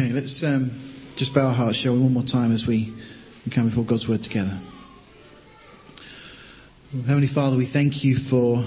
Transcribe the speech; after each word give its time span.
Okay, 0.00 0.12
let's 0.12 0.44
um, 0.44 0.70
just 1.16 1.34
bow 1.34 1.48
our 1.48 1.52
hearts, 1.52 1.84
we, 1.84 1.90
one 1.90 2.12
more 2.12 2.22
time 2.22 2.52
as 2.52 2.68
we 2.68 2.94
come 3.50 3.66
before 3.66 3.82
God's 3.82 4.08
word 4.08 4.22
together. 4.22 4.56
Heavenly 6.92 7.26
Father, 7.26 7.56
we 7.56 7.64
thank 7.64 8.04
you 8.04 8.14
for 8.14 8.62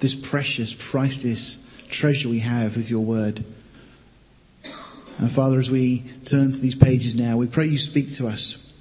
this 0.00 0.16
precious, 0.16 0.74
priceless 0.74 1.64
treasure 1.88 2.28
we 2.28 2.40
have 2.40 2.76
with 2.76 2.90
your 2.90 3.04
word. 3.04 3.44
And 5.18 5.30
Father, 5.30 5.60
as 5.60 5.70
we 5.70 6.00
turn 6.24 6.50
to 6.50 6.58
these 6.58 6.74
pages 6.74 7.14
now, 7.14 7.36
we 7.36 7.46
pray 7.46 7.66
you 7.66 7.78
speak 7.78 8.12
to 8.14 8.26
us. 8.26 8.74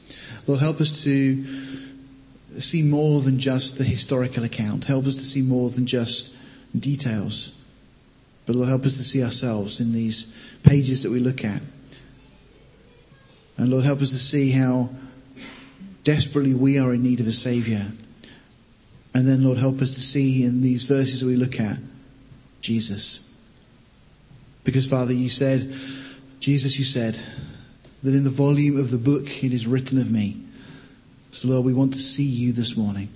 Lord, 0.47 0.61
help 0.61 0.81
us 0.81 1.03
to 1.03 2.59
see 2.59 2.81
more 2.81 3.21
than 3.21 3.37
just 3.37 3.77
the 3.77 3.83
historical 3.83 4.43
account. 4.43 4.85
Help 4.85 5.05
us 5.05 5.17
to 5.17 5.25
see 5.25 5.43
more 5.43 5.69
than 5.69 5.85
just 5.85 6.35
details. 6.75 7.55
But 8.45 8.55
Lord, 8.55 8.69
help 8.69 8.85
us 8.85 8.97
to 8.97 9.03
see 9.03 9.23
ourselves 9.23 9.79
in 9.79 9.91
these 9.91 10.35
pages 10.63 11.03
that 11.03 11.09
we 11.09 11.19
look 11.19 11.43
at. 11.43 11.61
And 13.57 13.69
Lord, 13.69 13.85
help 13.85 14.01
us 14.01 14.11
to 14.11 14.19
see 14.19 14.51
how 14.51 14.89
desperately 16.03 16.53
we 16.53 16.77
are 16.77 16.93
in 16.93 17.03
need 17.03 17.19
of 17.19 17.27
a 17.27 17.31
Saviour. 17.31 17.81
And 19.13 19.27
then, 19.27 19.43
Lord, 19.43 19.57
help 19.57 19.81
us 19.81 19.95
to 19.95 20.01
see 20.01 20.43
in 20.43 20.61
these 20.61 20.83
verses 20.83 21.21
that 21.21 21.27
we 21.27 21.37
look 21.37 21.59
at 21.59 21.77
Jesus. 22.61 23.33
Because, 24.63 24.87
Father, 24.87 25.13
you 25.13 25.29
said, 25.29 25.73
Jesus, 26.39 26.77
you 26.77 26.83
said 26.83 27.17
that 28.03 28.13
in 28.13 28.23
the 28.23 28.29
volume 28.29 28.77
of 28.77 28.91
the 28.91 28.97
book 28.97 29.43
it 29.43 29.53
is 29.53 29.65
written 29.67 29.99
of 29.99 30.11
me. 30.11 30.41
So, 31.31 31.47
Lord, 31.47 31.65
we 31.65 31.73
want 31.73 31.93
to 31.93 31.99
see 31.99 32.25
you 32.25 32.51
this 32.51 32.75
morning 32.75 33.09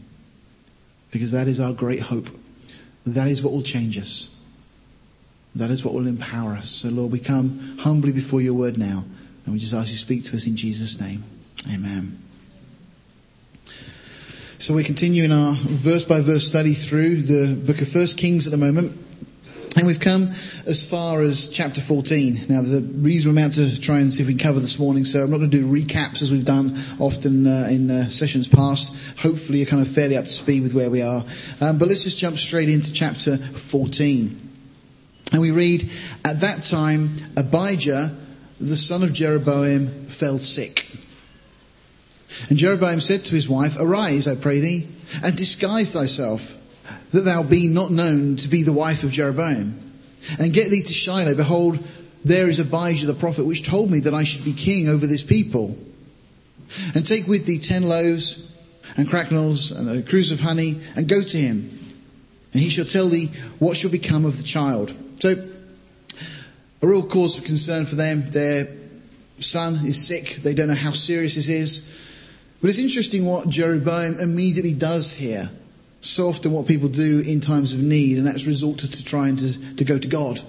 because 1.12 1.32
that 1.32 1.48
is 1.48 1.60
our 1.60 1.74
great 1.74 2.00
hope. 2.00 2.30
That 3.06 3.28
is 3.28 3.44
what 3.44 3.54
will 3.54 3.62
change 3.62 3.98
us. 3.98 4.36
That 5.56 5.72
is 5.72 5.84
what 5.84 5.94
will 5.94 6.08
empower 6.08 6.52
us. 6.52 6.70
So, 6.70 6.90
Lord, 6.90 7.12
we 7.12 7.20
come 7.20 7.78
humbly 7.80 8.12
before 8.12 8.42
your 8.42 8.54
word 8.54 8.78
now, 8.78 9.04
and 9.46 9.54
we 9.54 9.60
just 9.60 9.74
ask 9.74 9.88
you 9.88 9.96
to 9.96 10.00
speak 10.00 10.24
to 10.26 10.36
us 10.36 10.46
in 10.46 10.56
Jesus' 10.56 11.00
name. 11.02 11.24
Amen. 11.74 12.20
So 14.60 14.74
we 14.74 14.84
continue 14.84 15.24
in 15.24 15.32
our 15.32 15.56
verse 15.56 16.04
by 16.04 16.20
verse 16.20 16.46
study 16.46 16.74
through 16.74 17.22
the 17.22 17.56
book 17.56 17.82
of 17.82 17.88
First 17.88 18.18
Kings 18.18 18.46
at 18.46 18.52
the 18.52 18.58
moment. 18.58 18.92
And 19.78 19.88
we've 19.88 20.00
come 20.00 20.24
as 20.66 20.88
far 20.88 21.22
as 21.22 21.48
chapter 21.48 21.80
14. 21.80 22.48
Now, 22.50 22.62
there's 22.62 22.74
a 22.74 22.82
reasonable 22.82 23.38
amount 23.38 23.54
to 23.54 23.80
try 23.80 24.00
and 24.00 24.12
see 24.12 24.22
if 24.22 24.28
we 24.28 24.34
can 24.34 24.44
cover 24.44 24.60
this 24.60 24.78
morning, 24.78 25.06
so 25.06 25.24
I'm 25.24 25.32
not 25.32 25.38
going 25.38 25.50
to 25.50 25.58
do 25.58 25.66
recaps 25.66 26.22
as 26.22 26.32
we've 26.32 26.46
done 26.46 26.78
often 27.00 27.48
uh, 27.48 27.68
in 27.70 27.90
uh, 27.90 28.10
sessions 28.10 28.50
past. 28.50 29.20
Hopefully, 29.20 29.60
you're 29.60 29.68
kind 29.68 29.82
of 29.82 29.88
fairly 29.88 30.18
up 30.18 30.26
to 30.26 30.30
speed 30.30 30.64
with 30.64 30.74
where 30.74 30.90
we 30.90 31.02
are. 31.02 31.24
Um, 31.62 31.78
but 31.78 31.88
let's 31.88 32.04
just 32.04 32.18
jump 32.18 32.38
straight 32.38 32.68
into 32.68 32.92
chapter 32.92 33.38
14. 33.38 34.49
And 35.32 35.42
we 35.42 35.52
read, 35.52 35.90
At 36.26 36.42
that 36.42 36.64
time, 36.64 37.12
Abijah, 37.38 38.16
the 38.60 38.76
son 38.76 39.04
of 39.04 39.14
Jeroboam, 39.14 40.06
fell 40.08 40.38
sick. 40.38 40.88
And 42.50 42.58
Jeroboam 42.58 43.00
said 43.00 43.26
to 43.26 43.36
his 43.36 43.50
wife, 43.50 43.78
Arise, 43.80 44.28
I 44.28 44.36
pray 44.36 44.60
thee, 44.60 44.88
and 45.24 45.36
disguise 45.36 45.94
thyself, 45.94 46.56
that 47.12 47.22
thou 47.22 47.44
be 47.44 47.68
not 47.68 47.92
known 47.92 48.36
to 48.38 48.48
be 48.48 48.64
the 48.64 48.74
wife 48.74 49.04
of 49.04 49.12
Jeroboam. 49.12 49.80
And 50.40 50.54
get 50.54 50.70
thee 50.70 50.82
to 50.82 50.94
Shiloh. 50.94 51.36
Behold, 51.36 51.80
there 52.24 52.50
is 52.50 52.60
Ahijah 52.60 53.06
the 53.06 53.14
prophet, 53.14 53.46
which 53.46 53.64
told 53.68 53.90
me 53.90 54.02
that 54.02 54.14
I 54.14 54.24
should 54.24 54.46
be 54.46 54.54
king 54.54 54.90
over 54.90 55.08
this 55.08 55.24
people. 55.24 55.78
And 56.94 57.06
take 57.06 57.28
with 57.28 57.46
thee 57.46 57.58
ten 57.58 57.84
loaves 57.84 58.52
and 58.98 59.08
cracknels 59.08 59.72
and 59.72 59.90
a 59.90 60.02
cruse 60.02 60.32
of 60.32 60.40
honey, 60.40 60.82
and 60.96 61.08
go 61.08 61.22
to 61.22 61.38
him. 61.38 61.70
And 62.54 62.62
he 62.62 62.70
shall 62.70 62.86
tell 62.86 63.10
thee 63.10 63.28
what 63.60 63.78
shall 63.78 63.92
become 63.92 64.26
of 64.26 64.38
the 64.38 64.44
child. 64.44 64.94
So, 65.20 65.36
a 66.82 66.88
real 66.88 67.04
cause 67.04 67.38
of 67.38 67.46
concern 67.46 67.86
for 67.86 67.96
them. 67.96 68.30
Their 68.30 68.68
son 69.40 69.76
is 69.86 70.06
sick. 70.06 70.36
They 70.36 70.54
don't 70.54 70.68
know 70.68 70.76
how 70.76 70.92
serious 70.92 71.36
this 71.36 71.50
is. 71.50 72.16
But 72.62 72.70
it's 72.70 72.80
interesting 72.80 73.26
what 73.26 73.50
Jeroboam 73.50 74.20
immediately 74.20 74.74
does 74.74 75.16
here. 75.16 75.50
So 76.02 76.30
often 76.30 76.54
what 76.54 76.68
people 76.68 76.88
do 76.88 77.20
in 77.20 77.42
times 77.42 77.74
of 77.74 77.82
need, 77.82 78.18
and 78.18 78.26
that's 78.26 78.48
resorted 78.48 78.94
to 78.94 79.04
trying 79.04 79.36
to, 79.38 79.76
to 79.76 79.84
go 79.84 79.98
to 79.98 80.08
God. 80.08 80.42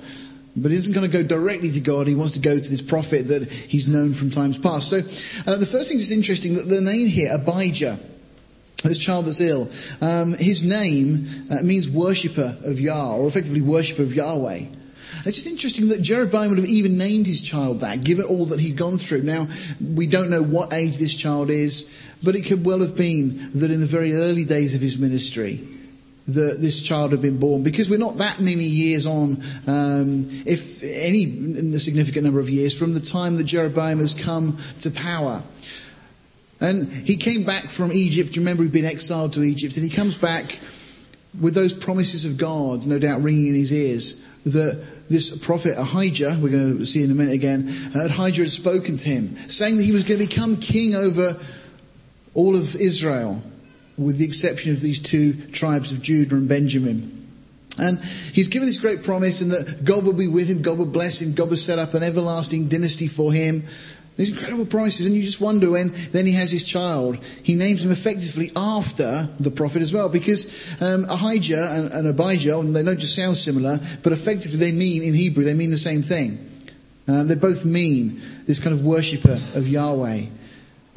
But 0.57 0.71
he 0.71 0.77
isn't 0.77 0.95
going 0.95 1.09
to 1.09 1.13
go 1.13 1.25
directly 1.25 1.71
to 1.73 1.81
God. 1.81 2.07
He 2.07 2.15
wants 2.15 2.35
to 2.35 2.41
go 2.41 2.59
to 2.59 2.71
this 2.71 2.83
prophet 2.83 3.29
that 3.29 3.51
he's 3.51 3.89
known 3.89 4.15
from 4.15 4.31
times 4.31 4.59
past. 4.59 4.89
So 4.89 4.99
uh, 4.99 5.57
the 5.57 5.67
first 5.67 5.89
thing 5.89 5.99
that's 5.99 6.11
interesting 6.11 6.55
that 6.55 6.69
the 6.69 6.81
name 6.81 7.09
here, 7.09 7.33
Abijah, 7.35 7.99
this 8.83 8.99
child 8.99 9.27
that's 9.27 9.41
ill, 9.41 9.69
um, 10.01 10.35
his 10.35 10.63
name 10.63 11.29
uh, 11.51 11.63
means 11.63 11.89
worshipper 11.89 12.57
of 12.65 12.81
Yah, 12.81 13.17
or 13.17 13.29
effectively 13.29 13.61
worshipper 13.61 14.03
of 14.03 14.15
Yahweh. 14.15 14.67
It's 15.27 15.37
just 15.37 15.47
interesting 15.49 15.89
that 15.89 16.01
Jeroboam 16.01 16.51
would 16.51 16.59
have 16.59 16.69
even 16.69 16.97
named 16.97 17.27
his 17.27 17.43
child 17.43 17.81
that, 17.81 18.05
given 18.05 18.25
all 18.25 18.47
that 18.47 18.61
he'd 18.61 18.77
gone 18.77 18.97
through. 18.97 19.23
Now, 19.23 19.49
we 19.95 20.07
don't 20.07 20.31
know 20.31 20.43
what 20.43 20.73
age 20.73 20.97
this 20.99 21.15
child 21.15 21.51
is, 21.51 21.95
but 22.23 22.37
it 22.37 22.43
could 22.43 22.65
well 22.65 22.81
have 22.81 22.97
been 22.97 23.51
that 23.53 23.71
in 23.71 23.81
the 23.81 23.87
very 23.87 24.15
early 24.15 24.45
days 24.45 24.75
of 24.75 24.81
his 24.81 24.99
ministry, 24.99 25.61
that 26.27 26.59
this 26.61 26.81
child 26.81 27.11
had 27.11 27.21
been 27.21 27.39
born 27.39 27.63
because 27.63 27.91
we're 27.91 27.99
not 27.99 28.19
that 28.19 28.41
many 28.41 28.65
years 28.65 29.07
on, 29.07 29.43
um, 29.67 30.27
if 30.47 30.83
any 30.83 31.25
a 31.75 31.81
significant 31.81 32.25
number 32.25 32.41
of 32.41 32.49
years, 32.49 32.79
from 32.79 32.95
the 32.95 33.01
time 33.01 33.37
that 33.37 33.45
Jeroboam 33.45 33.99
has 33.99 34.15
come 34.15 34.59
to 34.81 34.91
power. 34.91 35.43
And 36.61 36.93
he 36.93 37.17
came 37.17 37.45
back 37.45 37.65
from 37.65 37.91
Egypt. 37.93 38.37
Remember, 38.37 38.63
he'd 38.63 38.73
been 38.73 38.85
exiled 38.85 39.33
to 39.35 39.43
Egypt, 39.43 39.77
and 39.77 39.85
he 39.85 39.91
comes 39.91 40.17
back 40.17 40.59
with 41.41 41.55
those 41.55 41.73
promises 41.73 42.25
of 42.25 42.37
God, 42.37 42.87
no 42.87 42.99
doubt 42.99 43.23
ringing 43.23 43.47
in 43.47 43.55
his 43.55 43.73
ears, 43.73 44.27
that 44.45 44.85
this 45.09 45.37
prophet 45.39 45.75
Ahijah, 45.77 46.39
we're 46.41 46.51
going 46.51 46.79
to 46.79 46.87
see 46.87 47.03
in 47.03 47.11
a 47.11 47.15
minute 47.15 47.35
again, 47.35 47.69
uh, 47.95 48.07
Ahijah 48.07 48.43
had 48.43 48.51
spoken 48.51 48.97
to 48.97 49.09
him, 49.09 49.37
saying 49.49 49.77
that 49.77 49.83
he 49.83 49.93
was 49.93 50.05
going 50.05 50.21
to 50.21 50.27
become 50.27 50.57
king 50.57 50.95
over 50.95 51.39
all 52.35 52.55
of 52.57 52.77
Israel, 52.77 53.43
with 53.97 54.19
the 54.19 54.25
exception 54.25 54.73
of 54.73 54.81
these 54.81 55.01
two 55.01 55.35
tribes 55.51 55.93
of 55.93 56.01
Judah 56.01 56.37
and 56.37 56.49
Benjamin. 56.49 57.17
And 57.79 57.99
he's 57.99 58.49
given 58.49 58.67
this 58.67 58.79
great 58.79 59.03
promise, 59.03 59.41
and 59.41 59.51
that 59.53 59.85
God 59.85 60.05
will 60.05 60.13
be 60.13 60.29
with 60.29 60.49
him, 60.49 60.63
God 60.63 60.79
will 60.79 60.87
bless 60.87 61.23
him, 61.23 61.35
God 61.35 61.51
will 61.51 61.57
set 61.57 61.79
up 61.79 61.95
an 61.95 62.03
everlasting 62.03 62.69
dynasty 62.69 63.09
for 63.09 63.33
him. 63.33 63.65
These 64.21 64.33
incredible 64.33 64.67
promises, 64.67 65.07
and 65.07 65.17
you 65.17 65.23
just 65.23 65.41
wonder 65.41 65.71
when 65.71 65.93
then 66.13 66.27
he 66.27 66.35
has 66.35 66.51
his 66.51 66.67
child, 66.67 67.17
he 67.43 67.55
names 67.55 67.83
him 67.83 67.91
effectively 67.91 68.51
after 68.55 69.27
the 69.41 69.51
prophet 69.51 69.81
as 69.81 69.95
well, 69.95 70.11
because 70.11 70.77
um, 70.83 71.07
Ahijah 71.09 71.71
and, 71.73 71.91
and 71.91 72.07
Abijah, 72.07 72.59
and 72.59 72.77
they 72.77 72.83
don't 72.83 73.01
just 73.01 73.15
sound 73.15 73.39
similar, 73.39 73.81
but 74.03 74.13
effectively 74.13 74.59
they 74.59 74.73
mean 74.73 75.03
in 75.03 75.15
Hebrew 75.15 75.43
they 75.43 75.55
mean 75.55 75.71
the 75.71 75.79
same 75.79 76.03
thing. 76.03 76.37
Um, 77.09 77.29
they 77.29 77.35
both 77.35 77.65
mean 77.65 78.21
this 78.45 78.61
kind 78.61 78.77
of 78.77 78.85
worshipper 78.85 79.41
of 79.55 79.67
Yahweh. 79.67 80.27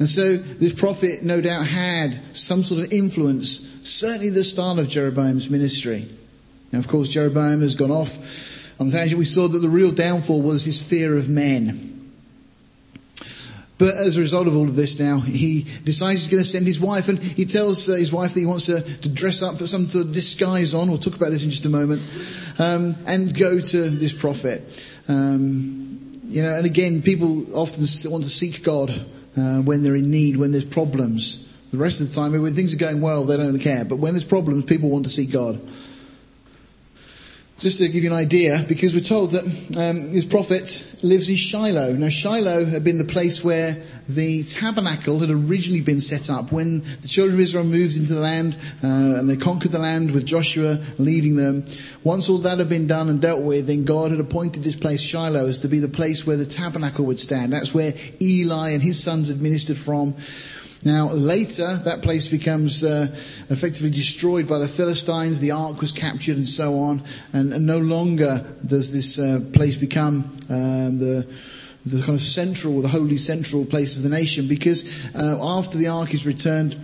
And 0.00 0.06
so 0.06 0.36
this 0.36 0.74
prophet 0.74 1.22
no 1.22 1.40
doubt 1.40 1.66
had 1.66 2.20
some 2.36 2.62
sort 2.62 2.84
of 2.84 2.92
influence, 2.92 3.88
certainly 3.88 4.28
the 4.28 4.44
start 4.44 4.78
of 4.78 4.90
Jeroboam's 4.90 5.48
ministry. 5.48 6.10
Now, 6.72 6.78
of 6.78 6.88
course, 6.88 7.08
Jeroboam 7.08 7.62
has 7.62 7.74
gone 7.74 7.90
off 7.90 8.78
on 8.78 8.88
the 8.88 8.92
tangent. 8.98 9.18
We 9.18 9.24
saw 9.24 9.48
that 9.48 9.60
the 9.60 9.68
real 9.70 9.92
downfall 9.92 10.42
was 10.42 10.66
his 10.66 10.82
fear 10.82 11.16
of 11.16 11.30
men. 11.30 11.93
But 13.76 13.94
as 13.94 14.16
a 14.16 14.20
result 14.20 14.46
of 14.46 14.56
all 14.56 14.68
of 14.68 14.76
this 14.76 15.00
now, 15.00 15.18
he 15.18 15.66
decides 15.82 16.20
he's 16.20 16.28
going 16.28 16.42
to 16.42 16.48
send 16.48 16.66
his 16.66 16.78
wife, 16.78 17.08
and 17.08 17.18
he 17.18 17.44
tells 17.44 17.88
uh, 17.88 17.94
his 17.94 18.12
wife 18.12 18.34
that 18.34 18.40
he 18.40 18.46
wants 18.46 18.68
her 18.68 18.80
to 18.80 19.08
dress 19.08 19.42
up, 19.42 19.58
put 19.58 19.68
some 19.68 19.88
sort 19.88 20.06
of 20.06 20.12
disguise 20.12 20.74
on. 20.74 20.88
We'll 20.88 20.98
talk 20.98 21.16
about 21.16 21.30
this 21.30 21.42
in 21.42 21.50
just 21.50 21.66
a 21.66 21.70
moment, 21.70 22.02
um, 22.58 22.94
and 23.06 23.36
go 23.36 23.58
to 23.58 23.90
this 23.90 24.12
prophet. 24.12 24.62
Um, 25.08 26.20
you 26.28 26.42
know, 26.42 26.54
and 26.54 26.66
again, 26.66 27.02
people 27.02 27.56
often 27.56 27.84
want 28.10 28.24
to 28.24 28.30
seek 28.30 28.62
God 28.62 28.90
uh, 29.36 29.60
when 29.62 29.82
they're 29.82 29.96
in 29.96 30.10
need, 30.10 30.36
when 30.36 30.52
there's 30.52 30.64
problems. 30.64 31.52
The 31.72 31.78
rest 31.78 32.00
of 32.00 32.08
the 32.08 32.14
time, 32.14 32.40
when 32.40 32.54
things 32.54 32.72
are 32.74 32.78
going 32.78 33.00
well, 33.00 33.24
they 33.24 33.36
don't 33.36 33.58
care. 33.58 33.84
But 33.84 33.96
when 33.96 34.14
there's 34.14 34.24
problems, 34.24 34.64
people 34.66 34.90
want 34.90 35.06
to 35.06 35.10
seek 35.10 35.32
God. 35.32 35.60
Just 37.58 37.78
to 37.78 37.88
give 37.88 38.02
you 38.02 38.10
an 38.10 38.16
idea, 38.16 38.64
because 38.68 38.94
we're 38.94 39.00
told 39.00 39.30
that 39.30 39.44
um, 39.78 40.12
this 40.12 40.26
prophet 40.26 40.98
lives 41.04 41.28
in 41.28 41.36
Shiloh. 41.36 41.92
Now, 41.92 42.08
Shiloh 42.08 42.64
had 42.64 42.82
been 42.82 42.98
the 42.98 43.04
place 43.04 43.44
where 43.44 43.80
the 44.08 44.42
tabernacle 44.42 45.20
had 45.20 45.30
originally 45.30 45.80
been 45.80 46.00
set 46.00 46.28
up 46.28 46.50
when 46.50 46.80
the 46.80 47.08
children 47.08 47.36
of 47.36 47.40
Israel 47.40 47.64
moved 47.64 47.96
into 47.96 48.12
the 48.12 48.20
land 48.20 48.56
uh, 48.82 48.86
and 49.18 49.30
they 49.30 49.36
conquered 49.36 49.70
the 49.70 49.78
land 49.78 50.10
with 50.10 50.26
Joshua 50.26 50.78
leading 50.98 51.36
them. 51.36 51.64
Once 52.02 52.28
all 52.28 52.38
that 52.38 52.58
had 52.58 52.68
been 52.68 52.88
done 52.88 53.08
and 53.08 53.22
dealt 53.22 53.42
with, 53.42 53.68
then 53.68 53.84
God 53.84 54.10
had 54.10 54.20
appointed 54.20 54.64
this 54.64 54.76
place, 54.76 55.00
Shiloh, 55.00 55.46
as 55.46 55.60
to 55.60 55.68
be 55.68 55.78
the 55.78 55.88
place 55.88 56.26
where 56.26 56.36
the 56.36 56.44
tabernacle 56.44 57.06
would 57.06 57.20
stand. 57.20 57.52
That's 57.52 57.72
where 57.72 57.94
Eli 58.20 58.70
and 58.70 58.82
his 58.82 59.02
sons 59.02 59.30
administered 59.30 59.78
from. 59.78 60.16
Now, 60.84 61.10
later, 61.12 61.76
that 61.84 62.02
place 62.02 62.28
becomes 62.28 62.84
uh, 62.84 63.06
effectively 63.48 63.90
destroyed 63.90 64.46
by 64.46 64.58
the 64.58 64.68
Philistines. 64.68 65.40
The 65.40 65.52
ark 65.52 65.80
was 65.80 65.92
captured 65.92 66.36
and 66.36 66.46
so 66.46 66.78
on. 66.78 67.02
And, 67.32 67.54
and 67.54 67.66
no 67.66 67.78
longer 67.78 68.44
does 68.66 68.92
this 68.92 69.18
uh, 69.18 69.40
place 69.54 69.76
become 69.76 70.30
um, 70.50 70.98
the, 70.98 71.26
the 71.86 72.00
kind 72.02 72.14
of 72.14 72.20
central, 72.20 72.82
the 72.82 72.88
holy 72.88 73.16
central 73.16 73.64
place 73.64 73.96
of 73.96 74.02
the 74.02 74.10
nation, 74.10 74.46
because 74.46 75.06
uh, 75.14 75.38
after 75.42 75.78
the 75.78 75.88
ark 75.88 76.12
is 76.12 76.26
returned, 76.26 76.76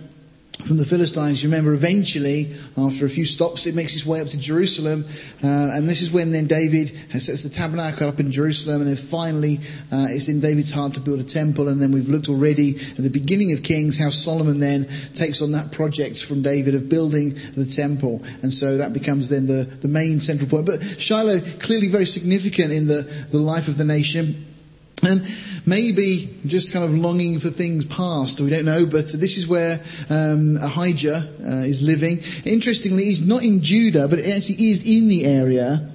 from 0.65 0.77
the 0.77 0.85
Philistines. 0.85 1.43
You 1.43 1.49
remember, 1.49 1.73
eventually, 1.73 2.53
after 2.77 3.05
a 3.05 3.09
few 3.09 3.25
stops, 3.25 3.65
it 3.65 3.75
makes 3.75 3.95
its 3.95 4.05
way 4.05 4.21
up 4.21 4.27
to 4.27 4.39
Jerusalem, 4.39 5.05
uh, 5.43 5.75
and 5.75 5.87
this 5.89 6.01
is 6.01 6.11
when 6.11 6.31
then 6.31 6.47
David 6.47 6.89
sets 7.19 7.43
the 7.43 7.49
tabernacle 7.49 8.07
up 8.07 8.19
in 8.19 8.31
Jerusalem, 8.31 8.81
and 8.81 8.89
then 8.89 8.97
finally, 8.97 9.59
uh, 9.91 10.07
it's 10.09 10.29
in 10.29 10.39
David's 10.39 10.71
heart 10.71 10.93
to 10.93 10.99
build 10.99 11.19
a 11.19 11.23
temple. 11.23 11.67
And 11.67 11.81
then 11.81 11.91
we've 11.91 12.09
looked 12.09 12.29
already 12.29 12.75
at 12.75 12.97
the 12.97 13.09
beginning 13.09 13.51
of 13.53 13.63
Kings 13.63 13.97
how 13.97 14.09
Solomon 14.09 14.59
then 14.59 14.87
takes 15.13 15.41
on 15.41 15.51
that 15.53 15.71
project 15.71 16.23
from 16.23 16.41
David 16.41 16.75
of 16.75 16.89
building 16.89 17.35
the 17.53 17.65
temple, 17.65 18.21
and 18.41 18.53
so 18.53 18.77
that 18.77 18.93
becomes 18.93 19.29
then 19.29 19.47
the, 19.47 19.63
the 19.81 19.87
main 19.87 20.19
central 20.19 20.49
point. 20.49 20.65
But 20.65 20.83
Shiloh 20.83 21.39
clearly 21.59 21.87
very 21.87 22.05
significant 22.05 22.71
in 22.71 22.87
the, 22.87 23.01
the 23.31 23.39
life 23.39 23.67
of 23.67 23.77
the 23.77 23.85
nation. 23.85 24.50
And 25.03 25.25
maybe 25.65 26.37
just 26.45 26.73
kind 26.73 26.85
of 26.85 26.93
longing 26.93 27.39
for 27.39 27.49
things 27.49 27.85
past, 27.85 28.39
we 28.39 28.49
don't 28.49 28.65
know, 28.65 28.85
but 28.85 29.07
this 29.07 29.37
is 29.37 29.47
where 29.47 29.81
um, 30.09 30.57
Ahijah 30.57 31.27
uh, 31.43 31.47
is 31.65 31.81
living. 31.81 32.19
Interestingly, 32.45 33.05
he's 33.05 33.25
not 33.25 33.43
in 33.43 33.61
Judah, 33.61 34.07
but 34.07 34.19
it 34.19 34.35
actually 34.35 34.63
is 34.69 34.85
in 34.85 35.07
the 35.07 35.25
area 35.25 35.89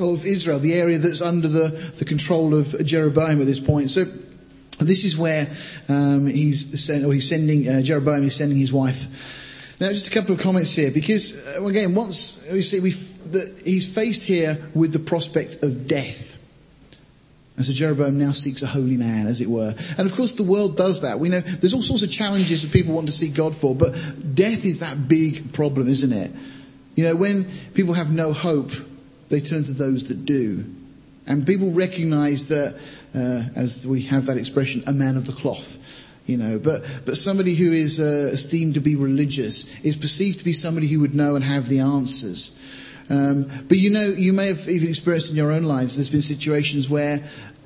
of 0.00 0.24
Israel, 0.24 0.60
the 0.60 0.74
area 0.74 0.98
that's 0.98 1.20
under 1.20 1.48
the, 1.48 1.68
the 1.98 2.04
control 2.04 2.54
of 2.54 2.74
Jeroboam 2.84 3.40
at 3.40 3.46
this 3.46 3.60
point. 3.60 3.90
So 3.90 4.04
this 4.78 5.04
is 5.04 5.18
where 5.18 5.48
um, 5.88 6.26
he's, 6.26 6.84
send, 6.84 7.04
or 7.04 7.12
he's 7.12 7.28
sending, 7.28 7.68
uh, 7.68 7.82
Jeroboam 7.82 8.22
is 8.22 8.36
sending 8.36 8.58
his 8.58 8.72
wife. 8.72 9.76
Now, 9.80 9.88
just 9.88 10.08
a 10.08 10.10
couple 10.10 10.34
of 10.34 10.40
comments 10.40 10.74
here, 10.76 10.90
because 10.90 11.56
uh, 11.56 11.64
again, 11.64 11.94
once 11.94 12.46
we 12.52 12.60
see 12.60 12.80
we 12.80 12.90
he's 13.64 13.94
faced 13.94 14.24
here 14.24 14.58
with 14.74 14.92
the 14.92 14.98
prospect 14.98 15.62
of 15.62 15.88
death. 15.88 16.29
And 17.60 17.66
so 17.66 17.74
Jeroboam 17.74 18.16
now 18.16 18.32
seeks 18.32 18.62
a 18.62 18.66
holy 18.66 18.96
man, 18.96 19.26
as 19.26 19.42
it 19.42 19.46
were. 19.46 19.74
And 19.98 20.08
of 20.08 20.14
course, 20.14 20.32
the 20.32 20.44
world 20.44 20.78
does 20.78 21.02
that. 21.02 21.18
We 21.18 21.28
know 21.28 21.40
there's 21.40 21.74
all 21.74 21.82
sorts 21.82 22.02
of 22.02 22.10
challenges 22.10 22.62
that 22.62 22.72
people 22.72 22.94
want 22.94 23.08
to 23.08 23.12
seek 23.12 23.34
God 23.34 23.54
for, 23.54 23.74
but 23.74 23.92
death 24.34 24.64
is 24.64 24.80
that 24.80 25.08
big 25.08 25.52
problem, 25.52 25.86
isn't 25.86 26.10
it? 26.10 26.30
You 26.94 27.04
know, 27.04 27.16
when 27.16 27.44
people 27.74 27.92
have 27.92 28.10
no 28.10 28.32
hope, 28.32 28.72
they 29.28 29.40
turn 29.40 29.62
to 29.64 29.74
those 29.74 30.08
that 30.08 30.24
do. 30.24 30.64
And 31.26 31.46
people 31.46 31.74
recognize 31.74 32.48
that, 32.48 32.80
uh, 33.14 33.60
as 33.60 33.86
we 33.86 34.04
have 34.04 34.24
that 34.24 34.38
expression, 34.38 34.82
a 34.86 34.94
man 34.94 35.18
of 35.18 35.26
the 35.26 35.34
cloth. 35.34 35.76
You 36.24 36.38
know, 36.38 36.58
but, 36.58 36.80
but 37.04 37.18
somebody 37.18 37.54
who 37.54 37.72
is 37.72 38.00
uh, 38.00 38.30
esteemed 38.32 38.72
to 38.76 38.80
be 38.80 38.96
religious 38.96 39.84
is 39.84 39.98
perceived 39.98 40.38
to 40.38 40.46
be 40.46 40.54
somebody 40.54 40.86
who 40.86 41.00
would 41.00 41.14
know 41.14 41.34
and 41.34 41.44
have 41.44 41.68
the 41.68 41.80
answers. 41.80 42.58
Um, 43.10 43.50
but 43.68 43.76
you 43.76 43.90
know, 43.90 44.06
you 44.06 44.32
may 44.32 44.46
have 44.46 44.68
even 44.68 44.88
experienced 44.88 45.30
in 45.30 45.36
your 45.36 45.50
own 45.50 45.64
lives, 45.64 45.96
there's 45.96 46.10
been 46.10 46.22
situations 46.22 46.88
where 46.88 47.22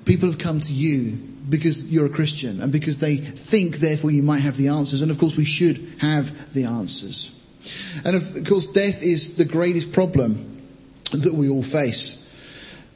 people 0.06 0.28
have 0.28 0.38
come 0.38 0.58
to 0.58 0.72
you 0.72 1.18
because 1.48 1.92
you're 1.92 2.06
a 2.06 2.10
Christian 2.10 2.62
and 2.62 2.72
because 2.72 2.98
they 2.98 3.16
think, 3.16 3.76
therefore, 3.76 4.10
you 4.10 4.22
might 4.22 4.40
have 4.40 4.56
the 4.56 4.68
answers. 4.68 5.02
And 5.02 5.10
of 5.10 5.18
course, 5.18 5.36
we 5.36 5.44
should 5.44 5.76
have 5.98 6.54
the 6.54 6.64
answers. 6.64 7.38
And 8.04 8.16
of 8.16 8.46
course, 8.46 8.68
death 8.68 9.02
is 9.02 9.36
the 9.36 9.44
greatest 9.44 9.92
problem 9.92 10.62
that 11.12 11.34
we 11.34 11.48
all 11.48 11.62
face. 11.62 12.20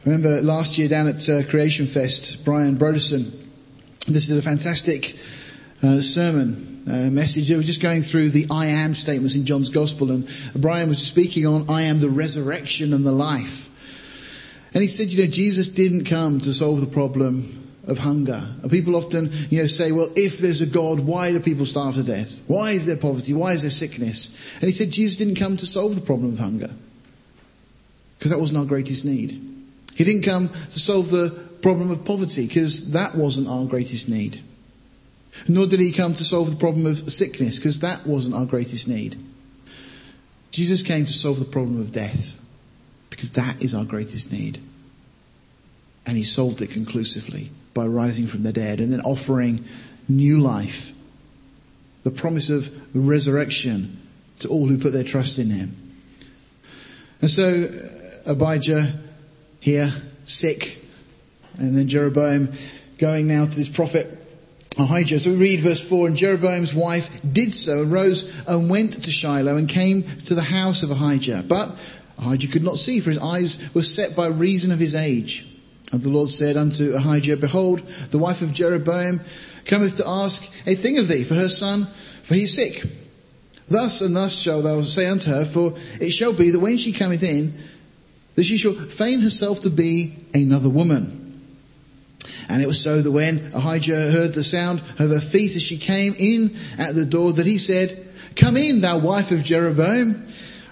remember 0.04 0.40
last 0.42 0.78
year 0.78 0.88
down 0.88 1.08
at 1.08 1.28
uh, 1.28 1.42
Creation 1.44 1.86
Fest, 1.86 2.44
Brian 2.44 2.76
Brodersen, 2.76 3.30
this 4.06 4.30
is 4.30 4.38
a 4.38 4.42
fantastic 4.42 5.18
uh, 5.82 6.00
sermon 6.00 6.77
uh, 6.88 7.10
message. 7.10 7.48
They 7.48 7.56
were 7.56 7.62
just 7.62 7.82
going 7.82 8.02
through 8.02 8.30
the 8.30 8.46
I 8.50 8.66
am 8.66 8.94
statements 8.94 9.34
in 9.34 9.44
John's 9.44 9.68
Gospel, 9.68 10.10
and 10.10 10.28
Brian 10.56 10.88
was 10.88 10.98
speaking 10.98 11.46
on 11.46 11.68
I 11.68 11.82
am 11.82 12.00
the 12.00 12.08
resurrection 12.08 12.92
and 12.92 13.04
the 13.04 13.12
life. 13.12 13.68
And 14.74 14.82
he 14.82 14.88
said, 14.88 15.08
you 15.08 15.24
know, 15.24 15.30
Jesus 15.30 15.68
didn't 15.68 16.04
come 16.04 16.40
to 16.40 16.52
solve 16.52 16.80
the 16.80 16.86
problem 16.86 17.64
of 17.86 17.98
hunger. 17.98 18.40
And 18.62 18.70
people 18.70 18.96
often, 18.96 19.30
you 19.48 19.62
know, 19.62 19.66
say, 19.66 19.92
well, 19.92 20.10
if 20.14 20.38
there's 20.38 20.60
a 20.60 20.66
God, 20.66 21.00
why 21.00 21.32
do 21.32 21.40
people 21.40 21.64
starve 21.64 21.94
to 21.94 22.02
death? 22.02 22.42
Why 22.46 22.72
is 22.72 22.84
there 22.84 22.96
poverty? 22.96 23.32
Why 23.32 23.52
is 23.52 23.62
there 23.62 23.70
sickness? 23.70 24.36
And 24.56 24.64
he 24.64 24.72
said, 24.72 24.90
Jesus 24.90 25.16
didn't 25.16 25.36
come 25.36 25.56
to 25.56 25.66
solve 25.66 25.94
the 25.94 26.02
problem 26.02 26.34
of 26.34 26.38
hunger. 26.38 26.70
Because 28.18 28.30
that 28.30 28.40
wasn't 28.40 28.58
our 28.58 28.66
greatest 28.66 29.04
need. 29.04 29.42
He 29.94 30.04
didn't 30.04 30.22
come 30.22 30.48
to 30.48 30.78
solve 30.78 31.10
the 31.10 31.30
problem 31.62 31.90
of 31.90 32.04
poverty, 32.04 32.46
because 32.46 32.92
that 32.92 33.14
wasn't 33.14 33.48
our 33.48 33.64
greatest 33.64 34.08
need. 34.08 34.42
Nor 35.46 35.66
did 35.66 35.80
he 35.80 35.92
come 35.92 36.14
to 36.14 36.24
solve 36.24 36.50
the 36.50 36.56
problem 36.56 36.86
of 36.86 37.12
sickness, 37.12 37.58
because 37.58 37.80
that 37.80 38.06
wasn't 38.06 38.34
our 38.34 38.46
greatest 38.46 38.88
need. 38.88 39.16
Jesus 40.50 40.82
came 40.82 41.04
to 41.04 41.12
solve 41.12 41.38
the 41.38 41.44
problem 41.44 41.80
of 41.80 41.92
death, 41.92 42.42
because 43.10 43.32
that 43.32 43.62
is 43.62 43.74
our 43.74 43.84
greatest 43.84 44.32
need. 44.32 44.60
And 46.06 46.16
he 46.16 46.24
solved 46.24 46.62
it 46.62 46.70
conclusively 46.70 47.50
by 47.74 47.86
rising 47.86 48.26
from 48.26 48.42
the 48.42 48.52
dead 48.52 48.80
and 48.80 48.92
then 48.92 49.02
offering 49.02 49.64
new 50.08 50.38
life, 50.38 50.92
the 52.02 52.10
promise 52.10 52.48
of 52.48 52.72
resurrection 52.96 54.00
to 54.40 54.48
all 54.48 54.66
who 54.66 54.78
put 54.78 54.92
their 54.92 55.04
trust 55.04 55.38
in 55.38 55.50
him. 55.50 55.76
And 57.20 57.30
so 57.30 57.68
Abijah 58.24 58.94
here, 59.60 59.92
sick, 60.24 60.84
and 61.58 61.76
then 61.76 61.88
Jeroboam 61.88 62.52
going 62.98 63.26
now 63.26 63.44
to 63.44 63.56
this 63.56 63.68
prophet 63.68 64.17
Ahijah. 64.78 65.18
So 65.20 65.30
we 65.30 65.36
read 65.36 65.60
verse 65.60 65.86
4 65.86 66.08
And 66.08 66.16
Jeroboam's 66.16 66.74
wife 66.74 67.20
did 67.32 67.52
so 67.52 67.82
and 67.82 67.92
rose 67.92 68.46
and 68.46 68.70
went 68.70 69.04
to 69.04 69.10
Shiloh 69.10 69.56
and 69.56 69.68
came 69.68 70.02
to 70.02 70.34
the 70.34 70.42
house 70.42 70.82
of 70.82 70.90
Ahijah. 70.90 71.44
But 71.46 71.76
Ahijah 72.18 72.48
could 72.48 72.64
not 72.64 72.78
see, 72.78 73.00
for 73.00 73.10
his 73.10 73.18
eyes 73.18 73.74
were 73.74 73.82
set 73.82 74.16
by 74.16 74.28
reason 74.28 74.70
of 74.70 74.78
his 74.78 74.94
age. 74.94 75.46
And 75.92 76.02
the 76.02 76.10
Lord 76.10 76.30
said 76.30 76.56
unto 76.56 76.94
Ahijah, 76.94 77.38
Behold, 77.38 77.80
the 78.10 78.18
wife 78.18 78.42
of 78.42 78.52
Jeroboam 78.52 79.20
cometh 79.64 79.96
to 79.96 80.06
ask 80.06 80.44
a 80.66 80.74
thing 80.74 80.98
of 80.98 81.08
thee 81.08 81.24
for 81.24 81.34
her 81.34 81.48
son, 81.48 81.86
for 82.22 82.34
he 82.34 82.42
is 82.42 82.54
sick. 82.54 82.84
Thus 83.68 84.00
and 84.00 84.16
thus 84.16 84.38
shalt 84.38 84.64
thou 84.64 84.82
say 84.82 85.06
unto 85.06 85.30
her, 85.30 85.44
for 85.44 85.74
it 86.00 86.10
shall 86.10 86.32
be 86.32 86.50
that 86.50 86.60
when 86.60 86.76
she 86.76 86.92
cometh 86.92 87.22
in, 87.22 87.54
that 88.34 88.44
she 88.44 88.56
shall 88.56 88.72
feign 88.72 89.20
herself 89.20 89.60
to 89.60 89.70
be 89.70 90.16
another 90.32 90.68
woman. 90.68 91.27
And 92.48 92.62
it 92.62 92.66
was 92.66 92.82
so 92.82 93.00
that 93.00 93.10
when 93.10 93.52
Ahijah 93.54 94.10
heard 94.10 94.34
the 94.34 94.44
sound 94.44 94.80
of 94.80 95.10
her 95.10 95.20
feet 95.20 95.56
as 95.56 95.62
she 95.62 95.78
came 95.78 96.14
in 96.18 96.50
at 96.78 96.94
the 96.94 97.04
door, 97.04 97.32
that 97.32 97.46
he 97.46 97.58
said, 97.58 98.06
Come 98.36 98.56
in, 98.56 98.80
thou 98.80 98.98
wife 98.98 99.30
of 99.32 99.42
Jeroboam. 99.42 100.26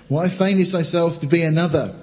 Why 0.09 0.29
feignest 0.29 0.73
thyself 0.73 1.21
to 1.21 1.27
be 1.27 1.43
another? 1.43 1.95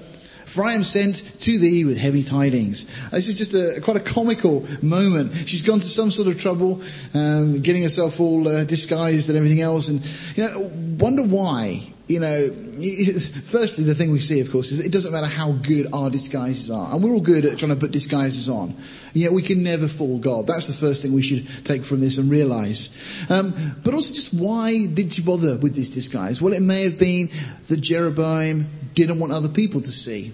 For 0.46 0.64
I 0.64 0.74
am 0.74 0.84
sent 0.84 1.16
to 1.42 1.58
thee 1.58 1.86
with 1.86 1.98
heavy 1.98 2.22
tidings. 2.22 2.86
This 3.10 3.30
is 3.30 3.38
just 3.38 3.54
a 3.54 3.80
quite 3.82 3.98
a 3.98 4.02
comical 4.02 4.68
moment. 4.82 5.34
She's 5.48 5.62
gone 5.62 5.80
to 5.80 5.88
some 5.88 6.12
sort 6.12 6.28
of 6.28 6.40
trouble, 6.40 6.82
um, 7.14 7.62
getting 7.62 7.84
herself 7.84 8.20
all 8.20 8.48
uh, 8.48 8.66
disguised 8.66 9.30
and 9.30 9.38
everything 9.38 9.62
else, 9.62 9.88
and 9.88 10.02
you 10.36 10.44
know, 10.44 10.72
wonder 11.00 11.24
why 11.24 11.93
you 12.08 12.20
know, 12.20 12.50
firstly, 13.46 13.86
the 13.86 13.96
thing 13.96 14.12
we 14.12 14.20
see, 14.20 14.42
of 14.42 14.52
course, 14.52 14.72
is 14.72 14.80
it 14.80 14.92
doesn't 14.92 15.12
matter 15.12 15.28
how 15.28 15.54
good 15.54 15.88
our 15.94 16.10
disguises 16.10 16.70
are. 16.70 16.94
And 16.94 17.04
we're 17.04 17.12
all 17.12 17.22
good 17.22 17.46
at 17.46 17.58
trying 17.58 17.74
to 17.74 17.80
put 17.80 17.92
disguises 17.92 18.50
on. 18.50 18.76
Yet 19.14 19.32
we 19.32 19.42
can 19.42 19.64
never 19.64 19.88
fool 19.88 20.18
God. 20.18 20.48
That's 20.48 20.68
the 20.68 20.74
first 20.74 21.02
thing 21.02 21.14
we 21.14 21.22
should 21.22 21.48
take 21.66 21.84
from 21.84 22.02
this 22.02 22.18
and 22.18 22.30
realize. 22.30 23.00
Um, 23.30 23.54
but 23.84 23.94
also, 23.94 24.14
just 24.14 24.34
why 24.34 24.86
did 24.86 25.18
you 25.18 25.24
bother 25.24 25.58
with 25.58 25.76
this 25.76 25.90
disguise? 25.90 26.42
Well, 26.42 26.54
it 26.54 26.62
may 26.62 26.84
have 26.84 27.00
been 27.00 27.30
that 27.68 27.78
Jeroboam 27.78 28.68
didn't 28.94 29.20
want 29.20 29.32
other 29.32 29.50
people 29.50 29.82
to 29.82 29.92
see 29.92 30.34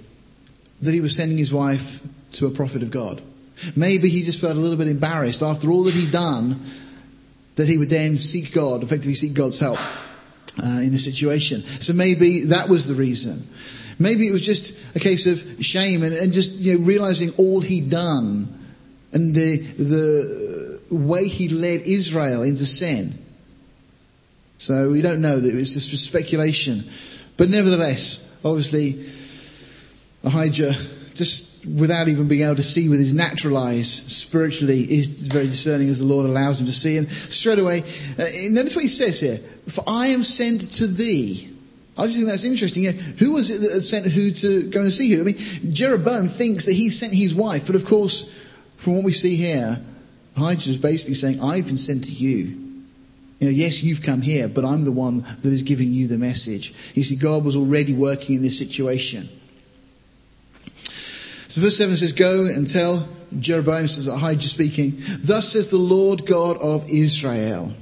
that 0.81 0.93
he 0.93 1.01
was 1.01 1.15
sending 1.15 1.37
his 1.37 1.53
wife 1.53 2.01
to 2.33 2.47
a 2.47 2.51
prophet 2.51 2.81
of 2.81 2.89
God. 2.89 3.21
Maybe 3.75 4.09
he 4.09 4.23
just 4.23 4.39
felt 4.39 4.55
a 4.55 4.59
little 4.59 4.77
bit 4.77 4.87
embarrassed 4.87 5.43
after 5.43 5.69
all 5.69 5.83
that 5.83 5.93
he'd 5.93 6.11
done 6.11 6.63
that 7.55 7.67
he 7.67 7.77
would 7.77 7.89
then 7.89 8.17
seek 8.17 8.53
God, 8.53 8.81
effectively 8.81 9.13
seek 9.13 9.33
God's 9.33 9.59
help 9.59 9.79
uh, 10.63 10.81
in 10.81 10.91
the 10.91 10.97
situation. 10.97 11.61
So 11.61 11.93
maybe 11.93 12.45
that 12.45 12.69
was 12.69 12.87
the 12.87 12.95
reason. 12.95 13.47
Maybe 13.97 14.27
it 14.27 14.31
was 14.31 14.45
just 14.45 14.95
a 14.95 14.99
case 14.99 15.25
of 15.25 15.63
shame 15.63 16.03
and, 16.03 16.13
and 16.13 16.31
just 16.31 16.59
you 16.59 16.77
know, 16.77 16.85
realizing 16.85 17.31
all 17.37 17.59
he'd 17.59 17.89
done 17.89 18.47
and 19.11 19.35
the, 19.35 19.57
the 19.57 20.79
way 20.89 21.27
he 21.27 21.49
led 21.49 21.81
Israel 21.81 22.43
into 22.43 22.65
sin. 22.65 23.13
So 24.57 24.89
we 24.89 25.01
don't 25.01 25.21
know 25.21 25.39
that 25.39 25.53
it 25.53 25.55
was 25.55 25.73
just 25.73 26.05
speculation. 26.05 26.83
But 27.37 27.49
nevertheless, 27.49 28.39
obviously, 28.43 29.05
Ahijah, 30.23 30.73
just 31.13 31.48
without 31.65 32.07
even 32.07 32.27
being 32.27 32.43
able 32.43 32.55
to 32.55 32.63
see 32.63 32.89
with 32.89 32.99
his 32.99 33.13
natural 33.13 33.57
eyes, 33.57 33.91
spiritually, 33.91 34.81
is 34.81 35.27
very 35.27 35.45
discerning 35.45 35.89
as 35.89 35.99
the 35.99 36.05
Lord 36.05 36.25
allows 36.25 36.59
him 36.59 36.65
to 36.67 36.71
see. 36.71 36.97
And 36.97 37.09
straight 37.09 37.59
away, 37.59 37.83
uh, 38.17 38.25
notice 38.49 38.75
what 38.75 38.83
he 38.83 38.87
says 38.87 39.19
here. 39.19 39.37
For 39.67 39.83
I 39.87 40.07
am 40.07 40.23
sent 40.23 40.71
to 40.73 40.87
thee. 40.87 41.49
I 41.97 42.03
just 42.03 42.15
think 42.15 42.29
that's 42.29 42.45
interesting. 42.45 42.83
You 42.83 42.93
know, 42.93 42.99
who 42.99 43.33
was 43.33 43.51
it 43.51 43.61
that 43.61 43.81
sent 43.81 44.05
who 44.05 44.31
to 44.31 44.69
go 44.69 44.81
and 44.81 44.91
see 44.91 45.11
who? 45.11 45.21
I 45.21 45.23
mean, 45.25 45.73
Jeroboam 45.73 46.27
thinks 46.27 46.65
that 46.65 46.73
he 46.73 46.89
sent 46.89 47.13
his 47.13 47.35
wife, 47.35 47.67
but 47.67 47.75
of 47.75 47.85
course, 47.85 48.37
from 48.77 48.95
what 48.95 49.03
we 49.03 49.11
see 49.11 49.35
here, 49.35 49.81
Ahijah 50.37 50.69
is 50.69 50.77
basically 50.77 51.15
saying, 51.15 51.41
I've 51.41 51.65
been 51.65 51.77
sent 51.77 52.05
to 52.05 52.11
you. 52.11 52.69
You 53.39 53.47
know, 53.47 53.49
yes, 53.49 53.83
you've 53.83 54.01
come 54.01 54.21
here, 54.21 54.47
but 54.47 54.65
I'm 54.65 54.83
the 54.83 54.91
one 54.91 55.19
that 55.19 55.45
is 55.45 55.63
giving 55.63 55.93
you 55.93 56.07
the 56.07 56.17
message. 56.17 56.73
You 56.93 57.03
see, 57.03 57.15
God 57.15 57.43
was 57.43 57.55
already 57.55 57.93
working 57.93 58.35
in 58.35 58.41
this 58.41 58.57
situation. 58.57 59.29
So 61.49 61.61
verse 61.61 61.77
7 61.77 61.95
says, 61.97 62.13
Go 62.13 62.45
and 62.45 62.65
tell 62.65 63.07
Jeroboam, 63.37 63.87
says 63.87 64.07
Ahijah 64.07 64.47
speaking, 64.47 64.93
Thus 65.19 65.49
says 65.51 65.71
the 65.71 65.77
Lord 65.77 66.25
God 66.25 66.57
of 66.57 66.87
Israel. 66.89 67.73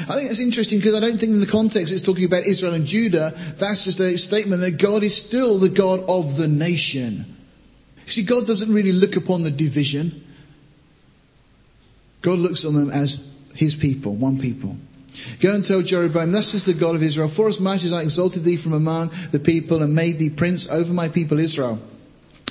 I 0.00 0.14
think 0.14 0.28
that's 0.28 0.40
interesting 0.40 0.78
because 0.78 0.94
I 0.94 1.00
don't 1.00 1.16
think 1.16 1.32
in 1.32 1.40
the 1.40 1.46
context 1.46 1.92
it's 1.92 2.02
talking 2.02 2.24
about 2.24 2.44
Israel 2.44 2.74
and 2.74 2.86
Judah. 2.86 3.32
That's 3.58 3.84
just 3.84 3.98
a 4.00 4.16
statement 4.16 4.60
that 4.60 4.78
God 4.78 5.02
is 5.02 5.16
still 5.16 5.58
the 5.58 5.68
God 5.68 6.04
of 6.08 6.36
the 6.36 6.48
nation. 6.48 7.24
See, 8.06 8.22
God 8.22 8.46
doesn't 8.46 8.72
really 8.72 8.92
look 8.92 9.16
upon 9.16 9.42
the 9.42 9.50
division. 9.50 10.22
God 12.22 12.38
looks 12.38 12.64
on 12.64 12.74
them 12.74 12.90
as 12.90 13.26
his 13.54 13.74
people, 13.74 14.14
one 14.14 14.38
people. 14.38 14.76
Go 15.40 15.54
and 15.54 15.64
tell 15.64 15.80
Jeroboam, 15.80 16.30
thus 16.30 16.48
says 16.48 16.66
the 16.66 16.74
God 16.74 16.94
of 16.94 17.02
Israel, 17.02 17.28
for 17.28 17.48
as 17.48 17.58
much 17.58 17.82
as 17.84 17.92
I 17.92 18.02
exalted 18.02 18.44
thee 18.44 18.56
from 18.56 18.74
among 18.74 19.10
the 19.30 19.40
people 19.40 19.82
and 19.82 19.94
made 19.94 20.18
thee 20.18 20.30
prince 20.30 20.68
over 20.68 20.92
my 20.92 21.08
people 21.08 21.38
Israel, 21.38 21.80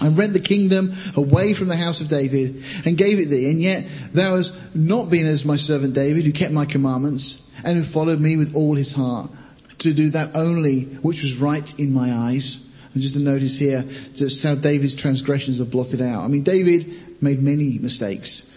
and 0.02 0.18
rent 0.18 0.34
the 0.34 0.40
kingdom 0.40 0.94
away 1.16 1.54
from 1.54 1.68
the 1.68 1.76
house 1.76 2.02
of 2.02 2.10
David 2.10 2.64
and 2.86 2.98
gave 2.98 3.20
it 3.20 3.30
thee. 3.30 3.50
And 3.50 3.62
yet 3.62 3.86
thou 4.12 4.36
hast 4.36 4.76
not 4.76 5.10
been 5.10 5.26
as 5.26 5.46
my 5.46 5.56
servant 5.56 5.94
David, 5.94 6.26
who 6.26 6.32
kept 6.32 6.52
my 6.52 6.66
commandments 6.66 7.50
and 7.64 7.78
who 7.78 7.84
followed 7.84 8.20
me 8.20 8.36
with 8.36 8.56
all 8.56 8.76
his 8.76 8.94
heart 8.94 9.30
to 9.80 9.94
do 9.94 10.10
that 10.10 10.36
only 10.36 10.82
which 11.02 11.24
was 11.24 11.40
right 11.40 11.80
in 11.80 11.94
my 11.94 12.12
eyes. 12.12 12.70
And 12.94 13.02
just 13.02 13.16
to 13.16 13.22
notice 13.22 13.58
here 13.58 13.84
just 14.16 14.44
how 14.44 14.56
David's 14.56 14.96
transgressions 14.96 15.62
are 15.62 15.66
blotted 15.66 16.02
out. 16.02 16.20
I 16.20 16.28
mean, 16.28 16.44
David 16.44 17.22
made 17.22 17.42
many 17.42 17.80
mistakes. 17.80 18.52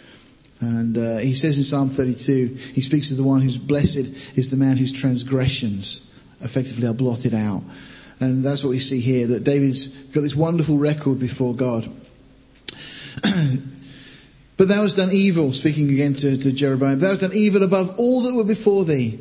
And 0.61 0.99
uh, 0.99 1.19
he 1.19 1.35
says 1.35 1.57
in 1.57 1.65
Psalm 1.65 1.89
32, 1.89 2.47
he 2.75 2.81
speaks 2.81 3.11
of 3.13 3.17
the 3.17 3.23
one 3.23 3.41
who's 3.43 3.59
blessed 3.59 4.37
is 4.37 4.51
the 4.51 4.57
man 4.57 4.77
whose 4.77 4.93
transgressions 4.93 6.13
effectively 6.41 6.87
are 6.87 6.95
blotted 6.95 7.35
out. 7.35 7.63
And 8.21 8.45
that's 8.45 8.65
what 8.65 8.71
we 8.71 8.79
see 8.79 9.01
here, 9.01 9.27
that 9.29 9.45
David's 9.45 9.89
got 9.89 10.23
this 10.23 10.35
wonderful 10.35 10.77
record 10.77 11.19
before 11.19 11.55
God. 11.55 11.89
but 14.57 14.69
thou 14.69 14.83
hast 14.83 14.97
done 14.97 15.11
evil, 15.13 15.53
speaking 15.53 15.91
again 15.91 16.15
to, 16.15 16.37
to 16.37 16.53
Jeroboam, 16.53 16.99
thou 16.99 17.09
hast 17.09 17.21
done 17.21 17.33
evil 17.35 17.63
above 17.63 17.99
all 17.99 18.23
that 18.23 18.35
were 18.35 18.45
before 18.45 18.85
thee. 18.85 19.19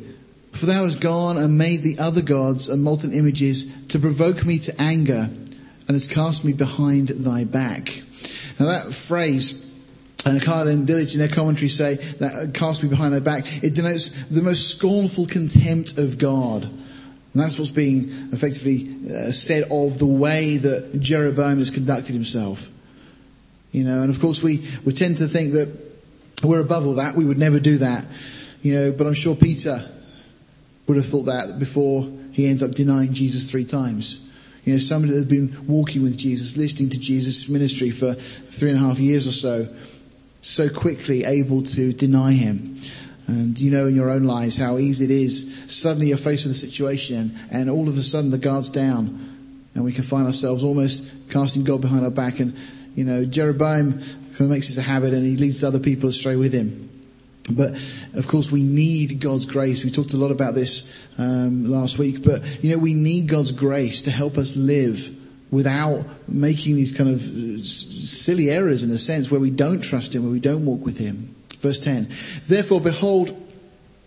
For 0.52 0.66
thou 0.66 0.84
hast 0.84 1.00
gone 1.00 1.36
and 1.36 1.56
made 1.56 1.82
the 1.82 1.98
other 2.00 2.22
gods 2.22 2.68
and 2.68 2.82
molten 2.82 3.12
images 3.12 3.86
to 3.88 3.98
provoke 3.98 4.44
me 4.44 4.58
to 4.60 4.74
anger 4.80 5.30
and 5.88 5.94
hast 5.94 6.10
cast 6.10 6.44
me 6.44 6.52
behind 6.52 7.08
thy 7.08 7.44
back. 7.44 8.02
Now 8.58 8.66
that 8.66 8.92
phrase, 8.92 9.64
uh, 10.26 10.30
and 10.30 10.40
Keil 10.40 10.68
and 10.68 10.86
Delitzsch 10.86 11.14
in 11.14 11.20
their 11.20 11.28
commentary 11.28 11.68
say 11.68 11.94
that 11.94 12.52
cast 12.54 12.82
me 12.82 12.88
behind 12.88 13.14
their 13.14 13.20
back. 13.20 13.62
It 13.62 13.74
denotes 13.74 14.26
the 14.26 14.42
most 14.42 14.68
scornful 14.68 15.26
contempt 15.26 15.96
of 15.96 16.18
God. 16.18 16.68
And 17.38 17.46
that's 17.46 17.56
what's 17.56 17.70
being 17.70 18.08
effectively 18.32 19.14
uh, 19.14 19.30
said 19.30 19.62
of 19.70 20.00
the 20.00 20.06
way 20.06 20.56
that 20.56 20.98
Jeroboam 20.98 21.58
has 21.58 21.70
conducted 21.70 22.12
himself. 22.12 22.68
You 23.70 23.84
know, 23.84 24.02
and 24.02 24.10
of 24.10 24.20
course 24.20 24.42
we, 24.42 24.66
we 24.84 24.92
tend 24.92 25.18
to 25.18 25.28
think 25.28 25.52
that 25.52 25.68
we're 26.42 26.58
above 26.58 26.84
all 26.84 26.94
that. 26.94 27.14
We 27.14 27.24
would 27.24 27.38
never 27.38 27.60
do 27.60 27.78
that. 27.78 28.04
You 28.60 28.74
know, 28.74 28.90
but 28.90 29.06
I'm 29.06 29.14
sure 29.14 29.36
Peter 29.36 29.88
would 30.88 30.96
have 30.96 31.06
thought 31.06 31.26
that 31.26 31.60
before 31.60 32.10
he 32.32 32.48
ends 32.48 32.60
up 32.60 32.72
denying 32.72 33.12
Jesus 33.12 33.48
three 33.48 33.64
times. 33.64 34.28
You 34.64 34.72
know, 34.72 34.80
somebody 34.80 35.12
that's 35.12 35.24
been 35.24 35.56
walking 35.68 36.02
with 36.02 36.18
Jesus, 36.18 36.56
listening 36.56 36.90
to 36.90 36.98
Jesus' 36.98 37.48
ministry 37.48 37.90
for 37.90 38.14
three 38.14 38.70
and 38.70 38.78
a 38.80 38.82
half 38.82 38.98
years 38.98 39.28
or 39.28 39.32
so, 39.32 39.68
so 40.40 40.68
quickly 40.68 41.22
able 41.22 41.62
to 41.62 41.92
deny 41.92 42.32
him. 42.32 42.78
And 43.28 43.60
you 43.60 43.70
know 43.70 43.86
in 43.86 43.94
your 43.94 44.10
own 44.10 44.24
lives 44.24 44.56
how 44.56 44.78
easy 44.78 45.04
it 45.04 45.10
is. 45.10 45.72
Suddenly 45.72 46.08
you're 46.08 46.16
faced 46.16 46.46
with 46.46 46.52
a 46.52 46.58
situation 46.58 47.36
and 47.50 47.68
all 47.68 47.88
of 47.88 47.96
a 47.98 48.02
sudden 48.02 48.30
the 48.30 48.38
guard's 48.38 48.70
down 48.70 49.28
and 49.74 49.84
we 49.84 49.92
can 49.92 50.02
find 50.02 50.26
ourselves 50.26 50.64
almost 50.64 51.30
casting 51.30 51.62
God 51.62 51.80
behind 51.80 52.04
our 52.04 52.10
back. 52.10 52.40
And, 52.40 52.56
you 52.96 53.04
know, 53.04 53.24
Jeroboam 53.24 54.00
makes 54.40 54.68
this 54.68 54.78
a 54.78 54.82
habit 54.82 55.12
and 55.12 55.24
he 55.24 55.36
leads 55.36 55.62
other 55.62 55.78
people 55.78 56.08
astray 56.08 56.36
with 56.36 56.52
him. 56.52 56.88
But 57.56 57.70
of 58.14 58.26
course, 58.26 58.50
we 58.50 58.62
need 58.62 59.20
God's 59.20 59.46
grace. 59.46 59.84
We 59.84 59.90
talked 59.90 60.14
a 60.14 60.16
lot 60.16 60.30
about 60.30 60.54
this 60.54 61.06
um, 61.18 61.64
last 61.70 61.98
week. 61.98 62.22
But 62.24 62.62
you 62.62 62.72
know, 62.72 62.78
we 62.78 62.94
need 62.94 63.28
God's 63.28 63.52
grace 63.52 64.02
to 64.02 64.10
help 64.10 64.36
us 64.36 64.56
live 64.56 65.14
without 65.50 66.04
making 66.28 66.76
these 66.76 66.92
kind 66.92 67.10
of 67.10 67.20
silly 67.66 68.50
errors 68.50 68.82
in 68.82 68.90
a 68.90 68.98
sense 68.98 69.30
where 69.30 69.40
we 69.40 69.50
don't 69.50 69.80
trust 69.80 70.14
Him, 70.14 70.24
where 70.24 70.32
we 70.32 70.40
don't 70.40 70.66
walk 70.66 70.84
with 70.84 70.98
Him. 70.98 71.34
Verse 71.60 71.80
10. 71.80 72.08
Therefore, 72.46 72.80
behold, 72.80 73.36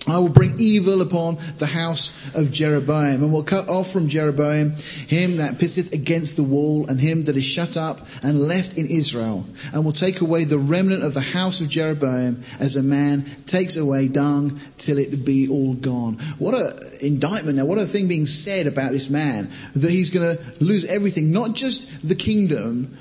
I 0.07 0.17
will 0.17 0.29
bring 0.29 0.55
evil 0.57 1.01
upon 1.01 1.37
the 1.59 1.67
house 1.67 2.09
of 2.33 2.51
Jeroboam, 2.51 3.21
and 3.21 3.31
will 3.31 3.43
cut 3.43 3.69
off 3.69 3.91
from 3.91 4.07
Jeroboam 4.07 4.71
him 5.07 5.37
that 5.37 5.59
pisseth 5.59 5.93
against 5.93 6.37
the 6.37 6.43
wall, 6.43 6.87
and 6.87 6.99
him 6.99 7.25
that 7.25 7.37
is 7.37 7.45
shut 7.45 7.77
up 7.77 8.07
and 8.23 8.39
left 8.39 8.77
in 8.77 8.87
Israel, 8.87 9.45
and 9.71 9.85
will 9.85 9.91
take 9.91 10.21
away 10.21 10.43
the 10.43 10.57
remnant 10.57 11.03
of 11.03 11.13
the 11.13 11.21
house 11.21 11.61
of 11.61 11.69
Jeroboam, 11.69 12.41
as 12.59 12.75
a 12.75 12.81
man 12.81 13.25
takes 13.45 13.77
away 13.77 14.07
dung 14.07 14.59
till 14.79 14.97
it 14.97 15.23
be 15.23 15.47
all 15.47 15.75
gone. 15.75 16.15
What 16.39 16.55
a 16.55 17.05
indictment 17.05 17.57
now! 17.57 17.65
What 17.65 17.77
a 17.77 17.85
thing 17.85 18.07
being 18.07 18.25
said 18.25 18.65
about 18.65 18.93
this 18.93 19.07
man 19.07 19.51
that 19.75 19.91
he's 19.91 20.09
going 20.09 20.35
to 20.35 20.43
lose 20.63 20.83
everything, 20.85 21.31
not 21.31 21.53
just 21.53 22.07
the 22.07 22.15
kingdom, 22.15 22.97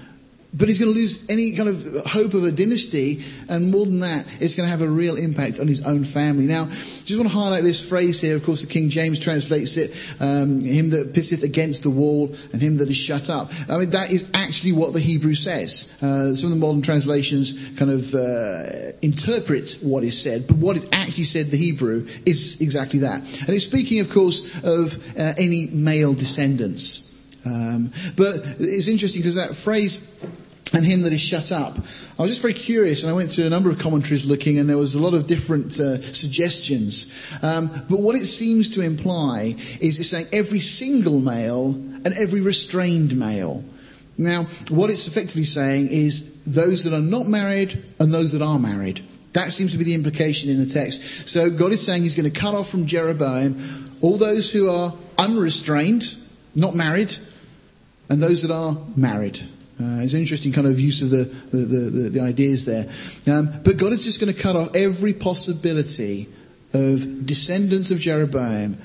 but 0.52 0.68
he's 0.68 0.78
going 0.78 0.92
to 0.92 0.98
lose 0.98 1.30
any 1.30 1.52
kind 1.52 1.68
of 1.68 2.06
hope 2.06 2.34
of 2.34 2.44
a 2.44 2.50
dynasty, 2.50 3.22
and 3.48 3.70
more 3.70 3.86
than 3.86 4.00
that, 4.00 4.26
it's 4.40 4.56
going 4.56 4.66
to 4.66 4.70
have 4.70 4.82
a 4.82 4.88
real 4.88 5.16
impact 5.16 5.60
on 5.60 5.68
his 5.68 5.86
own 5.86 6.04
family. 6.04 6.46
Now, 6.46 6.66
just 6.66 7.16
want 7.16 7.30
to 7.30 7.36
highlight 7.36 7.62
this 7.62 7.88
phrase 7.88 8.20
here. 8.20 8.34
Of 8.36 8.44
course, 8.44 8.62
the 8.62 8.66
King 8.66 8.90
James 8.90 9.20
translates 9.20 9.76
it, 9.76 9.92
um, 10.20 10.60
him 10.60 10.90
that 10.90 11.12
pisseth 11.12 11.44
against 11.44 11.84
the 11.84 11.90
wall, 11.90 12.34
and 12.52 12.60
him 12.60 12.78
that 12.78 12.88
is 12.88 12.96
shut 12.96 13.30
up. 13.30 13.52
I 13.68 13.78
mean, 13.78 13.90
that 13.90 14.10
is 14.10 14.30
actually 14.34 14.72
what 14.72 14.92
the 14.92 15.00
Hebrew 15.00 15.34
says. 15.34 15.96
Uh, 16.02 16.34
some 16.34 16.52
of 16.52 16.58
the 16.58 16.66
modern 16.66 16.82
translations 16.82 17.78
kind 17.78 17.90
of 17.90 18.14
uh, 18.14 18.92
interpret 19.02 19.76
what 19.82 20.02
is 20.02 20.20
said, 20.20 20.48
but 20.48 20.56
what 20.56 20.76
is 20.76 20.88
actually 20.92 21.24
said 21.24 21.46
the 21.46 21.56
Hebrew 21.56 22.08
is 22.26 22.60
exactly 22.60 23.00
that. 23.00 23.20
And 23.20 23.50
it's 23.50 23.66
speaking, 23.66 24.00
of 24.00 24.10
course, 24.10 24.64
of 24.64 24.96
uh, 25.16 25.34
any 25.38 25.68
male 25.68 26.12
descendants. 26.12 27.09
Um, 27.44 27.92
but 28.16 28.36
it's 28.58 28.88
interesting 28.88 29.22
because 29.22 29.36
that 29.36 29.54
phrase, 29.54 29.98
and 30.72 30.84
him 30.84 31.02
that 31.02 31.12
is 31.12 31.20
shut 31.20 31.50
up. 31.52 31.76
I 32.18 32.22
was 32.22 32.30
just 32.30 32.42
very 32.42 32.54
curious, 32.54 33.02
and 33.02 33.10
I 33.10 33.14
went 33.14 33.30
through 33.30 33.46
a 33.46 33.50
number 33.50 33.70
of 33.70 33.78
commentaries 33.78 34.24
looking, 34.24 34.58
and 34.58 34.68
there 34.68 34.78
was 34.78 34.94
a 34.94 35.00
lot 35.00 35.14
of 35.14 35.26
different 35.26 35.78
uh, 35.80 36.00
suggestions. 36.00 37.12
Um, 37.42 37.68
but 37.88 38.00
what 38.00 38.14
it 38.14 38.26
seems 38.26 38.70
to 38.70 38.82
imply 38.82 39.56
is 39.80 39.98
it's 39.98 40.10
saying 40.10 40.26
every 40.32 40.60
single 40.60 41.20
male 41.20 41.72
and 41.72 42.08
every 42.18 42.40
restrained 42.40 43.16
male. 43.16 43.64
Now, 44.16 44.44
what 44.70 44.90
it's 44.90 45.06
effectively 45.06 45.44
saying 45.44 45.88
is 45.88 46.42
those 46.44 46.84
that 46.84 46.92
are 46.92 47.00
not 47.00 47.26
married 47.26 47.82
and 47.98 48.12
those 48.12 48.32
that 48.32 48.42
are 48.42 48.58
married. 48.58 49.00
That 49.32 49.52
seems 49.52 49.72
to 49.72 49.78
be 49.78 49.84
the 49.84 49.94
implication 49.94 50.50
in 50.50 50.58
the 50.58 50.66
text. 50.66 51.28
So 51.28 51.50
God 51.50 51.72
is 51.72 51.84
saying 51.84 52.02
He's 52.02 52.16
going 52.16 52.30
to 52.30 52.38
cut 52.38 52.54
off 52.54 52.68
from 52.68 52.86
Jeroboam 52.86 53.88
all 54.02 54.16
those 54.16 54.52
who 54.52 54.70
are 54.70 54.92
unrestrained, 55.18 56.16
not 56.54 56.74
married, 56.74 57.14
and 58.10 58.22
those 58.22 58.42
that 58.42 58.52
are 58.52 58.76
married. 58.96 59.40
Uh, 59.80 60.02
it's 60.02 60.12
an 60.12 60.20
interesting 60.20 60.52
kind 60.52 60.66
of 60.66 60.78
use 60.78 61.00
of 61.00 61.08
the, 61.08 61.24
the, 61.56 61.56
the, 61.56 62.10
the 62.10 62.20
ideas 62.20 62.66
there. 62.66 62.90
Um, 63.32 63.48
but 63.64 63.78
God 63.78 63.94
is 63.94 64.04
just 64.04 64.20
going 64.20 64.32
to 64.32 64.38
cut 64.38 64.54
off 64.54 64.76
every 64.76 65.14
possibility 65.14 66.28
of 66.74 67.24
descendants 67.24 67.90
of 67.90 67.98
Jeroboam 67.98 68.76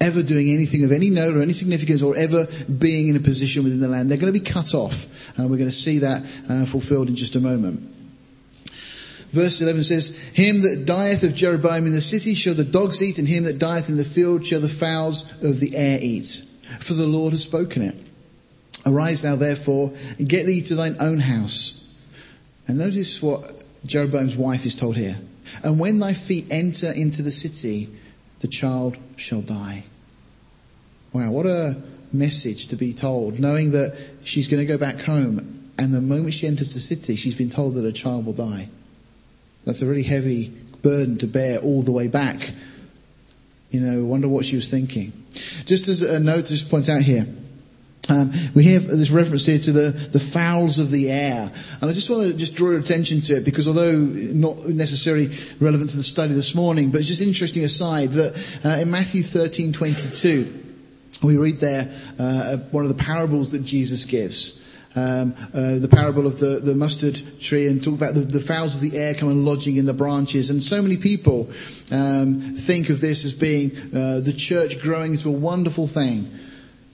ever 0.00 0.22
doing 0.22 0.50
anything 0.50 0.84
of 0.84 0.92
any 0.92 1.10
note 1.10 1.34
or 1.34 1.42
any 1.42 1.52
significance 1.52 2.02
or 2.02 2.16
ever 2.16 2.46
being 2.78 3.08
in 3.08 3.16
a 3.16 3.20
position 3.20 3.64
within 3.64 3.80
the 3.80 3.88
land. 3.88 4.10
They're 4.10 4.18
going 4.18 4.32
to 4.32 4.38
be 4.38 4.44
cut 4.44 4.74
off. 4.74 5.36
And 5.36 5.50
we're 5.50 5.56
going 5.56 5.68
to 5.68 5.74
see 5.74 5.98
that 6.00 6.22
uh, 6.48 6.64
fulfilled 6.66 7.08
in 7.08 7.16
just 7.16 7.34
a 7.34 7.40
moment. 7.40 7.80
Verse 9.30 9.60
11 9.60 9.82
says, 9.84 10.16
Him 10.28 10.60
that 10.62 10.84
dieth 10.86 11.24
of 11.24 11.34
Jeroboam 11.34 11.86
in 11.86 11.92
the 11.92 12.00
city 12.00 12.34
shall 12.34 12.54
the 12.54 12.64
dogs 12.64 13.02
eat, 13.02 13.18
and 13.18 13.26
him 13.26 13.44
that 13.44 13.58
dieth 13.58 13.88
in 13.88 13.96
the 13.96 14.04
field 14.04 14.46
shall 14.46 14.60
the 14.60 14.68
fowls 14.68 15.42
of 15.42 15.58
the 15.58 15.74
air 15.74 15.98
eat. 16.00 16.44
For 16.78 16.92
the 16.94 17.06
Lord 17.06 17.32
has 17.32 17.42
spoken 17.42 17.82
it. 17.82 17.96
Arise 18.86 19.22
thou 19.22 19.36
therefore, 19.36 19.92
and 20.18 20.28
get 20.28 20.46
thee 20.46 20.60
to 20.62 20.74
thine 20.74 20.96
own 21.00 21.20
house. 21.20 21.92
And 22.66 22.78
notice 22.78 23.22
what 23.22 23.64
Jeroboam's 23.86 24.36
wife 24.36 24.66
is 24.66 24.76
told 24.76 24.96
here. 24.96 25.16
And 25.62 25.78
when 25.78 25.98
thy 25.98 26.12
feet 26.12 26.46
enter 26.50 26.90
into 26.90 27.22
the 27.22 27.30
city, 27.30 27.88
the 28.40 28.48
child 28.48 28.96
shall 29.16 29.42
die. 29.42 29.84
Wow, 31.12 31.30
what 31.30 31.46
a 31.46 31.80
message 32.12 32.68
to 32.68 32.76
be 32.76 32.92
told, 32.92 33.38
knowing 33.38 33.70
that 33.72 33.96
she's 34.24 34.48
going 34.48 34.60
to 34.60 34.66
go 34.66 34.78
back 34.78 35.00
home, 35.00 35.70
and 35.78 35.92
the 35.92 36.00
moment 36.00 36.34
she 36.34 36.46
enters 36.46 36.74
the 36.74 36.80
city, 36.80 37.16
she's 37.16 37.34
been 37.34 37.50
told 37.50 37.74
that 37.74 37.84
her 37.84 37.92
child 37.92 38.26
will 38.26 38.32
die. 38.32 38.68
That's 39.64 39.82
a 39.82 39.86
really 39.86 40.02
heavy 40.02 40.48
burden 40.82 41.18
to 41.18 41.26
bear 41.26 41.58
all 41.58 41.82
the 41.82 41.92
way 41.92 42.08
back. 42.08 42.50
You 43.70 43.80
know, 43.80 44.04
wonder 44.04 44.28
what 44.28 44.44
she 44.44 44.56
was 44.56 44.70
thinking. 44.70 45.12
Just 45.64 45.88
as 45.88 46.02
a 46.02 46.20
note 46.20 46.46
just 46.46 46.70
point 46.70 46.88
out 46.88 47.02
here, 47.02 47.26
um, 48.08 48.32
we 48.54 48.64
have 48.72 48.86
this 48.86 49.10
reference 49.10 49.46
here 49.46 49.58
to 49.58 49.72
the, 49.72 49.90
the 49.90 50.20
fowls 50.20 50.78
of 50.78 50.90
the 50.90 51.10
air. 51.10 51.50
And 51.80 51.90
I 51.90 51.92
just 51.92 52.10
want 52.10 52.30
to 52.30 52.36
just 52.36 52.54
draw 52.54 52.70
your 52.70 52.80
attention 52.80 53.20
to 53.22 53.36
it 53.36 53.44
because 53.44 53.66
although 53.66 53.96
not 53.96 54.66
necessarily 54.68 55.30
relevant 55.60 55.90
to 55.90 55.96
the 55.96 56.02
study 56.02 56.34
this 56.34 56.54
morning, 56.54 56.90
but 56.90 56.98
it's 56.98 57.08
just 57.08 57.22
interesting 57.22 57.64
aside 57.64 58.10
that 58.12 58.60
uh, 58.64 58.80
in 58.80 58.90
Matthew 58.90 59.22
13, 59.22 59.72
22, 59.72 60.62
we 61.22 61.38
read 61.38 61.58
there 61.58 61.90
uh, 62.18 62.56
one 62.70 62.84
of 62.84 62.94
the 62.94 63.02
parables 63.02 63.52
that 63.52 63.64
Jesus 63.64 64.04
gives. 64.04 64.64
um, 64.96 65.34
uh, 65.52 65.78
the 65.78 65.88
parable 65.90 66.26
of 66.26 66.38
the, 66.38 66.60
the 66.62 66.74
mustard 66.74 67.20
tree 67.40 67.66
and 67.66 67.82
talk 67.82 67.94
about 67.94 68.14
the, 68.14 68.20
the 68.20 68.40
fowls 68.40 68.76
of 68.76 68.90
the 68.90 68.96
air 68.96 69.14
coming 69.14 69.44
lodging 69.44 69.76
in 69.76 69.86
the 69.86 69.94
branches. 69.94 70.50
And 70.50 70.62
so 70.62 70.80
many 70.80 70.96
people 70.96 71.50
um, 71.90 72.40
think 72.56 72.90
of 72.90 73.00
this 73.00 73.24
as 73.24 73.32
being 73.32 73.72
uh, 73.76 74.20
the 74.20 74.34
church 74.36 74.80
growing 74.80 75.12
into 75.12 75.28
a 75.28 75.32
wonderful 75.32 75.86
thing. 75.86 76.30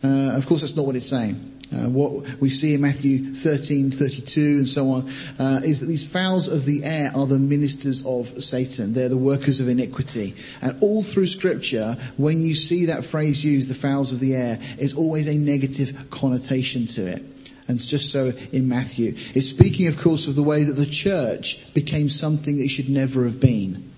Uh, 0.03 0.37
of 0.37 0.47
course, 0.47 0.63
that's 0.63 0.77
not 0.77 0.87
what 0.87 0.97
it's 0.97 1.09
saying. 1.09 1.51
Uh, 1.73 1.89
what 1.89 2.41
we 2.41 2.51
see 2.51 2.75
in 2.75 2.81
Matthew 2.81 3.33
13, 3.33 3.93
32 3.93 4.41
and 4.41 4.69
so 4.69 4.89
on, 4.91 5.09
uh, 5.39 5.61
is 5.63 5.81
that 5.81 5.87
these 5.87 6.11
fowls 6.11 6.49
of 6.49 6.65
the 6.65 6.83
air 6.83 7.13
are 7.15 7.27
the 7.27 7.39
ministers 7.39 8.05
of 8.05 8.43
Satan. 8.43 8.93
They're 8.93 9.09
the 9.09 9.17
workers 9.17 9.61
of 9.61 9.69
iniquity. 9.69 10.35
And 10.63 10.77
all 10.83 11.03
through 11.05 11.29
scripture, 11.29 11.97
when 12.17 12.41
you 12.41 12.57
see 12.57 12.87
that 12.87 13.05
phrase 13.05 13.45
used, 13.45 13.71
the 13.71 13.75
fowls 13.75 14.13
of 14.13 14.19
the 14.19 14.35
air, 14.35 14.59
is 14.79 14.95
always 14.95 15.29
a 15.29 15.35
negative 15.35 16.11
connotation 16.11 16.89
to 16.89 17.07
it. 17.07 17.23
And 17.69 17.77
it's 17.77 17.87
just 17.87 18.11
so 18.11 18.33
in 18.51 18.69
Matthew. 18.69 19.11
It's 19.35 19.51
speaking, 19.51 19.87
of 19.87 19.97
course, 19.97 20.27
of 20.27 20.35
the 20.35 20.43
way 20.43 20.65
that 20.65 20.73
the 20.73 20.87
church 20.87 21.73
became 21.73 22.09
something 22.09 22.59
it 22.59 22.69
should 22.69 22.89
never 22.89 23.23
have 23.23 23.39
been. 23.39 23.90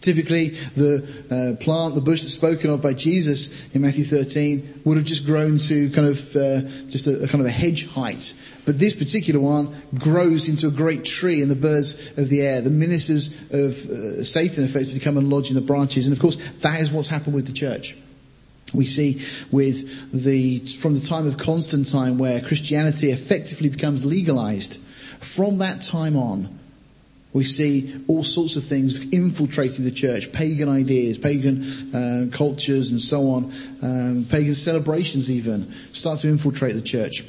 Typically, 0.00 0.50
the 0.76 1.02
uh, 1.30 1.62
plant, 1.62 1.94
the 1.94 2.00
bush 2.00 2.22
that's 2.22 2.34
spoken 2.34 2.70
of 2.70 2.82
by 2.82 2.92
Jesus 2.92 3.74
in 3.74 3.82
Matthew 3.82 4.04
13 4.04 4.82
would 4.84 4.96
have 4.98 5.06
just 5.06 5.26
grown 5.26 5.58
to 5.58 5.90
kind 5.90 6.06
of 6.06 6.36
uh, 6.36 6.60
just 6.88 7.06
a, 7.06 7.24
a, 7.24 7.28
kind 7.28 7.40
of 7.40 7.46
a 7.46 7.50
hedge 7.50 7.88
height. 7.88 8.34
But 8.66 8.78
this 8.78 8.94
particular 8.94 9.40
one 9.40 9.74
grows 9.98 10.48
into 10.48 10.68
a 10.68 10.70
great 10.70 11.04
tree, 11.04 11.40
and 11.40 11.50
the 11.50 11.56
birds 11.56 12.16
of 12.18 12.28
the 12.28 12.42
air, 12.42 12.60
the 12.60 12.70
ministers 12.70 13.50
of 13.50 13.90
uh, 13.90 14.22
Satan, 14.22 14.64
effectively 14.64 15.00
come 15.00 15.16
and 15.16 15.30
lodge 15.30 15.48
in 15.48 15.54
the 15.54 15.62
branches. 15.62 16.06
And 16.06 16.14
of 16.14 16.20
course, 16.20 16.36
that 16.60 16.78
is 16.80 16.92
what's 16.92 17.08
happened 17.08 17.34
with 17.34 17.46
the 17.46 17.52
church. 17.52 17.96
We 18.74 18.84
see 18.84 19.22
with 19.50 20.12
the 20.12 20.58
from 20.58 20.94
the 20.94 21.00
time 21.00 21.26
of 21.26 21.38
Constantine, 21.38 22.18
where 22.18 22.40
Christianity 22.40 23.10
effectively 23.10 23.70
becomes 23.70 24.04
legalized. 24.04 24.78
From 25.20 25.58
that 25.58 25.80
time 25.80 26.16
on, 26.16 26.58
we 27.32 27.44
see 27.44 27.94
all 28.08 28.24
sorts 28.24 28.56
of 28.56 28.64
things 28.64 29.04
infiltrating 29.10 29.84
the 29.84 29.90
church, 29.90 30.32
pagan 30.32 30.68
ideas, 30.68 31.18
pagan 31.18 31.62
uh, 31.94 32.26
cultures, 32.32 32.90
and 32.90 33.00
so 33.00 33.28
on, 33.28 33.52
um, 33.82 34.26
pagan 34.30 34.54
celebrations 34.54 35.30
even 35.30 35.72
start 35.92 36.20
to 36.20 36.28
infiltrate 36.28 36.74
the 36.74 36.82
church 36.82 37.22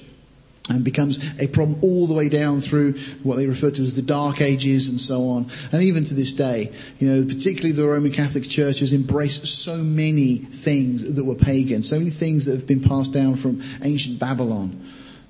and 0.70 0.84
becomes 0.84 1.20
a 1.40 1.48
problem 1.48 1.80
all 1.82 2.08
the 2.08 2.14
way 2.14 2.30
down 2.30 2.60
through 2.60 2.94
what 3.24 3.38
they 3.38 3.48
refer 3.48 3.72
to 3.72 3.82
as 3.82 3.96
the 3.96 4.02
Dark 4.02 4.42
Ages 4.42 4.90
and 4.90 5.00
so 5.00 5.30
on. 5.30 5.50
And 5.72 5.82
even 5.82 6.04
to 6.06 6.14
this 6.14 6.34
day, 6.34 6.74
you 7.00 7.08
know, 7.08 7.26
particularly 7.26 7.72
the 7.72 7.86
Roman 7.86 8.12
Catholic 8.12 8.44
Church 8.44 8.80
has 8.80 8.94
embraced 8.94 9.48
so 9.48 9.78
many 9.78 10.38
things 10.38 11.16
that 11.16 11.24
were 11.24 11.36
pagan, 11.36 11.84
so 11.84 11.98
many 11.98 12.12
things 12.12 12.46
that 12.46 12.54
have 12.54 12.68
been 12.68 12.82
passed 12.82 13.14
down 13.14 13.36
from 13.36 13.62
ancient 13.82 14.20
Babylon 14.20 14.87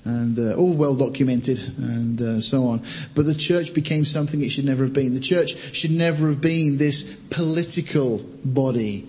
and 0.07 0.39
uh, 0.39 0.55
all 0.55 0.73
well 0.73 0.95
documented 0.95 1.59
and 1.77 2.21
uh, 2.21 2.39
so 2.39 2.65
on. 2.67 2.81
But 3.13 3.25
the 3.25 3.35
church 3.35 3.73
became 3.73 4.05
something 4.05 4.41
it 4.41 4.49
should 4.49 4.65
never 4.65 4.83
have 4.83 4.93
been. 4.93 5.13
The 5.13 5.19
church 5.19 5.75
should 5.75 5.91
never 5.91 6.29
have 6.29 6.41
been 6.41 6.77
this 6.77 7.19
political 7.29 8.19
body. 8.45 9.07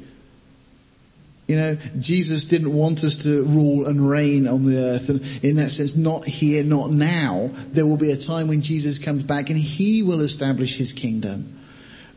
You 1.46 1.56
know, 1.56 1.78
Jesus 1.98 2.44
didn't 2.44 2.74
want 2.74 3.04
us 3.04 3.16
to 3.24 3.42
rule 3.44 3.86
and 3.86 4.06
reign 4.06 4.46
on 4.46 4.66
the 4.66 4.76
earth, 4.76 5.08
and 5.08 5.22
in 5.42 5.56
that 5.56 5.70
sense, 5.70 5.96
not 5.96 6.24
here, 6.26 6.62
not 6.62 6.90
now. 6.90 7.50
There 7.68 7.86
will 7.86 7.96
be 7.96 8.10
a 8.10 8.16
time 8.16 8.48
when 8.48 8.60
Jesus 8.60 8.98
comes 8.98 9.22
back 9.22 9.48
and 9.48 9.58
he 9.58 10.02
will 10.02 10.20
establish 10.20 10.76
his 10.76 10.92
kingdom. 10.92 11.57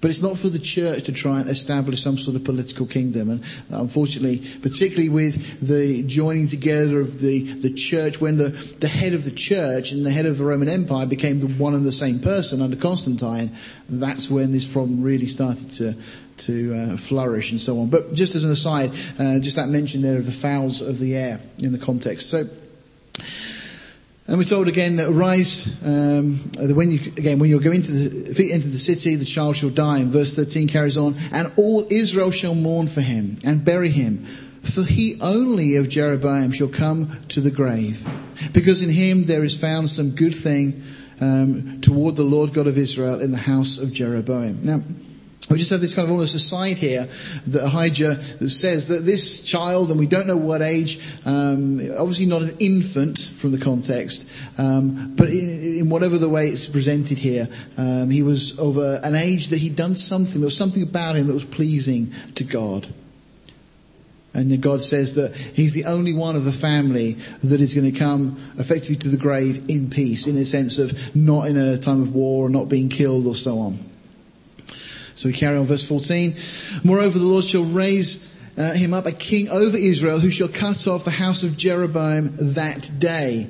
But 0.02 0.10
it's 0.10 0.22
not 0.22 0.38
for 0.38 0.50
the 0.50 0.60
church 0.60 1.04
to 1.04 1.12
try 1.12 1.40
and 1.40 1.48
establish 1.48 2.02
some 2.02 2.18
sort 2.18 2.36
of 2.36 2.44
political 2.44 2.88
kingdom. 2.88 3.30
And 3.30 3.44
unfortunately, 3.70 4.40
particularly 4.62 5.10
with 5.10 5.60
the 5.60 6.02
joining 6.04 6.48
together 6.48 7.00
of 7.00 7.20
the, 7.20 7.44
the 7.44 7.72
church, 7.72 8.20
when 8.20 8.38
the, 8.38 8.50
the 8.80 8.88
head 8.88 9.14
of 9.14 9.26
the 9.26 9.32
church 9.32 9.92
and 9.92 10.04
the 10.04 10.10
head 10.10 10.26
of 10.26 10.40
the 10.40 10.44
Roman 10.44 10.70
Empire 10.70 11.06
became 11.06 11.40
the 11.40 11.48
one 11.48 11.76
and 11.76 11.86
the 11.86 11.92
same 11.92 12.20
person 12.20 12.64
under 12.64 12.76
Constantine, 12.76 13.52
that's 13.88 14.28
when 14.28 14.52
this 14.52 14.72
problem 14.72 15.04
really 15.04 15.28
started 15.28 15.70
to, 15.72 15.96
to 16.38 16.74
uh, 16.74 16.98
flourish 16.98 17.52
and 17.52 17.62
so 17.62 17.80
on. 17.80 17.92
But 17.92 18.16
just 18.16 18.34
as 18.34 18.44
an 18.44 18.52
aside, 18.52 18.90
uh, 19.20 19.38
just 19.40 19.58
that 19.58 19.70
mention 19.70 20.02
there 20.02 20.18
of 20.18 20.26
the 20.26 20.32
fowls 20.32 20.82
of 20.82 20.98
the 20.98 21.16
air 21.16 21.40
in 21.60 21.74
the 21.74 21.78
context. 21.80 22.28
So, 22.32 22.46
and 24.32 24.38
we're 24.38 24.46
told 24.46 24.70
again, 24.70 24.96
rise, 25.14 25.86
um, 25.86 26.36
when 26.74 26.90
you, 26.90 27.00
again, 27.18 27.38
when 27.38 27.50
you 27.50 27.60
go 27.60 27.72
into 27.72 27.92
the, 27.92 28.50
into 28.50 28.70
the 28.70 28.78
city, 28.78 29.16
the 29.16 29.26
child 29.26 29.58
shall 29.58 29.72
die. 29.72 29.98
And 29.98 30.08
verse 30.08 30.38
13 30.38 30.70
carries 30.70 30.96
on, 30.98 31.18
and 31.34 31.52
all 31.58 31.86
Israel 31.92 32.32
shall 32.32 32.56
mourn 32.56 32.88
for 32.88 33.02
him 33.02 33.40
and 33.44 33.66
bury 33.66 33.90
him. 33.90 34.24
For 34.64 34.84
he 34.84 35.18
only 35.20 35.76
of 35.76 35.90
Jeroboam 35.90 36.54
shall 36.54 36.70
come 36.70 37.20
to 37.28 37.42
the 37.42 37.52
grave. 37.52 38.08
Because 38.54 38.82
in 38.82 38.90
him 38.90 39.26
there 39.26 39.44
is 39.44 39.60
found 39.60 39.90
some 39.90 40.12
good 40.12 40.34
thing 40.34 40.82
um, 41.20 41.82
toward 41.82 42.16
the 42.16 42.24
Lord 42.24 42.54
God 42.54 42.68
of 42.68 42.78
Israel 42.78 43.20
in 43.20 43.32
the 43.32 43.38
house 43.38 43.78
of 43.80 43.92
Jeroboam. 43.92 44.60
Now, 44.64 44.80
we 45.50 45.58
just 45.58 45.72
have 45.72 45.82
this 45.82 45.94
kind 45.94 46.06
of 46.06 46.12
almost 46.12 46.36
aside 46.36 46.78
here 46.78 47.08
that 47.48 47.66
Ahijah 47.66 48.48
says 48.48 48.88
that 48.90 49.04
this 49.04 49.42
child, 49.44 49.90
and 49.90 50.00
we 50.00 50.06
don't 50.06 50.28
know 50.28 50.38
what 50.38 50.62
age, 50.62 51.00
um, 51.26 51.80
obviously 51.98 52.26
not 52.26 52.42
an 52.42 52.56
infant 52.60 53.20
from 53.20 53.52
the 53.52 53.58
context, 53.58 54.32
um, 54.58 55.14
but 55.16 55.30
in, 55.30 55.80
in, 55.80 55.90
whatever 55.90 56.18
the 56.18 56.30
way 56.30 56.48
it's 56.48 56.68
presented 56.68 57.18
here, 57.18 57.50
um, 57.78 58.10
he 58.10 58.24
was 58.24 58.58
of 58.60 58.78
a, 58.78 59.02
an 59.04 59.16
age 59.16 59.48
that 59.48 59.58
he'd 59.58 59.76
done 59.76 59.96
something, 59.96 60.40
there 60.40 60.48
was 60.48 60.56
something 60.56 60.84
about 60.84 61.16
him 61.16 61.28
that 61.28 61.34
was 61.34 61.46
pleasing 61.46 62.14
to 62.36 62.44
God. 62.44 62.88
And 64.34 64.62
God 64.62 64.82
says 64.82 65.16
that 65.16 65.36
he's 65.36 65.74
the 65.74 65.86
only 65.86 66.14
one 66.14 66.38
of 66.38 66.46
the 66.46 66.54
family 66.54 67.14
that 67.44 67.60
is 67.60 67.76
going 67.76 67.92
to 67.92 68.00
come 68.00 68.40
effectively 68.58 68.96
to 68.98 69.10
the 69.10 69.18
grave 69.18 69.66
in 69.68 69.90
peace, 69.90 70.28
in 70.28 70.38
a 70.38 70.46
sense 70.46 70.80
of 70.80 71.14
not 71.14 71.48
in 71.48 71.58
a 71.58 71.78
time 71.78 72.02
of 72.02 72.16
war 72.16 72.46
or 72.46 72.50
not 72.50 72.70
being 72.70 72.88
killed 72.88 73.28
or 73.28 73.36
so 73.36 73.60
on. 73.60 73.91
So 75.16 75.30
we 75.30 75.34
carry 75.34 75.58
on 75.58 75.66
verse 75.66 75.88
14. 75.88 76.36
Moreover, 76.84 77.20
the 77.20 77.26
Lord 77.26 77.44
shall 77.44 77.64
raise 77.64 78.32
uh, 78.58 78.74
him 78.74 78.94
up 78.94 79.06
a 79.06 79.12
king 79.12 79.50
over 79.50 79.78
Israel 79.78 80.20
who 80.20 80.30
shall 80.30 80.48
cut 80.48 80.88
off 80.88 81.06
the 81.06 81.12
house 81.12 81.44
of 81.44 81.58
Jeroboam 81.58 82.36
that 82.38 82.90
day. 83.00 83.48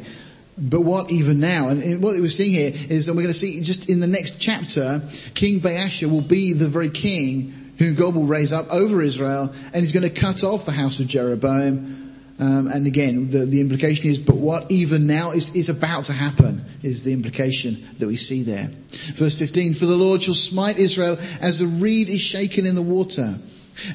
But 0.58 0.82
what 0.82 1.12
even 1.12 1.40
now? 1.40 1.70
And 1.70 2.04
what 2.04 2.20
we're 2.20 2.30
seeing 2.30 2.52
here 2.52 2.72
is, 2.90 3.08
and 3.08 3.18
we're 3.18 3.24
going 3.24 3.34
to 3.34 3.40
see 3.40 3.62
just 3.62 3.90
in 3.90 4.00
the 4.00 4.08
next 4.08 4.40
chapter, 4.40 5.02
King 5.34 5.60
Baasha 5.60 6.10
will 6.10 6.22
be 6.22 6.54
the 6.54 6.68
very 6.68 6.90
king 6.90 7.74
whom 7.80 7.96
God 7.96 8.14
will 8.14 8.26
raise 8.26 8.54
up 8.54 8.70
over 8.70 9.02
Israel, 9.02 9.52
and 9.74 9.76
he's 9.78 9.92
going 9.92 10.08
to 10.08 10.22
cut 10.22 10.44
off 10.44 10.66
the 10.66 10.72
house 10.72 11.00
of 11.00 11.08
Jeroboam 11.08 12.01
um, 12.42 12.68
and 12.70 12.88
again, 12.88 13.30
the, 13.30 13.46
the 13.46 13.62
implication 13.62 14.10
is, 14.10 14.18
but 14.18 14.36
what 14.36 14.72
even 14.72 15.06
now 15.06 15.30
is, 15.30 15.56
is 15.56 15.70
about 15.70 16.06
to 16.06 16.14
happen 16.14 16.66
is 16.82 17.04
the 17.04 17.14
implication 17.14 17.88
that 18.00 18.08
we 18.08 18.16
see 18.16 18.42
there. 18.42 18.72
Verse 19.14 19.38
15, 19.38 19.76
for 19.76 19.86
the 19.86 19.96
Lord 19.96 20.24
shall 20.24 20.34
smite 20.34 20.80
Israel 20.80 21.20
as 21.40 21.62
a 21.62 21.68
reed 21.68 22.10
is 22.10 22.20
shaken 22.20 22.66
in 22.66 22.74
the 22.74 22.82
water. 22.82 23.36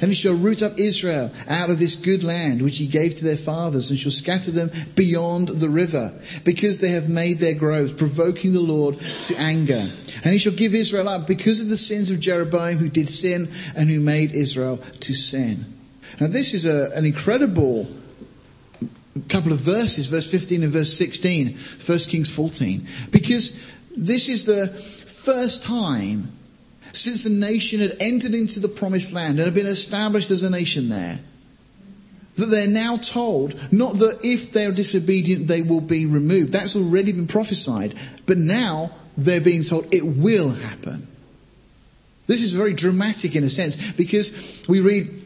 And 0.00 0.11
he 0.11 0.14
shall 0.14 0.35
root 0.35 0.62
up 0.62 0.78
Israel 0.78 1.32
out 1.48 1.70
of 1.70 1.80
this 1.80 1.96
good 1.96 2.22
land 2.22 2.62
which 2.62 2.78
he 2.78 2.87
gave 2.87 3.14
to 3.14 3.24
their 3.24 3.37
fathers, 3.37 3.90
and 3.90 3.98
shall 3.98 4.12
scatter 4.12 4.52
them 4.52 4.70
beyond 4.94 5.48
the 5.48 5.68
river, 5.68 6.12
because 6.44 6.78
they 6.78 6.90
have 6.90 7.09
made 7.09 7.40
their 7.40 7.54
groves, 7.54 7.92
provoking 7.92 8.52
the 8.52 8.61
Lord 8.61 8.98
to 9.00 9.37
anger. 9.38 9.90
And 10.24 10.32
he 10.32 10.38
shall 10.38 10.52
give 10.52 10.72
Israel 10.72 11.09
up 11.09 11.26
because 11.26 11.61
of 11.61 11.68
the 11.68 11.76
sins 11.76 12.12
of 12.12 12.20
Jeroboam, 12.20 12.76
who 12.76 12.88
did 12.88 13.09
sin 13.09 13.48
and 13.76 13.90
who 13.90 13.98
made 13.98 14.32
Israel 14.32 14.78
to 15.00 15.14
sin. 15.14 15.66
Now, 16.20 16.28
this 16.28 16.54
is 16.54 16.64
a, 16.64 16.92
an 16.96 17.04
incredible 17.04 17.88
couple 19.22 19.52
of 19.52 19.61
verses, 19.61 20.07
verse 20.07 20.31
15 20.31 20.62
and 20.62 20.72
verse 20.72 20.96
16, 20.96 21.57
1 21.57 21.98
Kings 22.09 22.35
14. 22.35 22.87
Because 23.11 23.61
this 23.96 24.29
is 24.29 24.44
the 24.44 24.68
first 24.68 25.62
time 25.62 26.33
since 26.92 27.24
the 27.24 27.31
nation 27.31 27.81
had 27.81 27.96
entered 28.00 28.35
into 28.35 28.61
the 28.61 28.68
promised 28.68 29.12
land 29.12 29.38
and 29.38 29.46
had 29.46 29.55
been 29.55 29.66
established 29.66 30.31
as 30.31 30.42
a 30.42 30.50
nation 30.50 30.88
there 30.88 31.18
that 32.37 32.46
they're 32.46 32.68
now 32.68 32.96
told 32.98 33.55
not 33.72 33.94
that 33.94 34.20
if 34.22 34.52
they're 34.52 34.72
disobedient 34.72 35.46
they 35.46 35.62
will 35.62 35.81
be 35.81 36.07
removed. 36.07 36.52
That's 36.52 36.76
already 36.76 37.12
been 37.12 37.26
prophesied. 37.26 37.94
But 38.26 38.38
now 38.38 38.92
they're 39.16 39.40
being 39.40 39.62
told 39.62 39.92
it 39.92 40.05
will 40.05 40.50
happen. 40.50 41.07
This 42.26 42.42
is 42.42 42.52
very 42.52 42.74
dramatic 42.74 43.37
in 43.37 43.44
a 43.44 43.50
sense 43.50 43.92
because 43.92 44.64
we 44.68 44.81
read 44.81 45.25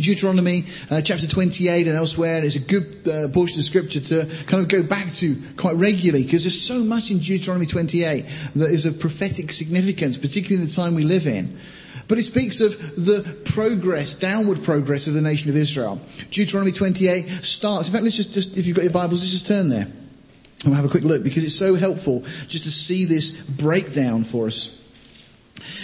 Deuteronomy 0.00 0.64
uh, 0.90 1.00
chapter 1.00 1.26
28 1.26 1.86
and 1.86 1.96
elsewhere, 1.96 2.44
it's 2.44 2.56
a 2.56 2.60
good 2.60 3.06
uh, 3.06 3.28
portion 3.28 3.58
of 3.60 3.64
scripture 3.64 4.00
to 4.00 4.26
kind 4.46 4.62
of 4.62 4.68
go 4.68 4.82
back 4.82 5.10
to 5.12 5.36
quite 5.56 5.76
regularly 5.76 6.24
because 6.24 6.42
there's 6.42 6.60
so 6.60 6.82
much 6.82 7.10
in 7.10 7.18
Deuteronomy 7.18 7.66
28 7.66 8.24
that 8.56 8.70
is 8.70 8.86
of 8.86 8.98
prophetic 8.98 9.52
significance, 9.52 10.18
particularly 10.18 10.60
in 10.60 10.68
the 10.68 10.74
time 10.74 10.94
we 10.94 11.04
live 11.04 11.26
in. 11.26 11.56
But 12.08 12.18
it 12.18 12.24
speaks 12.24 12.60
of 12.60 12.72
the 12.96 13.22
progress, 13.52 14.14
downward 14.14 14.62
progress 14.62 15.06
of 15.06 15.14
the 15.14 15.22
nation 15.22 15.48
of 15.48 15.56
Israel. 15.56 16.00
Deuteronomy 16.30 16.72
28 16.72 17.28
starts, 17.28 17.86
in 17.86 17.92
fact, 17.92 18.04
let's 18.04 18.16
just, 18.16 18.34
just 18.34 18.56
if 18.56 18.66
you've 18.66 18.76
got 18.76 18.82
your 18.82 18.92
Bibles, 18.92 19.20
let's 19.20 19.30
just 19.30 19.46
turn 19.46 19.68
there. 19.68 19.84
And 19.86 20.72
we'll 20.72 20.74
have 20.74 20.84
a 20.84 20.88
quick 20.88 21.04
look 21.04 21.22
because 21.22 21.44
it's 21.44 21.58
so 21.58 21.76
helpful 21.76 22.20
just 22.20 22.64
to 22.64 22.70
see 22.70 23.04
this 23.04 23.30
breakdown 23.30 24.24
for 24.24 24.48
us. 24.48 24.83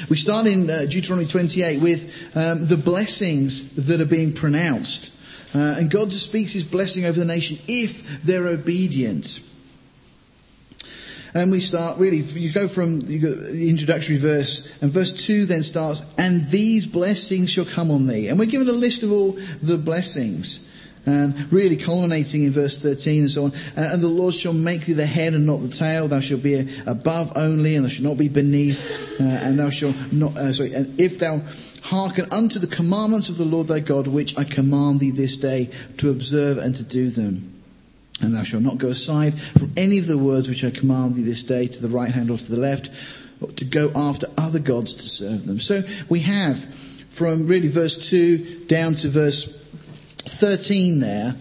We 0.08 0.16
start 0.16 0.46
in 0.46 0.68
uh, 0.68 0.86
Deuteronomy 0.88 1.26
28 1.26 1.80
with 1.80 2.36
um, 2.36 2.66
the 2.66 2.76
blessings 2.76 3.86
that 3.86 4.00
are 4.00 4.08
being 4.08 4.32
pronounced. 4.32 5.16
Uh, 5.54 5.74
and 5.78 5.90
God 5.90 6.10
just 6.10 6.24
speaks 6.24 6.52
his 6.52 6.64
blessing 6.64 7.04
over 7.04 7.18
the 7.18 7.24
nation 7.24 7.58
if 7.66 8.22
they're 8.22 8.48
obedient. 8.48 9.40
And 11.34 11.50
we 11.52 11.60
start 11.60 11.98
really, 11.98 12.18
you 12.18 12.52
go 12.52 12.66
from 12.66 13.02
you 13.02 13.18
go, 13.20 13.32
the 13.32 13.68
introductory 13.68 14.16
verse, 14.16 14.80
and 14.82 14.90
verse 14.90 15.26
2 15.26 15.46
then 15.46 15.62
starts, 15.62 16.02
and 16.18 16.48
these 16.50 16.86
blessings 16.86 17.50
shall 17.50 17.64
come 17.64 17.90
on 17.90 18.06
thee. 18.06 18.28
And 18.28 18.38
we're 18.38 18.46
given 18.46 18.68
a 18.68 18.72
list 18.72 19.02
of 19.02 19.12
all 19.12 19.32
the 19.62 19.78
blessings. 19.78 20.68
And 21.06 21.50
really 21.52 21.76
culminating 21.76 22.44
in 22.44 22.52
verse 22.52 22.82
13 22.82 23.22
and 23.22 23.30
so 23.30 23.44
on. 23.44 23.52
Uh, 23.52 23.90
and 23.92 24.02
the 24.02 24.08
Lord 24.08 24.34
shall 24.34 24.52
make 24.52 24.82
thee 24.82 24.92
the 24.92 25.06
head 25.06 25.32
and 25.32 25.46
not 25.46 25.62
the 25.62 25.68
tail. 25.68 26.08
Thou 26.08 26.20
shalt 26.20 26.42
be 26.42 26.68
above 26.86 27.32
only, 27.36 27.76
and 27.76 27.84
thou 27.84 27.88
shalt 27.88 28.08
not 28.08 28.18
be 28.18 28.28
beneath. 28.28 29.18
Uh, 29.18 29.24
and 29.24 29.58
thou 29.58 29.70
shalt 29.70 29.96
not, 30.12 30.36
uh, 30.36 30.52
sorry, 30.52 30.74
and 30.74 31.00
if 31.00 31.18
thou 31.18 31.40
hearken 31.82 32.26
unto 32.30 32.58
the 32.58 32.66
commandments 32.66 33.28
of 33.28 33.38
the 33.38 33.44
Lord 33.44 33.68
thy 33.68 33.80
God, 33.80 34.06
which 34.06 34.38
I 34.38 34.44
command 34.44 35.00
thee 35.00 35.10
this 35.10 35.36
day 35.36 35.70
to 35.98 36.10
observe 36.10 36.58
and 36.58 36.74
to 36.76 36.84
do 36.84 37.10
them. 37.10 37.54
And 38.22 38.34
thou 38.34 38.42
shalt 38.42 38.62
not 38.62 38.78
go 38.78 38.88
aside 38.88 39.40
from 39.40 39.72
any 39.76 39.98
of 39.98 40.06
the 40.06 40.18
words 40.18 40.48
which 40.48 40.64
I 40.64 40.70
command 40.70 41.14
thee 41.14 41.22
this 41.22 41.42
day 41.42 41.66
to 41.66 41.82
the 41.82 41.88
right 41.88 42.10
hand 42.10 42.30
or 42.30 42.36
to 42.36 42.52
the 42.52 42.60
left, 42.60 42.90
to 43.56 43.64
go 43.64 43.90
after 43.94 44.26
other 44.36 44.58
gods 44.58 44.94
to 44.96 45.08
serve 45.08 45.46
them. 45.46 45.58
So 45.58 45.82
we 46.10 46.20
have 46.20 46.62
from 47.08 47.46
really 47.46 47.68
verse 47.68 48.10
2 48.10 48.66
down 48.66 48.94
to 48.96 49.08
verse 49.08 49.59
13 50.20 51.00
there, 51.00 51.34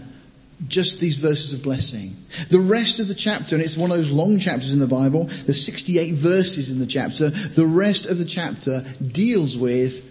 just 0.67 0.99
these 0.99 1.19
verses 1.19 1.53
of 1.53 1.63
blessing. 1.63 2.15
The 2.49 2.59
rest 2.59 2.99
of 2.99 3.07
the 3.07 3.15
chapter, 3.15 3.55
and 3.55 3.63
it's 3.63 3.77
one 3.77 3.91
of 3.91 3.97
those 3.97 4.11
long 4.11 4.39
chapters 4.39 4.73
in 4.73 4.79
the 4.79 4.87
Bible, 4.87 5.25
there's 5.25 5.65
68 5.65 6.13
verses 6.13 6.71
in 6.71 6.79
the 6.79 6.85
chapter, 6.85 7.29
the 7.29 7.65
rest 7.65 8.05
of 8.05 8.17
the 8.17 8.25
chapter 8.25 8.83
deals 9.05 9.57
with 9.57 10.05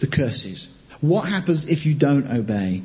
the 0.00 0.06
curses. 0.06 0.80
What 1.00 1.28
happens 1.28 1.68
if 1.68 1.86
you 1.86 1.94
don't 1.94 2.30
obey? 2.30 2.82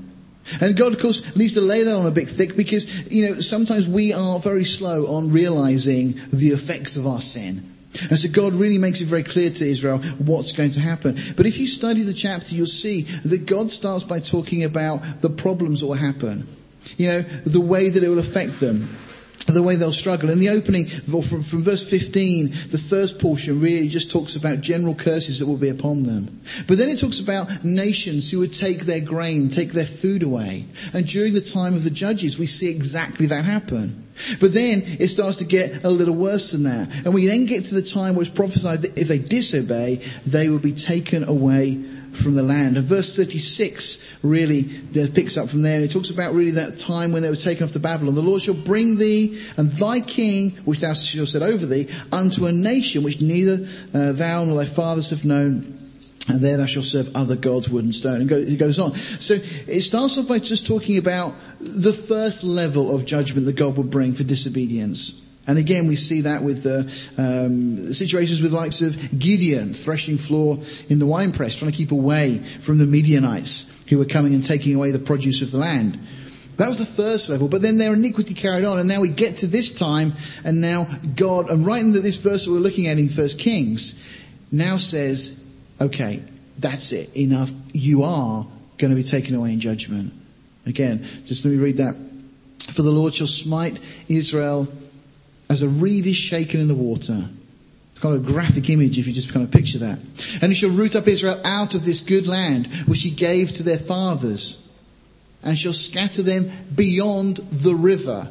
And 0.60 0.76
God, 0.76 0.94
of 0.94 1.00
course, 1.00 1.36
needs 1.36 1.54
to 1.54 1.62
lay 1.62 1.84
that 1.84 1.96
on 1.96 2.06
a 2.06 2.12
bit 2.12 2.28
thick 2.28 2.58
because, 2.58 3.10
you 3.12 3.30
know, 3.30 3.40
sometimes 3.40 3.88
we 3.88 4.12
are 4.14 4.40
very 4.40 4.66
slow 4.66 5.16
on 5.16 5.32
realizing 5.32 6.20
the 6.32 6.50
effects 6.50 6.98
of 6.98 7.08
our 7.08 7.22
sin. 7.22 7.73
And 8.10 8.18
so 8.18 8.30
God 8.30 8.54
really 8.54 8.78
makes 8.78 9.02
it 9.02 9.06
very 9.06 9.24
clear 9.24 9.50
to 9.50 9.66
Israel 9.66 10.00
what's 10.18 10.52
going 10.52 10.72
to 10.72 10.80
happen. 10.80 11.16
But 11.36 11.46
if 11.46 11.58
you 11.58 11.68
study 11.68 12.02
the 12.02 12.14
chapter, 12.14 12.56
you'll 12.56 12.66
see 12.66 13.02
that 13.02 13.46
God 13.46 13.72
starts 13.72 14.04
by 14.04 14.20
talking 14.20 14.64
about 14.64 15.22
the 15.22 15.30
problems 15.30 15.82
that 15.82 15.88
will 15.88 15.94
happen. 15.94 16.48
You 16.98 17.08
know, 17.08 17.22
the 17.22 17.62
way 17.62 17.90
that 17.90 18.04
it 18.04 18.10
will 18.10 18.20
affect 18.20 18.60
them 18.60 18.90
the 19.48 19.64
way 19.64 19.76
they'll 19.76 19.92
struggle. 19.92 20.30
In 20.30 20.40
the 20.40 20.50
opening, 20.50 20.88
from, 20.88 21.44
from 21.44 21.64
verse 21.64 21.88
15, 21.88 22.50
the 22.70 22.78
first 22.78 23.20
portion 23.20 23.60
really 23.60 23.88
just 23.88 24.12
talks 24.12 24.36
about 24.36 24.62
general 24.62 24.96
curses 24.96 25.40
that 25.40 25.46
will 25.46 25.58
be 25.58 25.70
upon 25.70 26.04
them. 26.04 26.42
But 26.68 26.78
then 26.78 26.90
it 26.90 27.00
talks 27.00 27.20
about 27.20 27.64
nations 27.64 28.32
who 28.32 28.40
would 28.40 28.54
take 28.54 28.82
their 28.82 29.02
grain, 29.02 29.50
take 29.50 29.74
their 29.74 29.86
food 29.86 30.24
away. 30.24 30.66
And 30.94 31.06
during 31.06 31.34
the 31.34 31.42
time 31.42 31.76
of 31.76 31.84
the 31.84 31.92
judges, 31.92 32.40
we 32.40 32.46
see 32.46 32.70
exactly 32.70 33.26
that 33.28 33.46
happen. 33.46 34.04
But 34.40 34.54
then 34.54 34.84
it 34.86 35.08
starts 35.08 35.38
to 35.38 35.46
get 35.46 35.84
a 35.84 35.90
little 35.90 36.16
worse 36.16 36.52
than 36.52 36.64
that. 36.64 37.06
And 37.06 37.14
we 37.14 37.28
then 37.28 37.46
get 37.46 37.66
to 37.66 37.76
the 37.76 37.82
time 37.82 38.16
where 38.16 38.24
it's 38.24 38.34
prophesied 38.34 38.84
that 38.84 38.98
if 38.98 39.08
they 39.08 39.20
disobey, 39.20 39.96
they 40.26 40.50
will 40.50 40.60
be 40.60 40.74
taken 40.74 41.24
away 41.24 41.84
from 42.16 42.36
the 42.36 42.44
land. 42.44 42.78
And 42.78 42.86
verse 42.86 43.16
36 43.16 44.24
really 44.24 44.64
picks 45.14 45.38
up 45.38 45.50
from 45.50 45.62
there. 45.62 45.82
It 45.82 45.92
talks 45.92 46.10
about 46.10 46.34
really 46.34 46.52
that 46.52 46.78
time 46.78 47.12
when 47.12 47.22
they 47.22 47.30
were 47.30 47.36
taken 47.36 47.64
off 47.64 47.72
to 47.74 47.80
Babylon. 47.80 48.16
The 48.16 48.22
Lord 48.22 48.42
shall 48.42 48.54
bring 48.54 48.98
thee 48.98 49.42
and 49.58 49.70
thy 49.72 50.00
king, 50.00 50.52
which 50.66 50.80
thou 50.80 50.94
shalt 50.94 51.30
set 51.30 51.42
over 51.42 51.66
thee, 51.66 51.90
unto 52.12 52.46
a 52.46 52.52
nation 52.52 53.04
which 53.04 53.22
neither 53.22 53.66
uh, 53.94 54.12
thou 54.14 54.46
nor 54.46 54.58
thy 54.58 54.66
fathers 54.66 55.10
have 55.10 55.26
known. 55.26 55.78
And 56.30 56.40
there 56.40 56.56
thou 56.56 56.66
shalt 56.66 56.86
serve 56.86 57.16
other 57.16 57.36
gods, 57.36 57.70
wood 57.70 57.84
and 57.84 57.94
stone. 57.94 58.22
And 58.22 58.32
it 58.32 58.58
goes 58.58 58.80
on. 58.80 58.96
So 58.96 59.34
it 59.34 59.82
starts 59.82 60.18
off 60.18 60.28
by 60.28 60.40
just 60.40 60.66
talking 60.66 60.98
about 60.98 61.36
the 61.60 61.92
first 61.92 62.46
level 62.46 62.96
of 62.96 63.06
judgment 63.06 63.46
that 63.46 63.58
God 63.58 63.76
will 63.76 63.84
bring 63.84 64.14
for 64.14 64.24
disobedience. 64.24 65.22
And 65.46 65.58
again, 65.58 65.88
we 65.88 65.98
see 65.98 66.22
that 66.22 66.42
with 66.42 66.64
the 66.64 66.80
um, 67.18 67.94
situations 67.94 68.42
with 68.42 68.52
the 68.52 68.58
likes 68.58 68.82
of 68.82 69.20
Gideon 69.20 69.74
threshing 69.74 70.18
floor 70.18 70.58
in 70.90 71.00
the 71.00 71.06
winepress, 71.06 71.58
trying 71.58 71.72
to 71.72 71.78
keep 71.78 71.92
away 71.92 72.38
from 72.38 72.78
the 72.78 72.86
Midianites 72.86 73.84
who 73.90 73.98
were 73.98 74.06
coming 74.06 74.34
and 74.34 74.46
taking 74.46 74.74
away 74.74 74.92
the 74.92 75.00
produce 75.00 75.42
of 75.42 75.52
the 75.52 75.58
land. 75.58 76.00
That 76.58 76.68
was 76.68 76.78
the 76.78 76.86
first 76.86 77.30
level, 77.30 77.48
but 77.48 77.62
then 77.62 77.78
their 77.78 77.94
iniquity 77.94 78.36
carried 78.36 78.64
on, 78.64 78.80
and 78.80 78.88
now 78.88 79.02
we 79.02 79.10
get 79.10 79.38
to 79.38 79.48
this 79.48 79.78
time, 79.78 80.14
and 80.46 80.62
now 80.62 80.88
God, 81.16 81.50
and 81.50 81.66
right 81.66 81.82
into 81.82 82.00
this 82.00 82.16
verse 82.16 82.46
that 82.46 82.52
we're 82.52 82.60
looking 82.60 82.88
at 82.88 82.98
in 82.98 83.10
First 83.10 83.40
Kings, 83.40 84.02
now 84.52 84.78
says, 84.78 85.46
okay, 85.82 86.24
that's 86.60 86.92
it, 86.92 87.16
enough. 87.18 87.52
You 87.74 88.04
are 88.04 88.46
going 88.78 88.92
to 88.92 88.96
be 88.96 89.04
taken 89.04 89.36
away 89.36 89.52
in 89.52 89.60
judgment. 89.60 90.14
Again, 90.66 91.06
just 91.26 91.44
let 91.44 91.52
me 91.52 91.58
read 91.58 91.78
that. 91.78 91.96
For 92.60 92.84
the 92.84 92.92
Lord 92.92 93.14
shall 93.16 93.28
smite 93.28 93.80
Israel 94.08 94.68
as 95.54 95.62
a 95.62 95.70
reed 95.70 96.06
is 96.08 96.16
shaken 96.16 96.60
in 96.60 96.68
the 96.68 96.76
water. 96.76 97.30
It's 97.92 98.02
kind 98.02 98.16
of 98.16 98.28
a 98.28 98.28
graphic 98.28 98.70
image 98.70 98.98
if 98.98 99.08
you 99.08 99.14
just 99.14 99.32
kind 99.32 99.46
of 99.46 99.52
picture 99.52 99.78
that. 99.80 100.00
And 100.42 100.52
he 100.52 100.56
shall 100.56 100.72
root 100.72 100.96
up 100.96 101.08
Israel 101.08 101.40
out 101.46 101.76
of 101.76 101.86
this 101.86 102.02
good 102.02 102.28
land 102.28 102.68
which 102.88 103.04
he 103.04 103.12
gave 103.12 103.52
to 103.54 103.64
their 103.64 103.78
fathers 103.78 104.68
and 105.44 105.58
shall 105.58 105.74
scatter 105.74 106.24
them 106.24 106.52
beyond 106.76 107.38
the 107.38 107.76
river. 107.76 108.28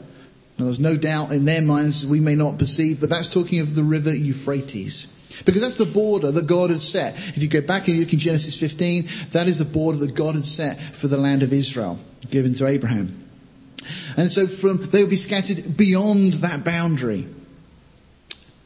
Now, 0.59 0.65
there's 0.67 0.81
no 0.81 0.97
doubt 0.97 1.31
in 1.31 1.45
their 1.45 1.63
minds 1.63 2.05
we 2.05 2.21
may 2.21 2.35
not 2.35 2.59
perceive, 2.59 3.01
but 3.01 3.09
that's 3.09 3.29
talking 3.29 3.61
of 3.61 3.75
the 3.75 3.85
river 3.85 4.15
Euphrates. 4.15 5.07
Because 5.45 5.63
that's 5.63 5.77
the 5.77 5.87
border 5.87 6.31
that 6.31 6.47
God 6.47 6.71
had 6.71 6.83
set. 6.83 7.15
If 7.15 7.43
you 7.43 7.49
go 7.49 7.63
back 7.63 7.89
and 7.89 7.97
you 7.97 8.03
look 8.03 8.13
in 8.13 8.19
Genesis 8.19 8.59
15, 8.59 9.09
that 9.31 9.47
is 9.47 9.59
the 9.59 9.65
border 9.65 9.99
that 9.99 10.15
God 10.15 10.35
had 10.35 10.45
set 10.45 10.81
for 10.81 11.09
the 11.09 11.17
land 11.17 11.43
of 11.43 11.53
Israel, 11.53 11.99
given 12.31 12.53
to 12.55 12.67
Abraham. 12.67 13.22
And 14.17 14.31
so 14.31 14.47
from, 14.47 14.79
they 14.79 15.03
will 15.03 15.11
be 15.11 15.17
scattered 15.17 15.77
beyond 15.77 16.35
that 16.35 16.65
boundary. 16.65 17.27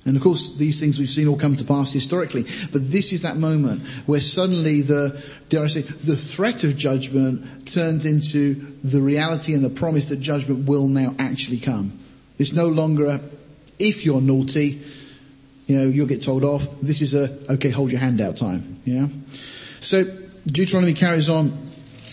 And 0.07 0.17
of 0.17 0.23
course, 0.23 0.57
these 0.57 0.79
things 0.79 1.01
we've 1.01 1.09
seen 1.09 1.27
all 1.27 1.37
come 1.37 1.57
to 1.57 1.65
pass 1.65 1.93
historically. 1.93 2.43
But 2.71 2.89
this 2.91 3.13
is 3.13 3.23
that 3.23 3.37
moment 3.37 3.87
where 4.07 4.21
suddenly 4.21 4.83
the, 4.83 5.21
dare 5.49 5.65
I 5.65 5.67
say, 5.67 5.81
the 5.81 6.15
threat 6.15 6.63
of 6.63 6.77
judgment 6.77 7.67
turns 7.67 8.07
into 8.07 8.55
the 8.85 9.01
reality 9.01 9.53
and 9.53 9.65
the 9.65 9.71
promise 9.71 10.09
that 10.11 10.21
judgment 10.21 10.69
will 10.69 10.87
now 10.87 11.15
actually 11.19 11.59
come. 11.59 11.99
It's 12.39 12.53
no 12.53 12.69
longer 12.69 13.07
a, 13.07 13.21
if 13.81 14.05
you're 14.05 14.21
naughty, 14.21 14.81
you 15.67 15.77
know, 15.77 15.89
you'll 15.89 16.07
get 16.07 16.23
told 16.23 16.45
off. 16.45 16.81
This 16.81 17.03
is 17.03 17.15
a, 17.15 17.55
okay, 17.55 17.71
hold 17.71 17.91
your 17.91 18.01
hand 18.01 18.21
out 18.21 18.37
time. 18.37 18.79
Yeah? 18.85 19.09
So, 19.81 20.05
Deuteronomy 20.47 20.95
carries 20.95 21.29
on 21.29 21.51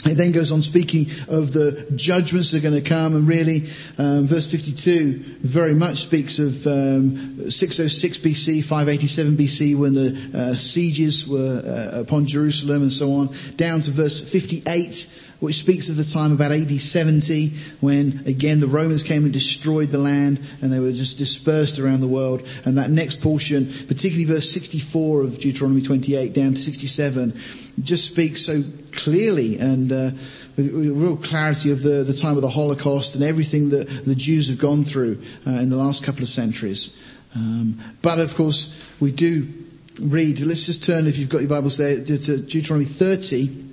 it 0.06 0.16
then 0.16 0.32
goes 0.32 0.52
on 0.52 0.62
speaking 0.62 1.06
of 1.30 1.54
the 1.54 1.88
judgments 1.96 2.52
that 2.52 2.58
are 2.58 2.70
going 2.70 2.82
to 2.82 2.88
come, 2.88 3.16
and 3.16 3.28
really, 3.28 3.68
um, 3.98 4.28
verse 4.28 4.50
52 4.52 5.40
very 5.40 5.74
much 5.74 5.98
speaks 6.00 6.40
of 6.40 6.66
um, 6.68 7.50
606 7.50 8.18
BC, 8.18 8.64
587 8.64 9.34
BC, 9.34 9.78
when 9.78 9.94
the 9.94 10.32
uh, 10.34 10.56
sieges 10.56 11.28
were 11.28 11.62
uh, 11.66 12.02
upon 12.02 12.26
Jerusalem, 12.26 12.82
and 12.82 12.92
so 12.94 13.14
on, 13.14 13.30
down 13.56 13.82
to 13.82 13.92
verse 13.92 14.20
58, 14.20 15.22
which 15.40 15.60
speaks 15.60 15.90
of 15.90 15.98
the 15.98 16.04
time 16.04 16.32
about 16.32 16.52
AD 16.52 16.72
70, 16.72 17.50
when 17.80 18.24
again 18.26 18.60
the 18.60 18.68
Romans 18.68 19.04
came 19.04 19.24
and 19.24 19.34
destroyed 19.34 19.90
the 19.90 19.98
land, 19.98 20.40
and 20.62 20.72
they 20.72 20.80
were 20.80 20.92
just 20.92 21.18
dispersed 21.18 21.80
around 21.80 22.02
the 22.02 22.08
world. 22.08 22.48
And 22.66 22.78
that 22.78 22.90
next 22.90 23.22
portion, 23.22 23.66
particularly 23.66 24.26
verse 24.26 24.52
64 24.52 25.24
of 25.24 25.40
Deuteronomy 25.40 25.82
28 25.82 26.34
down 26.34 26.54
to 26.56 26.60
67, 26.60 27.34
just 27.84 28.06
speaks 28.06 28.46
so 28.46 28.64
clearly 28.96 29.58
and 29.60 29.92
uh, 29.92 30.12
with, 30.56 30.74
with, 30.74 30.90
real 30.90 31.18
clarity 31.18 31.72
of 31.72 31.84
the, 31.84 32.04
the 32.04 32.14
time 32.14 32.36
of 32.36 32.42
the 32.42 32.50
Holocaust 32.50 33.16
and 33.16 33.24
everything 33.24 33.70
that 33.70 33.88
the 34.06 34.16
Jews 34.16 34.50
have 34.50 34.60
gone 34.60 34.84
through 34.84 35.22
uh, 35.46 35.52
in 35.52 35.70
the 35.70 35.78
last 35.78 36.04
couple 36.04 36.24
of 36.24 36.30
centuries. 36.30 36.98
Um, 37.36 37.80
but 38.02 38.20
of 38.20 38.36
course, 38.36 38.86
we 39.00 39.12
do 39.12 39.48
read, 40.02 40.40
let's 40.42 40.66
just 40.66 40.84
turn, 40.84 41.08
if 41.08 41.18
you've 41.18 41.30
got 41.30 41.42
your 41.42 41.50
Bibles 41.50 41.78
there, 41.78 42.04
to, 42.04 42.38
Deuteronomy 42.38 42.86
30 42.86 43.64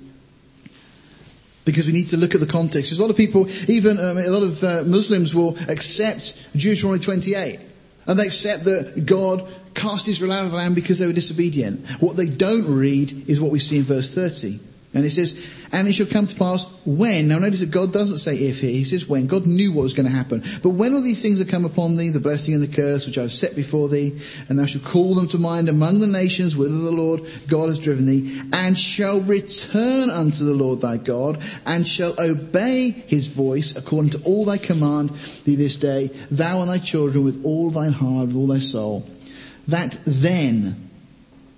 because 1.63 1.85
we 1.85 1.93
need 1.93 2.07
to 2.07 2.17
look 2.17 2.33
at 2.33 2.41
the 2.41 2.47
context. 2.47 2.89
There's 2.89 2.99
a 2.99 3.01
lot 3.03 3.11
of 3.11 3.17
people, 3.17 3.47
even 3.69 3.99
um, 3.99 4.17
a 4.17 4.27
lot 4.29 4.43
of 4.43 4.63
uh, 4.63 4.83
Muslims 4.85 5.35
will 5.35 5.57
accept 5.69 6.35
Deuteronomy 6.53 6.99
28. 6.99 7.59
And 8.07 8.19
they 8.19 8.25
accept 8.25 8.65
that 8.65 9.03
God 9.05 9.47
cast 9.75 10.07
Israel 10.07 10.31
out 10.31 10.45
of 10.45 10.51
the 10.51 10.57
land 10.57 10.75
because 10.75 10.97
they 10.99 11.05
were 11.05 11.13
disobedient. 11.13 11.87
What 12.01 12.17
they 12.17 12.27
don't 12.27 12.65
read 12.67 13.29
is 13.29 13.39
what 13.39 13.51
we 13.51 13.59
see 13.59 13.77
in 13.77 13.83
verse 13.83 14.13
30. 14.13 14.59
And 14.93 15.05
it 15.05 15.11
says, 15.11 15.39
and 15.71 15.87
it 15.87 15.93
shall 15.93 16.05
come 16.05 16.25
to 16.25 16.35
pass 16.35 16.65
when. 16.85 17.29
Now 17.29 17.39
notice 17.39 17.61
that 17.61 17.71
God 17.71 17.93
doesn't 17.93 18.17
say 18.17 18.35
if 18.35 18.59
here, 18.59 18.71
he 18.71 18.83
says 18.83 19.07
when. 19.07 19.25
God 19.25 19.45
knew 19.45 19.71
what 19.71 19.83
was 19.83 19.93
going 19.93 20.05
to 20.05 20.11
happen. 20.11 20.43
But 20.61 20.71
when 20.71 20.93
all 20.93 21.01
these 21.01 21.21
things 21.21 21.39
have 21.39 21.47
come 21.47 21.63
upon 21.63 21.95
thee, 21.95 22.09
the 22.09 22.19
blessing 22.19 22.53
and 22.53 22.61
the 22.61 22.67
curse 22.67 23.07
which 23.07 23.17
I 23.17 23.21
have 23.21 23.31
set 23.31 23.55
before 23.55 23.87
thee, 23.87 24.19
and 24.49 24.59
thou 24.59 24.65
shalt 24.65 24.83
call 24.83 25.15
them 25.15 25.29
to 25.29 25.37
mind 25.37 25.69
among 25.69 25.99
the 25.99 26.07
nations 26.07 26.57
whither 26.57 26.77
the 26.77 26.91
Lord 26.91 27.21
God 27.47 27.69
has 27.69 27.79
driven 27.79 28.05
thee, 28.05 28.41
and 28.51 28.77
shall 28.77 29.21
return 29.21 30.09
unto 30.09 30.43
the 30.43 30.53
Lord 30.53 30.81
thy 30.81 30.97
God, 30.97 31.41
and 31.65 31.87
shall 31.87 32.13
obey 32.19 32.89
his 32.89 33.27
voice 33.27 33.77
according 33.77 34.11
to 34.11 34.21
all 34.25 34.43
thy 34.43 34.57
command 34.57 35.11
thee 35.45 35.55
this 35.55 35.77
day, 35.77 36.07
thou 36.29 36.59
and 36.59 36.69
thy 36.69 36.79
children 36.79 37.23
with 37.23 37.45
all 37.45 37.69
thine 37.69 37.93
heart, 37.93 38.27
with 38.27 38.35
all 38.35 38.47
thy 38.47 38.59
soul, 38.59 39.09
that 39.69 39.97
then 40.05 40.89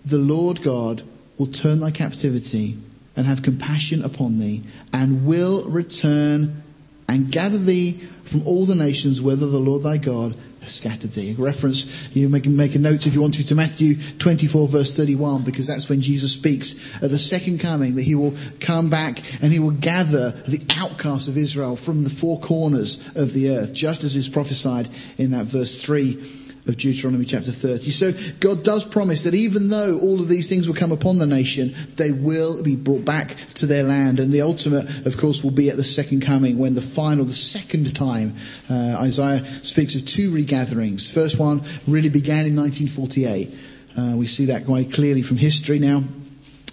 the 0.06 0.20
Lord 0.20 0.62
God 0.62 1.02
will 1.40 1.48
turn 1.48 1.80
thy 1.80 1.90
captivity 1.90 2.78
and 3.16 3.26
have 3.26 3.44
compassion 3.44 4.04
upon 4.04 4.40
thee, 4.40 4.64
and 4.92 5.26
will 5.26 5.64
return 5.66 6.64
and 7.08 7.32
gather 7.32 7.58
thee 7.58 7.92
from 8.24 8.48
all 8.48 8.66
the 8.66 8.76
nations 8.76 9.22
whither 9.22 9.48
the 9.48 9.60
Lord 9.60 9.84
thy 9.84 9.98
God 9.98 10.36
has 10.62 10.74
scattered 10.74 11.12
thee. 11.12 11.36
Reference, 11.38 12.10
you 12.16 12.30
make, 12.30 12.48
make 12.48 12.74
a 12.74 12.80
note 12.80 13.06
if 13.06 13.14
you 13.14 13.22
want 13.22 13.36
to, 13.36 13.46
to 13.46 13.56
Matthew 13.56 13.96
24 14.18 14.68
verse 14.68 14.96
31, 14.96 15.44
because 15.44 15.68
that's 15.68 15.90
when 15.90 16.02
Jesus 16.02 16.34
speaks 16.34 17.04
at 17.04 17.10
the 17.12 17.18
second 17.18 17.60
coming, 17.60 17.96
that 17.96 18.04
he 18.04 18.16
will 18.16 18.34
come 18.60 18.90
back 18.90 19.22
and 19.44 19.52
he 19.52 19.60
will 19.60 19.72
gather 19.72 20.32
the 20.32 20.66
outcasts 20.70 21.28
of 21.28 21.38
Israel 21.38 21.76
from 21.76 22.04
the 22.04 22.10
four 22.10 22.40
corners 22.40 23.06
of 23.16 23.34
the 23.34 23.50
earth, 23.50 23.74
just 23.74 24.04
as 24.04 24.16
is 24.16 24.30
prophesied 24.30 24.90
in 25.18 25.32
that 25.32 25.46
verse 25.46 25.82
3 25.82 26.43
of 26.68 26.78
Deuteronomy 26.78 27.26
chapter 27.26 27.52
30. 27.52 27.92
So 27.92 28.14
God 28.40 28.64
does 28.64 28.86
promise 28.86 29.24
that 29.24 29.34
even 29.34 29.70
though 29.70 30.00
all 30.00 30.22
of 30.22 30.30
these 30.30 30.48
things 30.48 30.68
will 30.68 30.76
come 30.76 30.92
upon 30.94 31.18
the 31.18 31.26
nation, 31.26 31.74
they 31.98 32.12
will 32.12 32.64
be 32.64 32.76
brought 32.76 33.04
back 33.04 33.36
to 33.56 33.66
their 33.66 33.84
land. 33.84 34.20
And 34.20 34.32
the 34.32 34.42
ultimate, 34.42 35.06
of 35.06 35.18
course, 35.18 35.44
will 35.44 35.52
be 35.52 35.70
at 35.70 35.76
the 35.76 35.84
second 35.84 36.22
coming 36.22 36.58
when 36.58 36.74
the 36.74 36.82
final, 36.82 37.26
the 37.26 37.34
second 37.34 37.94
time, 37.96 38.36
uh, 38.70 38.98
Isaiah 39.02 39.46
speaks 39.64 39.96
of 39.96 40.06
two 40.06 40.32
regatherings. 40.32 41.14
First 41.14 41.38
one 41.38 41.62
really 41.86 42.10
began 42.10 42.46
in 42.46 42.56
1948. 42.56 43.54
Uh, 43.98 44.16
we 44.16 44.26
see 44.26 44.46
that 44.46 44.66
quite 44.66 44.92
clearly 44.94 45.22
from 45.22 45.38
history 45.38 45.80
now. 45.80 46.04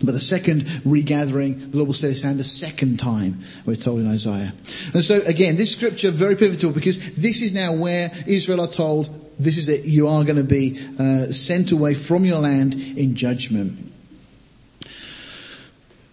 But 0.02 0.12
the 0.12 0.20
second 0.20 0.66
regathering, 0.86 1.58
the 1.58 1.76
Lord 1.76 1.88
will 1.88 1.94
set 1.94 2.08
his 2.08 2.22
hand 2.22 2.40
a 2.40 2.44
second 2.44 2.98
time, 2.98 3.42
we're 3.66 3.76
told 3.76 4.00
in 4.00 4.10
Isaiah. 4.10 4.52
And 4.94 5.04
so 5.04 5.20
again, 5.26 5.56
this 5.56 5.72
scripture 5.72 6.10
very 6.10 6.36
pivotal 6.36 6.72
because 6.72 7.16
this 7.16 7.42
is 7.42 7.52
now 7.52 7.74
where 7.74 8.10
Israel 8.26 8.62
are 8.62 8.66
told, 8.66 9.19
this 9.44 9.56
is 9.56 9.68
it. 9.68 9.84
You 9.84 10.08
are 10.08 10.24
going 10.24 10.36
to 10.36 10.44
be 10.44 10.78
uh, 10.98 11.32
sent 11.32 11.72
away 11.72 11.94
from 11.94 12.24
your 12.24 12.40
land 12.40 12.74
in 12.74 13.14
judgment. 13.14 13.90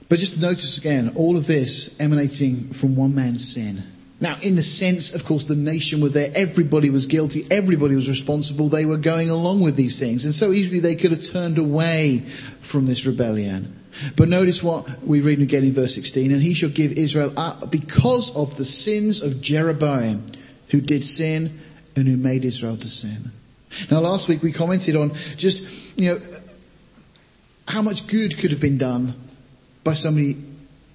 But 0.09 0.19
just 0.19 0.39
notice 0.39 0.77
again, 0.77 1.11
all 1.15 1.35
of 1.35 1.47
this 1.47 1.99
emanating 1.99 2.55
from 2.69 2.95
one 2.95 3.13
man's 3.13 3.53
sin. 3.53 3.83
Now, 4.19 4.35
in 4.41 4.55
the 4.55 4.63
sense, 4.63 5.13
of 5.13 5.25
course, 5.25 5.43
the 5.43 5.55
nation 5.55 6.01
were 6.01 6.09
there. 6.09 6.31
Everybody 6.33 6.89
was 6.89 7.05
guilty. 7.05 7.45
Everybody 7.51 7.95
was 7.95 8.09
responsible. 8.09 8.67
They 8.67 8.85
were 8.85 8.97
going 8.97 9.29
along 9.29 9.61
with 9.61 9.75
these 9.75 9.99
things. 9.99 10.25
And 10.25 10.33
so 10.33 10.51
easily 10.51 10.79
they 10.79 10.95
could 10.95 11.11
have 11.11 11.23
turned 11.23 11.59
away 11.59 12.19
from 12.61 12.87
this 12.87 13.05
rebellion. 13.05 13.75
But 14.15 14.29
notice 14.29 14.63
what 14.63 15.03
we 15.03 15.21
read 15.21 15.41
again 15.41 15.63
in 15.63 15.73
verse 15.73 15.93
16. 15.93 16.31
And 16.31 16.41
he 16.41 16.53
shall 16.53 16.69
give 16.69 16.93
Israel 16.93 17.31
up 17.37 17.71
because 17.71 18.35
of 18.35 18.57
the 18.57 18.65
sins 18.65 19.21
of 19.21 19.41
Jeroboam, 19.41 20.25
who 20.69 20.81
did 20.81 21.03
sin 21.03 21.59
and 21.97 22.07
who 22.07 22.15
made 22.15 22.45
Israel 22.45 22.77
to 22.77 22.87
sin. 22.87 23.31
Now, 23.91 23.99
last 23.99 24.29
week 24.29 24.43
we 24.43 24.51
commented 24.51 24.95
on 24.95 25.13
just, 25.35 25.99
you 25.99 26.13
know, 26.13 26.19
how 27.67 27.81
much 27.81 28.07
good 28.07 28.37
could 28.37 28.51
have 28.51 28.61
been 28.61 28.77
done 28.77 29.13
by 29.83 29.93
somebody 29.93 30.37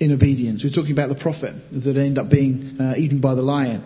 in 0.00 0.12
obedience. 0.12 0.64
We're 0.64 0.70
talking 0.70 0.92
about 0.92 1.10
the 1.10 1.14
prophet 1.14 1.68
that 1.70 1.96
ended 1.96 2.18
up 2.18 2.30
being 2.30 2.80
uh, 2.80 2.94
eaten 2.96 3.18
by 3.18 3.34
the 3.34 3.42
lion. 3.42 3.84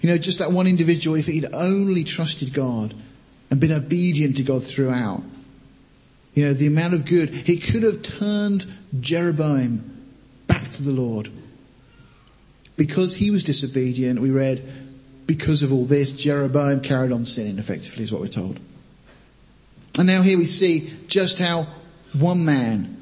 You 0.00 0.10
know, 0.10 0.18
just 0.18 0.38
that 0.38 0.52
one 0.52 0.66
individual, 0.66 1.16
if 1.16 1.26
he'd 1.26 1.52
only 1.52 2.04
trusted 2.04 2.54
God 2.54 2.94
and 3.50 3.60
been 3.60 3.72
obedient 3.72 4.36
to 4.36 4.44
God 4.44 4.62
throughout, 4.62 5.22
you 6.34 6.44
know, 6.44 6.52
the 6.52 6.68
amount 6.68 6.94
of 6.94 7.04
good, 7.04 7.30
he 7.30 7.56
could 7.56 7.82
have 7.82 8.02
turned 8.02 8.66
Jeroboam 9.00 10.06
back 10.46 10.62
to 10.62 10.82
the 10.84 10.92
Lord. 10.92 11.30
Because 12.76 13.16
he 13.16 13.32
was 13.32 13.42
disobedient, 13.42 14.20
we 14.20 14.30
read, 14.30 14.62
because 15.28 15.62
of 15.62 15.72
all 15.72 15.84
this, 15.84 16.14
Jeroboam 16.14 16.80
carried 16.80 17.12
on 17.12 17.26
sinning, 17.26 17.58
effectively, 17.58 18.02
is 18.02 18.10
what 18.10 18.22
we're 18.22 18.28
told. 18.28 18.58
And 19.98 20.06
now 20.06 20.22
here 20.22 20.38
we 20.38 20.46
see 20.46 20.90
just 21.06 21.38
how 21.38 21.66
one 22.18 22.46
man, 22.46 22.96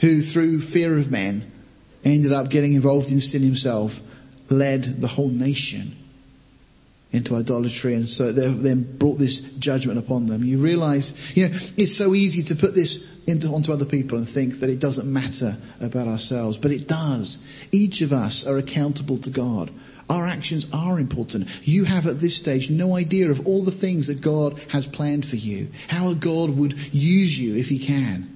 who 0.00 0.22
through 0.22 0.62
fear 0.62 0.96
of 0.96 1.10
men 1.10 1.52
ended 2.02 2.32
up 2.32 2.48
getting 2.48 2.72
involved 2.72 3.12
in 3.12 3.20
sin 3.20 3.42
himself, 3.42 4.00
led 4.50 5.02
the 5.02 5.06
whole 5.06 5.28
nation 5.28 5.92
into 7.12 7.36
idolatry 7.36 7.94
and 7.94 8.08
so 8.08 8.32
then 8.32 8.96
brought 8.96 9.18
this 9.18 9.40
judgment 9.56 9.98
upon 9.98 10.28
them. 10.28 10.42
You 10.42 10.58
realize, 10.58 11.36
you 11.36 11.46
know, 11.46 11.54
it's 11.76 11.94
so 11.94 12.14
easy 12.14 12.42
to 12.44 12.56
put 12.56 12.74
this 12.74 13.22
into, 13.26 13.48
onto 13.48 13.70
other 13.70 13.84
people 13.84 14.16
and 14.16 14.26
think 14.26 14.60
that 14.60 14.70
it 14.70 14.80
doesn't 14.80 15.12
matter 15.12 15.58
about 15.82 16.08
ourselves, 16.08 16.56
but 16.56 16.70
it 16.70 16.88
does. 16.88 17.68
Each 17.70 18.00
of 18.00 18.14
us 18.14 18.46
are 18.46 18.56
accountable 18.56 19.18
to 19.18 19.28
God. 19.28 19.70
Our 20.10 20.26
actions 20.26 20.66
are 20.72 20.98
important. 20.98 21.66
You 21.66 21.84
have 21.84 22.06
at 22.06 22.20
this 22.20 22.36
stage 22.36 22.70
no 22.70 22.96
idea 22.96 23.30
of 23.30 23.46
all 23.46 23.62
the 23.62 23.70
things 23.70 24.08
that 24.08 24.20
God 24.20 24.58
has 24.70 24.86
planned 24.86 25.26
for 25.26 25.36
you, 25.36 25.68
how 25.88 26.14
God 26.14 26.50
would 26.50 26.94
use 26.94 27.38
you 27.38 27.56
if 27.56 27.68
He 27.68 27.78
can. 27.78 28.28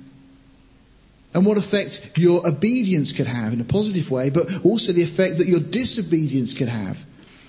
And 1.35 1.45
what 1.45 1.59
effect 1.59 2.13
your 2.17 2.47
obedience 2.49 3.13
could 3.13 3.27
have 3.27 3.53
in 3.53 3.61
a 3.61 3.65
positive 3.65 4.11
way, 4.11 4.31
but 4.31 4.65
also 4.65 4.93
the 4.93 5.03
effect 5.03 5.37
that 5.39 5.47
your 5.47 5.61
disobedience 5.61 6.55
could 6.55 6.69
have. 6.69 7.05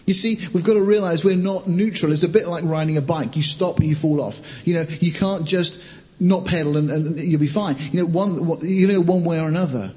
You 0.06 0.14
see, 0.14 0.46
we've 0.54 0.64
got 0.64 0.74
to 0.74 0.84
realize 0.84 1.24
we're 1.24 1.38
not 1.38 1.68
neutral. 1.68 2.12
It's 2.12 2.24
a 2.24 2.30
bit 2.30 2.48
like 2.48 2.64
riding 2.66 2.98
a 2.98 3.02
bike. 3.02 3.36
You 3.36 3.44
stop 3.44 3.80
and 3.80 3.88
you 3.88 3.96
fall 3.96 4.22
off. 4.22 4.66
You 4.68 4.74
know, 4.74 4.86
you 5.00 5.12
can't 5.14 5.46
just 5.46 5.84
not 6.20 6.46
pedal 6.46 6.76
and, 6.78 6.90
and 6.90 7.18
you'll 7.18 7.40
be 7.40 7.48
fine. 7.48 7.76
You 7.92 8.02
know, 8.02 8.06
one, 8.08 8.60
you 8.62 8.88
know, 8.88 9.02
one 9.02 9.24
way 9.24 9.40
or 9.40 9.48
another. 9.48 9.94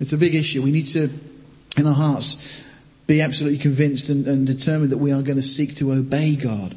It's 0.00 0.12
a 0.12 0.18
big 0.18 0.34
issue. 0.34 0.62
We 0.62 0.72
need 0.72 0.86
to 0.86 1.08
in 1.76 1.86
our 1.86 1.94
hearts 1.94 2.64
be 3.06 3.20
absolutely 3.20 3.58
convinced 3.58 4.08
and, 4.08 4.26
and 4.26 4.46
determined 4.46 4.90
that 4.90 4.98
we 4.98 5.12
are 5.12 5.22
going 5.22 5.36
to 5.36 5.42
seek 5.42 5.74
to 5.76 5.92
obey 5.92 6.36
God. 6.36 6.74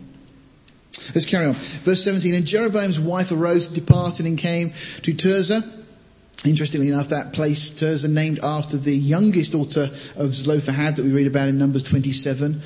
Let's 1.13 1.25
carry 1.25 1.45
on. 1.45 1.53
Verse 1.53 2.03
17. 2.03 2.33
And 2.33 2.45
Jeroboam's 2.45 2.99
wife 2.99 3.31
arose, 3.31 3.67
departed, 3.67 4.25
and 4.25 4.37
came 4.37 4.71
to 5.03 5.13
Tirzah. 5.13 5.71
Interestingly 6.45 6.89
enough, 6.89 7.09
that 7.09 7.33
place, 7.33 7.71
Tirzah, 7.71 8.09
named 8.09 8.39
after 8.43 8.77
the 8.77 8.95
youngest 8.95 9.53
daughter 9.53 9.89
of 10.15 10.33
Zelophehad 10.33 10.95
that 10.95 11.03
we 11.03 11.11
read 11.11 11.27
about 11.27 11.47
in 11.47 11.57
Numbers 11.57 11.83
27. 11.83 12.61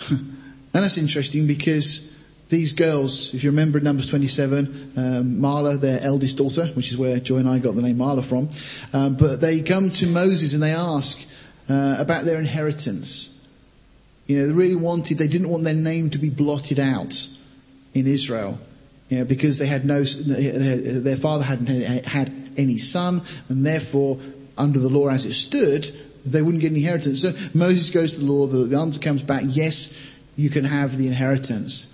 and 0.10 0.38
that's 0.72 0.98
interesting 0.98 1.46
because 1.46 2.16
these 2.48 2.72
girls, 2.72 3.34
if 3.34 3.42
you 3.42 3.50
remember 3.50 3.80
Numbers 3.80 4.08
27, 4.08 4.92
um, 4.96 5.02
Mahlah, 5.36 5.80
their 5.80 6.00
eldest 6.02 6.38
daughter, 6.38 6.66
which 6.68 6.92
is 6.92 6.96
where 6.96 7.18
Joy 7.18 7.38
and 7.38 7.48
I 7.48 7.58
got 7.58 7.74
the 7.74 7.82
name 7.82 7.96
Mahlah 7.96 8.24
from, 8.24 8.48
um, 8.92 9.16
but 9.16 9.40
they 9.40 9.62
come 9.62 9.90
to 9.90 10.06
Moses 10.06 10.54
and 10.54 10.62
they 10.62 10.72
ask, 10.72 11.28
uh, 11.68 11.96
about 11.98 12.24
their 12.24 12.38
inheritance. 12.38 13.32
You 14.26 14.38
know, 14.38 14.46
they 14.48 14.52
really 14.52 14.76
wanted, 14.76 15.18
they 15.18 15.28
didn't 15.28 15.48
want 15.48 15.64
their 15.64 15.74
name 15.74 16.10
to 16.10 16.18
be 16.18 16.30
blotted 16.30 16.80
out 16.80 17.26
in 17.94 18.06
Israel. 18.06 18.58
You 19.08 19.18
know, 19.18 19.24
because 19.24 19.58
they 19.58 19.66
had 19.66 19.84
no, 19.84 20.02
their 20.02 21.16
father 21.16 21.44
hadn't 21.44 22.06
had 22.06 22.32
any 22.56 22.78
son, 22.78 23.22
and 23.48 23.64
therefore, 23.64 24.18
under 24.58 24.78
the 24.78 24.88
law 24.88 25.08
as 25.08 25.24
it 25.24 25.34
stood, 25.34 25.90
they 26.24 26.42
wouldn't 26.42 26.60
get 26.60 26.72
an 26.72 26.76
inheritance. 26.76 27.22
So 27.22 27.32
Moses 27.54 27.90
goes 27.90 28.14
to 28.14 28.20
the 28.24 28.32
law, 28.32 28.46
the, 28.46 28.64
the 28.64 28.76
answer 28.76 28.98
comes 28.98 29.22
back, 29.22 29.44
yes, 29.46 29.96
you 30.36 30.50
can 30.50 30.64
have 30.64 30.96
the 30.96 31.06
inheritance. 31.06 31.92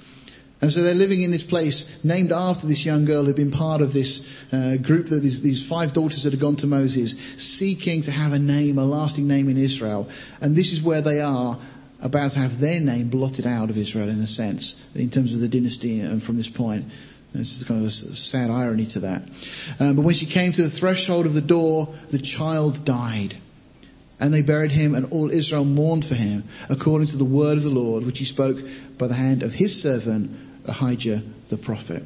And 0.63 0.71
so 0.71 0.81
they're 0.81 0.95
living 0.95 1.23
in 1.23 1.33
this 1.33 1.43
place 1.43 2.03
named 2.05 2.31
after 2.31 2.69
this 2.69 2.87
young 2.87 3.05
girl 3.05 3.25
who'd 3.25 3.35
been 3.35 3.51
part 3.51 3.83
of 3.83 3.93
this 3.93 4.31
uh, 4.53 4.77
group, 4.77 5.07
that 5.07 5.19
these, 5.19 5.43
these 5.43 5.69
five 5.69 5.93
daughters 5.93 6.23
that 6.23 6.33
had 6.33 6.39
gone 6.39 6.55
to 6.57 6.69
Moses, 6.69 7.19
seeking 7.37 8.01
to 8.03 8.13
have 8.13 8.33
a 8.33 8.39
name, 8.39 8.79
a 8.79 8.85
lasting 8.85 9.27
name 9.27 9.49
in 9.49 9.59
Israel. 9.59 10.09
And 10.41 10.55
this 10.55 10.73
is 10.73 10.81
where 10.81 11.01
they 11.01 11.21
are 11.21 11.59
about 12.01 12.31
to 12.33 12.39
have 12.39 12.61
their 12.61 12.81
name 12.81 13.09
blotted 13.09 13.45
out 13.45 13.71
of 13.71 13.77
Israel 13.77 14.09
in 14.09 14.21
a 14.21 14.27
sense, 14.27 14.89
in 14.95 15.11
terms 15.11 15.35
of 15.35 15.41
the 15.41 15.49
dynasty 15.49 16.01
and 16.01 16.23
from 16.23 16.37
this 16.37 16.49
point. 16.49 16.85
This 17.33 17.61
is 17.61 17.67
kind 17.67 17.81
of 17.81 17.87
a 17.87 17.91
sad 17.91 18.49
irony 18.49 18.87
to 18.87 19.01
that. 19.01 19.23
Um, 19.81 19.97
but 19.97 20.03
when 20.03 20.15
she 20.15 20.27
came 20.27 20.53
to 20.53 20.63
the 20.63 20.71
threshold 20.71 21.27
of 21.27 21.35
the 21.35 21.41
door, 21.41 21.93
the 22.11 22.19
child 22.19 22.85
died. 22.85 23.37
And 24.21 24.33
they 24.33 24.43
buried 24.43 24.71
him, 24.71 24.95
and 24.95 25.11
all 25.11 25.29
Israel 25.29 25.65
mourned 25.65 26.05
for 26.05 26.15
him, 26.15 26.45
according 26.71 27.09
to 27.09 27.17
the 27.17 27.25
word 27.25 27.59
of 27.59 27.65
the 27.65 27.71
Lord, 27.71 28.07
which 28.07 28.21
he 28.21 28.25
spoke 28.25 28.59
by 28.97 29.09
the 29.09 29.15
hand 29.15 29.43
of 29.43 29.55
his 29.55 29.83
servant 29.83 30.31
Ahijah 30.67 31.23
the 31.49 31.57
prophet. 31.57 32.03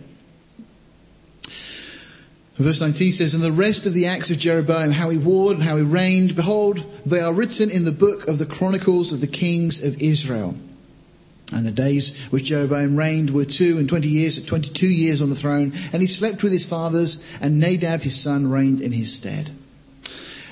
Verse 2.56 2.80
19 2.80 3.12
says, 3.12 3.34
And 3.34 3.42
the 3.42 3.52
rest 3.52 3.84
of 3.84 3.92
the 3.92 4.06
acts 4.06 4.30
of 4.30 4.38
Jeroboam, 4.38 4.90
how 4.90 5.10
he 5.10 5.18
warred 5.18 5.56
and 5.56 5.62
how 5.62 5.76
he 5.76 5.82
reigned, 5.82 6.34
behold, 6.34 6.84
they 7.04 7.20
are 7.20 7.34
written 7.34 7.70
in 7.70 7.84
the 7.84 7.92
book 7.92 8.26
of 8.28 8.38
the 8.38 8.46
Chronicles 8.46 9.12
of 9.12 9.20
the 9.20 9.26
Kings 9.26 9.84
of 9.84 10.00
Israel. 10.00 10.54
And 11.52 11.66
the 11.66 11.70
days 11.70 12.26
which 12.28 12.46
Jeroboam 12.46 12.96
reigned 12.96 13.30
were 13.30 13.44
two 13.44 13.78
and 13.78 13.88
twenty 13.88 14.08
years, 14.08 14.42
twenty 14.44 14.70
two 14.70 14.88
years 14.88 15.22
on 15.22 15.28
the 15.28 15.36
throne, 15.36 15.72
and 15.92 16.02
he 16.02 16.08
slept 16.08 16.42
with 16.42 16.50
his 16.50 16.68
fathers, 16.68 17.22
and 17.40 17.60
Nadab 17.60 18.00
his 18.00 18.20
son 18.20 18.50
reigned 18.50 18.80
in 18.80 18.90
his 18.90 19.14
stead. 19.14 19.50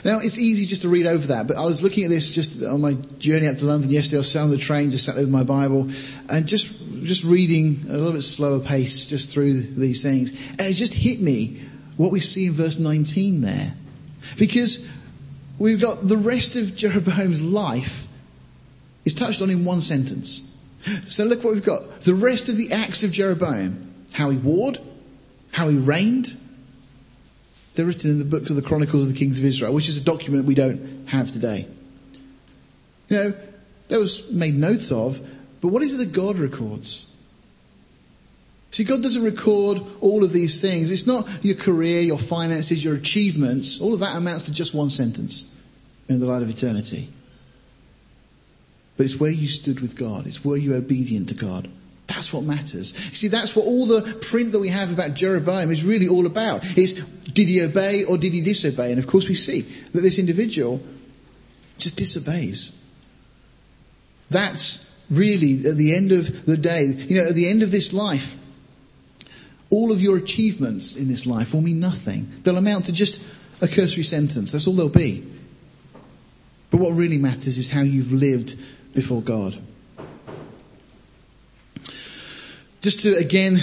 Now, 0.04 0.18
it's 0.18 0.38
easy 0.38 0.66
just 0.66 0.82
to 0.82 0.88
read 0.88 1.06
over 1.06 1.28
that, 1.28 1.48
but 1.48 1.56
I 1.56 1.64
was 1.64 1.82
looking 1.82 2.04
at 2.04 2.10
this 2.10 2.30
just 2.30 2.62
on 2.62 2.82
my 2.82 2.92
journey 3.18 3.48
up 3.48 3.56
to 3.56 3.64
London 3.64 3.90
yesterday. 3.90 4.18
I 4.18 4.20
was 4.20 4.30
sat 4.30 4.42
on 4.42 4.50
the 4.50 4.58
train, 4.58 4.90
just 4.90 5.06
sat 5.06 5.14
there 5.14 5.24
with 5.24 5.32
my 5.32 5.44
Bible, 5.44 5.88
and 6.28 6.46
just, 6.46 6.78
just 7.04 7.24
reading 7.24 7.84
a 7.88 7.92
little 7.92 8.12
bit 8.12 8.22
slower 8.22 8.60
pace 8.60 9.06
just 9.06 9.32
through 9.32 9.62
these 9.62 10.02
things. 10.02 10.30
And 10.50 10.62
it 10.62 10.74
just 10.74 10.94
hit 10.94 11.20
me 11.20 11.62
what 11.96 12.12
we 12.12 12.20
see 12.20 12.46
in 12.46 12.52
verse 12.52 12.78
19 12.78 13.40
there. 13.40 13.74
Because 14.38 14.90
we've 15.58 15.80
got 15.80 16.06
the 16.06 16.16
rest 16.16 16.56
of 16.56 16.76
Jeroboam's 16.76 17.44
life 17.44 18.06
is 19.04 19.14
touched 19.14 19.42
on 19.42 19.50
in 19.50 19.64
one 19.64 19.80
sentence. 19.80 20.50
So 21.06 21.24
look 21.24 21.44
what 21.44 21.54
we've 21.54 21.64
got. 21.64 22.02
The 22.02 22.14
rest 22.14 22.48
of 22.48 22.56
the 22.56 22.72
acts 22.72 23.02
of 23.02 23.12
Jeroboam. 23.12 23.92
How 24.12 24.30
he 24.30 24.36
warred, 24.36 24.78
how 25.50 25.68
he 25.68 25.76
reigned, 25.76 26.36
they're 27.74 27.86
written 27.86 28.10
in 28.10 28.18
the 28.18 28.24
books 28.24 28.50
of 28.50 28.56
the 28.56 28.62
Chronicles 28.62 29.04
of 29.04 29.12
the 29.12 29.18
Kings 29.18 29.40
of 29.40 29.44
Israel, 29.44 29.74
which 29.74 29.88
is 29.88 29.98
a 29.98 30.04
document 30.04 30.44
we 30.44 30.54
don't 30.54 31.08
have 31.08 31.30
today. 31.30 31.66
You 33.08 33.16
know, 33.16 33.34
that 33.88 33.98
was 33.98 34.30
made 34.30 34.54
notes 34.54 34.92
of, 34.92 35.20
but 35.64 35.72
what 35.72 35.82
is 35.82 35.94
it 35.94 36.04
that 36.04 36.12
God 36.12 36.36
records? 36.36 37.10
See, 38.70 38.84
God 38.84 39.02
doesn't 39.02 39.24
record 39.24 39.80
all 40.02 40.22
of 40.22 40.30
these 40.30 40.60
things. 40.60 40.90
It's 40.90 41.06
not 41.06 41.26
your 41.42 41.56
career, 41.56 42.02
your 42.02 42.18
finances, 42.18 42.84
your 42.84 42.94
achievements. 42.94 43.80
All 43.80 43.94
of 43.94 44.00
that 44.00 44.14
amounts 44.14 44.44
to 44.44 44.52
just 44.52 44.74
one 44.74 44.90
sentence 44.90 45.58
in 46.06 46.20
the 46.20 46.26
light 46.26 46.42
of 46.42 46.50
eternity. 46.50 47.08
But 48.98 49.06
it's 49.06 49.16
where 49.16 49.30
you 49.30 49.48
stood 49.48 49.80
with 49.80 49.98
God. 49.98 50.26
It's 50.26 50.44
where 50.44 50.58
you 50.58 50.74
obedient 50.74 51.30
to 51.30 51.34
God. 51.34 51.70
That's 52.08 52.30
what 52.30 52.44
matters. 52.44 52.92
You 53.08 53.16
see, 53.16 53.28
that's 53.28 53.56
what 53.56 53.64
all 53.64 53.86
the 53.86 54.18
print 54.20 54.52
that 54.52 54.60
we 54.60 54.68
have 54.68 54.92
about 54.92 55.14
Jeroboam 55.14 55.70
is 55.70 55.82
really 55.82 56.08
all 56.08 56.26
about. 56.26 56.76
Is 56.76 56.92
did 57.32 57.48
he 57.48 57.62
obey 57.62 58.04
or 58.04 58.18
did 58.18 58.34
he 58.34 58.42
disobey? 58.42 58.90
And 58.90 58.98
of 58.98 59.06
course 59.06 59.30
we 59.30 59.34
see 59.34 59.62
that 59.62 60.02
this 60.02 60.18
individual 60.18 60.82
just 61.78 61.96
disobeys. 61.96 62.78
That's 64.28 64.83
really 65.10 65.66
at 65.68 65.76
the 65.76 65.94
end 65.94 66.12
of 66.12 66.46
the 66.46 66.56
day, 66.56 66.84
you 66.84 67.20
know, 67.20 67.28
at 67.28 67.34
the 67.34 67.48
end 67.48 67.62
of 67.62 67.70
this 67.70 67.92
life, 67.92 68.36
all 69.70 69.92
of 69.92 70.00
your 70.00 70.16
achievements 70.16 70.96
in 70.96 71.08
this 71.08 71.26
life 71.26 71.52
will 71.52 71.62
mean 71.62 71.80
nothing. 71.80 72.32
They'll 72.42 72.56
amount 72.56 72.86
to 72.86 72.92
just 72.92 73.24
a 73.60 73.68
cursory 73.68 74.04
sentence. 74.04 74.52
That's 74.52 74.66
all 74.66 74.74
they'll 74.74 74.88
be. 74.88 75.24
But 76.70 76.80
what 76.80 76.92
really 76.92 77.18
matters 77.18 77.56
is 77.56 77.70
how 77.70 77.82
you've 77.82 78.12
lived 78.12 78.56
before 78.94 79.22
God. 79.22 79.58
Just 82.80 83.00
to 83.00 83.14
again 83.16 83.58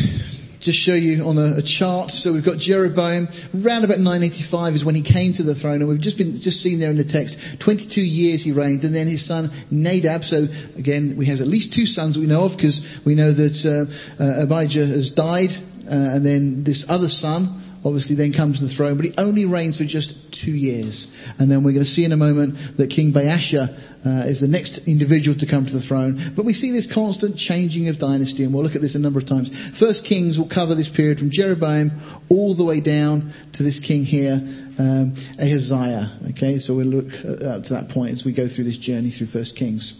just 0.61 0.77
show 0.79 0.93
you 0.93 1.25
on 1.27 1.37
a, 1.37 1.57
a, 1.57 1.61
chart. 1.61 2.11
So 2.11 2.31
we've 2.31 2.45
got 2.45 2.59
Jeroboam. 2.59 3.27
Around 3.53 3.83
about 3.83 3.97
985 3.97 4.75
is 4.75 4.85
when 4.85 4.95
he 4.95 5.01
came 5.01 5.33
to 5.33 5.43
the 5.43 5.55
throne, 5.55 5.81
and 5.81 5.89
we've 5.89 5.99
just 5.99 6.17
been 6.17 6.37
just 6.37 6.61
seen 6.61 6.79
there 6.79 6.91
in 6.91 6.97
the 6.97 7.03
text. 7.03 7.59
22 7.59 8.01
years 8.01 8.43
he 8.43 8.51
reigned, 8.51 8.83
and 8.83 8.93
then 8.93 9.07
his 9.07 9.25
son 9.25 9.49
Nadab. 9.71 10.23
So 10.23 10.47
again, 10.77 11.17
we 11.17 11.25
have 11.25 11.41
at 11.41 11.47
least 11.47 11.73
two 11.73 11.87
sons 11.87 12.17
we 12.17 12.27
know 12.27 12.45
of 12.45 12.55
because 12.55 13.01
we 13.03 13.15
know 13.15 13.31
that 13.31 13.65
uh, 13.65 14.23
uh, 14.23 14.43
Abijah 14.43 14.85
has 14.85 15.09
died, 15.11 15.51
uh, 15.87 16.15
and 16.15 16.25
then 16.25 16.63
this 16.63 16.89
other 16.89 17.09
son 17.09 17.60
obviously 17.83 18.15
then 18.15 18.31
comes 18.31 18.59
to 18.59 18.65
the 18.65 18.73
throne, 18.73 18.95
but 18.95 19.05
he 19.05 19.13
only 19.17 19.45
reigns 19.45 19.77
for 19.77 19.85
just 19.85 20.33
two 20.33 20.51
years. 20.51 21.07
And 21.39 21.51
then 21.51 21.63
we're 21.63 21.71
going 21.71 21.83
to 21.83 21.89
see 21.89 22.05
in 22.05 22.11
a 22.11 22.17
moment 22.17 22.77
that 22.77 22.89
King 22.89 23.11
Baasha 23.11 23.73
uh, 24.05 24.09
is 24.27 24.41
the 24.41 24.47
next 24.47 24.87
individual 24.87 25.37
to 25.37 25.45
come 25.45 25.65
to 25.65 25.73
the 25.73 25.81
throne. 25.81 26.19
But 26.35 26.45
we 26.45 26.53
see 26.53 26.71
this 26.71 26.91
constant 26.91 27.37
changing 27.37 27.87
of 27.87 27.99
dynasty, 27.99 28.43
and 28.43 28.53
we'll 28.53 28.63
look 28.63 28.75
at 28.75 28.81
this 28.81 28.95
a 28.95 28.99
number 28.99 29.19
of 29.19 29.25
times. 29.25 29.49
First 29.77 30.05
Kings 30.05 30.39
will 30.39 30.47
cover 30.47 30.75
this 30.75 30.89
period 30.89 31.19
from 31.19 31.29
Jeroboam 31.29 31.91
all 32.29 32.53
the 32.53 32.63
way 32.63 32.81
down 32.81 33.33
to 33.53 33.63
this 33.63 33.79
king 33.79 34.03
here, 34.03 34.41
um, 34.79 35.13
Ahaziah. 35.39 36.11
Okay, 36.29 36.57
so 36.57 36.75
we'll 36.75 36.87
look 36.87 37.13
up 37.43 37.63
to 37.63 37.73
that 37.73 37.89
point 37.89 38.11
as 38.11 38.25
we 38.25 38.31
go 38.31 38.47
through 38.47 38.65
this 38.65 38.77
journey 38.77 39.09
through 39.09 39.27
First 39.27 39.55
Kings. 39.55 39.99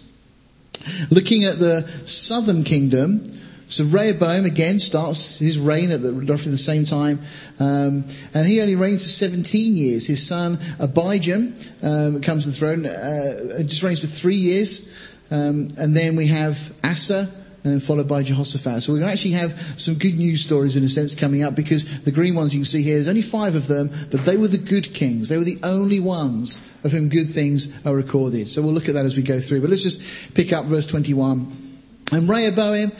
Looking 1.10 1.44
at 1.44 1.58
the 1.58 1.88
southern 2.06 2.64
kingdom, 2.64 3.40
so 3.68 3.84
Rehoboam 3.84 4.44
again 4.44 4.78
starts 4.78 5.38
his 5.38 5.58
reign 5.58 5.90
at 5.90 6.02
the, 6.02 6.12
roughly 6.12 6.50
the 6.52 6.58
same 6.58 6.84
time, 6.84 7.20
um, 7.58 8.04
and 8.34 8.46
he 8.46 8.60
only 8.60 8.76
reigns 8.76 9.02
for 9.02 9.08
17 9.08 9.74
years. 9.74 10.06
His 10.06 10.26
son 10.26 10.56
Abijam 10.78 11.54
um, 11.82 12.20
comes 12.20 12.44
to 12.44 12.50
the 12.50 12.56
throne, 12.56 12.86
uh, 12.86 13.62
just 13.62 13.82
reigns 13.82 14.00
for 14.00 14.08
three 14.08 14.36
years, 14.36 14.92
um, 15.30 15.68
and 15.78 15.96
then 15.96 16.16
we 16.16 16.26
have 16.26 16.72
Asa. 16.84 17.30
And 17.64 17.80
followed 17.80 18.08
by 18.08 18.24
Jehoshaphat. 18.24 18.82
So 18.82 18.92
we're 18.92 18.98
going 18.98 19.10
to 19.10 19.12
actually 19.12 19.34
have 19.34 19.56
some 19.80 19.94
good 19.94 20.18
news 20.18 20.42
stories 20.42 20.74
in 20.74 20.82
a 20.82 20.88
sense 20.88 21.14
coming 21.14 21.44
up 21.44 21.54
because 21.54 22.02
the 22.02 22.10
green 22.10 22.34
ones 22.34 22.52
you 22.52 22.58
can 22.58 22.64
see 22.64 22.82
here, 22.82 22.94
there's 22.94 23.06
only 23.06 23.22
five 23.22 23.54
of 23.54 23.68
them, 23.68 23.88
but 24.10 24.24
they 24.24 24.36
were 24.36 24.48
the 24.48 24.58
good 24.58 24.92
kings. 24.92 25.28
They 25.28 25.36
were 25.36 25.44
the 25.44 25.60
only 25.62 26.00
ones 26.00 26.56
of 26.82 26.90
whom 26.90 27.08
good 27.08 27.28
things 27.28 27.86
are 27.86 27.94
recorded. 27.94 28.48
So 28.48 28.62
we'll 28.62 28.72
look 28.72 28.88
at 28.88 28.94
that 28.94 29.04
as 29.04 29.16
we 29.16 29.22
go 29.22 29.38
through. 29.38 29.60
But 29.60 29.70
let's 29.70 29.84
just 29.84 30.34
pick 30.34 30.52
up 30.52 30.64
verse 30.64 30.86
21. 30.86 31.78
And 32.12 32.28
Rehoboam 32.28 32.90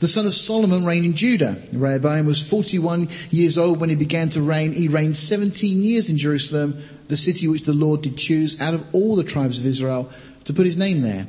the 0.00 0.08
son 0.08 0.26
of 0.26 0.34
Solomon 0.34 0.84
reigned 0.84 1.06
in 1.06 1.14
Judah. 1.14 1.56
Rehoboam 1.72 2.26
was 2.26 2.42
41 2.48 3.08
years 3.30 3.56
old 3.56 3.80
when 3.80 3.90
he 3.90 3.96
began 3.96 4.28
to 4.30 4.42
reign. 4.42 4.72
He 4.72 4.88
reigned 4.88 5.16
17 5.16 5.82
years 5.82 6.10
in 6.10 6.16
Jerusalem, 6.16 6.82
the 7.08 7.16
city 7.16 7.46
which 7.48 7.62
the 7.62 7.74
Lord 7.74 8.02
did 8.02 8.16
choose 8.16 8.60
out 8.60 8.74
of 8.74 8.94
all 8.94 9.16
the 9.16 9.24
tribes 9.24 9.58
of 9.58 9.66
Israel 9.66 10.10
to 10.44 10.52
put 10.52 10.66
his 10.66 10.76
name 10.76 11.02
there. 11.02 11.26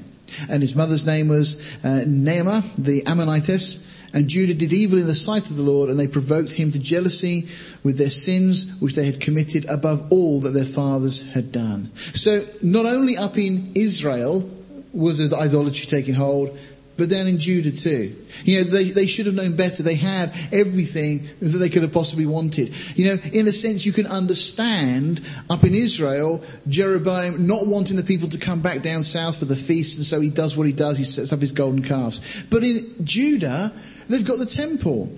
And 0.50 0.62
his 0.62 0.76
mother's 0.76 1.06
name 1.06 1.28
was 1.28 1.58
uh, 1.84 2.04
Naamah, 2.06 2.76
the 2.76 3.04
Ammonitess. 3.04 3.86
And 4.14 4.30
Judah 4.30 4.54
did 4.54 4.72
evil 4.72 4.98
in 4.98 5.08
the 5.08 5.14
sight 5.14 5.52
of 5.52 5.58
the 5.58 5.64
Lord, 5.64 5.90
and 5.90 6.00
they 6.00 6.08
provoked 6.08 6.54
him 6.54 6.72
to 6.72 6.80
jealousy 6.80 7.50
with 7.84 7.98
their 7.98 8.10
sins, 8.10 8.80
which 8.80 8.96
they 8.96 9.06
had 9.06 9.20
committed 9.20 9.66
above 9.66 10.10
all 10.10 10.40
that 10.42 10.52
their 10.52 10.64
fathers 10.64 11.30
had 11.34 11.52
done. 11.52 11.92
So, 11.96 12.46
not 12.62 12.86
only 12.86 13.18
up 13.18 13.38
in 13.38 13.66
Israel 13.76 14.50
was 14.94 15.18
the 15.18 15.36
idolatry 15.36 15.86
taking 15.86 16.14
hold, 16.14 16.58
but 16.98 17.10
down 17.10 17.28
in 17.28 17.38
Judah 17.40 17.72
too. 17.72 18.16
You 18.44 18.64
know, 18.64 18.70
they, 18.70 18.86
they 18.86 19.08
should 19.08 19.26
have 19.26 19.36
known 19.36 19.56
better. 19.56 19.84
They 19.84 19.96
had 19.96 20.34
everything 20.52 21.28
that 21.42 21.58
they 21.58 21.70
could 21.70 21.82
have 21.82 21.92
possibly 21.92 22.26
wanted. 22.26 22.74
You 22.98 23.06
know, 23.06 23.22
in 23.34 23.48
a 23.48 23.52
sense, 23.52 23.86
you 23.86 23.92
can 23.92 24.08
understand 24.08 25.22
up 25.50 25.64
in 25.64 25.74
Israel, 25.74 26.44
Jeroboam 26.68 27.48
not 27.48 27.68
wanting 27.68 27.98
the 27.98 28.04
people 28.04 28.30
to 28.30 28.38
come 28.38 28.62
back 28.62 28.82
down 28.82 29.04
south 29.04 29.38
for 29.38 29.46
the 29.46 29.56
feast, 29.56 29.98
and 29.98 30.06
so 30.06 30.22
he 30.22 30.30
does 30.30 30.56
what 30.56 30.68
he 30.68 30.74
does. 30.74 30.98
He 30.98 31.04
sets 31.04 31.34
up 31.34 31.42
his 31.42 31.52
golden 31.52 31.84
calves. 31.84 32.46
But 32.50 32.64
in 32.64 32.96
Judah, 33.04 33.74
they've 34.08 34.26
got 34.26 34.40
the 34.40 34.46
temple. 34.46 35.10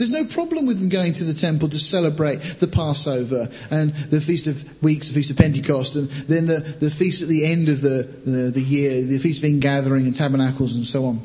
There's 0.00 0.10
no 0.10 0.24
problem 0.24 0.64
with 0.64 0.80
them 0.80 0.88
going 0.88 1.12
to 1.12 1.24
the 1.24 1.34
temple 1.34 1.68
to 1.68 1.78
celebrate 1.78 2.38
the 2.58 2.66
Passover 2.66 3.50
and 3.70 3.92
the 3.92 4.18
Feast 4.18 4.46
of 4.46 4.82
Weeks, 4.82 5.08
the 5.08 5.14
Feast 5.14 5.30
of 5.30 5.36
Pentecost, 5.36 5.94
and 5.94 6.08
then 6.08 6.46
the, 6.46 6.60
the 6.60 6.90
feast 6.90 7.20
at 7.20 7.28
the 7.28 7.44
end 7.44 7.68
of 7.68 7.82
the, 7.82 8.08
the, 8.24 8.50
the 8.50 8.62
year, 8.62 9.02
the 9.02 9.18
Feast 9.18 9.44
of 9.44 9.50
Ingathering 9.50 10.06
and 10.06 10.14
Tabernacles 10.14 10.74
and 10.74 10.86
so 10.86 11.04
on. 11.04 11.20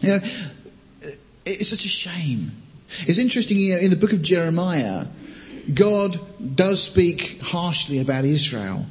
You 0.00 0.08
know, 0.08 0.20
it's 1.44 1.68
such 1.68 1.84
a 1.84 1.90
shame. 1.90 2.52
It's 3.00 3.18
interesting, 3.18 3.58
you 3.58 3.74
know, 3.74 3.80
in 3.80 3.90
the 3.90 3.96
book 3.96 4.14
of 4.14 4.22
Jeremiah, 4.22 5.04
God 5.74 6.18
does 6.56 6.82
speak 6.82 7.42
harshly 7.42 7.98
about 7.98 8.24
Israel, 8.24 8.86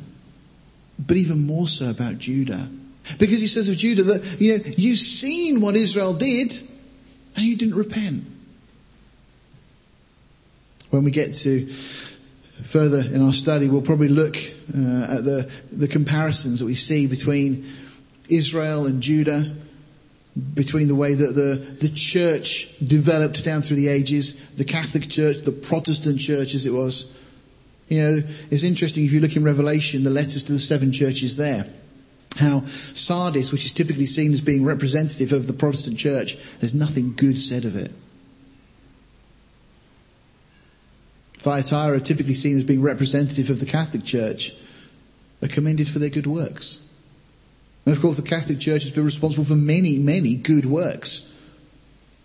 but 1.00 1.18
even 1.18 1.48
more 1.48 1.68
so 1.68 1.90
about 1.90 2.20
Judah. 2.20 2.70
Because 3.18 3.42
he 3.42 3.48
says 3.48 3.70
of 3.70 3.78
Judah 3.78 4.04
that, 4.04 4.40
you 4.40 4.56
know, 4.56 4.64
you've 4.78 5.00
seen 5.00 5.62
what 5.62 5.76
Israel 5.76 6.14
did 6.14 6.54
and 7.36 7.44
you 7.44 7.58
didn't 7.58 7.74
repent 7.74 8.35
when 10.96 11.04
we 11.04 11.12
get 11.12 11.34
to 11.34 11.68
further 12.64 13.02
in 13.02 13.22
our 13.22 13.34
study, 13.34 13.68
we'll 13.68 13.82
probably 13.82 14.08
look 14.08 14.38
uh, 14.38 15.18
at 15.18 15.26
the, 15.26 15.50
the 15.74 15.88
comparisons 15.90 16.60
that 16.60 16.66
we 16.66 16.76
see 16.76 17.06
between 17.06 17.70
Israel 18.30 18.86
and 18.86 19.02
Judah, 19.04 19.54
between 20.54 20.88
the 20.88 20.96
way 20.96 21.14
that 21.14 21.36
the, 21.36 21.56
the 21.86 21.94
church 21.94 22.78
developed 22.80 23.44
down 23.44 23.62
through 23.62 23.76
the 23.76 23.90
ages, 23.90 24.56
the 24.56 24.64
Catholic 24.64 25.10
Church, 25.10 25.38
the 25.40 25.52
Protestant 25.52 26.20
Church 26.20 26.56
as 26.56 26.66
it 26.66 26.72
was. 26.72 27.14
You 27.90 28.02
know, 28.02 28.24
it's 28.50 28.64
interesting 28.64 29.04
if 29.04 29.12
you 29.12 29.20
look 29.20 29.36
in 29.36 29.44
Revelation, 29.44 30.04
the 30.04 30.10
letters 30.10 30.44
to 30.44 30.54
the 30.54 30.60
seven 30.60 30.92
churches 30.92 31.36
there, 31.38 31.68
how 32.38 32.62
Sardis, 32.96 33.52
which 33.52 33.66
is 33.66 33.74
typically 33.74 34.06
seen 34.06 34.34
as 34.34 34.42
being 34.42 34.64
representative 34.64 35.34
of 35.34 35.46
the 35.46 35.54
Protestant 35.54 35.98
Church, 35.98 36.38
there's 36.60 36.74
nothing 36.74 37.14
good 37.16 37.38
said 37.38 37.66
of 37.66 37.76
it. 37.76 37.92
Thyatira 41.46 41.98
are 41.98 42.00
typically 42.00 42.34
seen 42.34 42.58
as 42.58 42.64
being 42.64 42.82
representative 42.82 43.52
of 43.52 43.60
the 43.60 43.68
Catholic 43.68 44.04
Church, 44.04 44.52
are 45.44 45.48
commended 45.48 45.88
for 45.88 46.00
their 46.00 46.10
good 46.10 46.26
works. 46.26 46.84
And 47.86 47.96
of 47.96 48.02
course, 48.02 48.18
the 48.18 48.24
Catholic 48.24 48.60
Church 48.60 48.82
has 48.82 48.90
been 48.90 49.06
responsible 49.06 49.46
for 49.46 49.54
many, 49.54 50.00
many 50.00 50.38
good 50.38 50.66
works. 50.66 51.32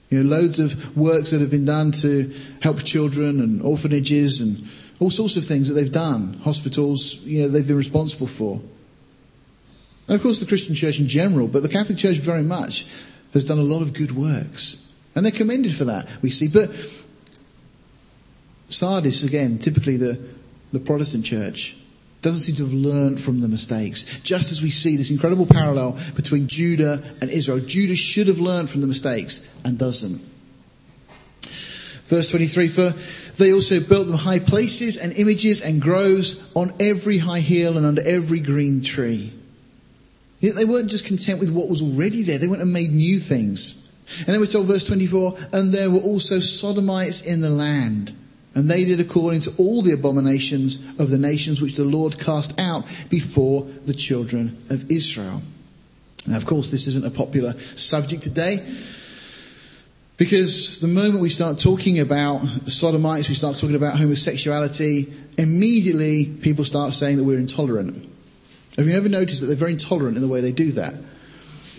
You 0.09 0.23
know, 0.23 0.37
loads 0.37 0.59
of 0.59 0.97
works 0.97 1.33
that 1.33 1.43
have 1.43 1.51
been 1.51 1.67
done 1.67 1.93
to 2.01 2.35
help 2.63 2.83
children 2.83 3.41
and 3.43 3.61
orphanages 3.61 4.41
and 4.41 4.67
all 5.01 5.11
sorts 5.11 5.37
of 5.37 5.45
things 5.45 5.69
that 5.69 5.75
they've 5.75 5.93
done. 5.93 6.41
Hospitals, 6.43 7.17
you 7.17 7.43
know, 7.43 7.49
they've 7.49 7.69
been 7.69 7.77
responsible 7.77 8.27
for. 8.27 8.63
And 10.09 10.17
of 10.17 10.23
course, 10.23 10.41
the 10.41 10.47
Christian 10.47 10.75
Church 10.75 10.99
in 10.99 11.09
general, 11.09 11.47
but 11.47 11.61
the 11.61 11.69
Catholic 11.69 11.99
Church 11.99 12.17
very 12.17 12.43
much 12.43 12.87
has 13.35 13.45
done 13.45 13.59
a 13.59 13.63
lot 13.63 13.83
of 13.83 13.93
good 13.93 14.13
works. 14.13 14.91
And 15.15 15.27
they're 15.27 15.31
commended 15.31 15.75
for 15.75 15.85
that, 15.85 16.09
we 16.23 16.31
see. 16.31 16.49
But 16.49 16.75
Sardis, 18.71 19.25
again, 19.25 19.59
typically 19.59 19.97
the, 19.97 20.19
the 20.73 20.81
Protestant 20.81 21.25
church, 21.25 21.77
doesn't 22.23 22.41
seem 22.41 22.55
to 22.57 22.65
have 22.65 22.73
learned 22.73 23.21
from 23.21 23.41
the 23.41 23.49
mistakes. 23.49 24.21
Just 24.21 24.53
as 24.53 24.63
we 24.63 24.71
see 24.71 24.97
this 24.97 25.11
incredible 25.11 25.47
parallel 25.47 25.99
between 26.15 26.49
Judah 26.49 27.03
and 27.21 27.31
Israel. 27.31 27.61
Judah 27.61 27.97
should 27.97 28.27
have 28.27 28.41
learned 28.41 28.69
from 28.69 28.83
the 28.83 28.87
mistakes 28.87 29.53
and 29.65 29.79
doesn't. 29.79 30.21
Verse 32.07 32.29
23, 32.31 32.69
for 32.69 32.91
they 33.39 33.53
also 33.53 33.81
built 33.81 34.09
them 34.09 34.17
high 34.17 34.41
places 34.41 34.99
and 34.99 35.13
images 35.13 35.63
and 35.63 35.81
groves 35.81 36.53
on 36.55 36.71
every 36.81 37.19
high 37.19 37.41
hill 37.41 37.77
and 37.77 37.87
under 37.87 38.03
every 38.05 38.41
green 38.41 38.83
tree. 38.83 39.33
Yet 40.41 40.57
they 40.57 40.65
weren't 40.65 40.91
just 40.91 41.07
content 41.07 41.39
with 41.39 41.51
what 41.51 41.69
was 41.69 41.83
already 41.83 42.23
there, 42.23 42.39
they 42.39 42.49
went 42.49 42.63
and 42.63 42.73
made 42.73 42.91
new 42.91 43.19
things. 43.19 43.89
And 44.19 44.27
then 44.27 44.41
we're 44.41 44.47
told, 44.47 44.67
verse 44.67 44.85
24, 44.85 45.37
and 45.53 45.73
there 45.73 45.89
were 45.89 46.01
also 46.01 46.41
sodomites 46.41 47.23
in 47.23 47.41
the 47.41 47.51
land 47.51 48.13
and 48.55 48.69
they 48.69 48.85
did 48.85 49.01
according 49.01 49.41
to 49.43 49.53
all 49.59 49.83
the 49.83 49.93
abominations 49.93 50.85
of 50.99 51.11
the 51.11 51.19
nations 51.19 51.61
which 51.61 51.77
the 51.77 51.85
Lord 51.85 52.19
cast 52.19 52.59
out 52.59 52.85
before 53.09 53.63
the 53.63 53.95
children 53.95 54.63
of 54.71 54.91
Israel. 54.91 55.43
Now, 56.27 56.37
of 56.37 56.47
course, 56.47 56.71
this 56.71 56.87
isn't 56.87 57.07
a 57.07 57.11
popular 57.11 57.59
subject 57.77 58.23
today. 58.23 58.59
Because 60.17 60.81
the 60.81 60.89
moment 60.89 61.21
we 61.21 61.31
start 61.31 61.59
talking 61.59 61.99
about 61.99 62.41
sodomites, 62.67 63.31
we 63.31 63.35
start 63.35 63.57
talking 63.57 63.77
about 63.77 63.97
homosexuality, 63.97 65.11
immediately 65.39 66.27
people 66.27 66.67
start 66.67 66.93
saying 66.93 67.17
that 67.17 67.25
we're 67.25 67.39
intolerant. 67.39 68.07
Have 68.77 68.87
you 68.87 68.95
ever 68.95 69.09
noticed 69.09 69.41
that 69.41 69.47
they're 69.47 69.57
very 69.57 69.73
intolerant 69.73 70.17
in 70.17 70.23
the 70.23 70.29
way 70.29 70.43
they 70.43 70.53
do 70.53 70.73
that? 70.73 70.93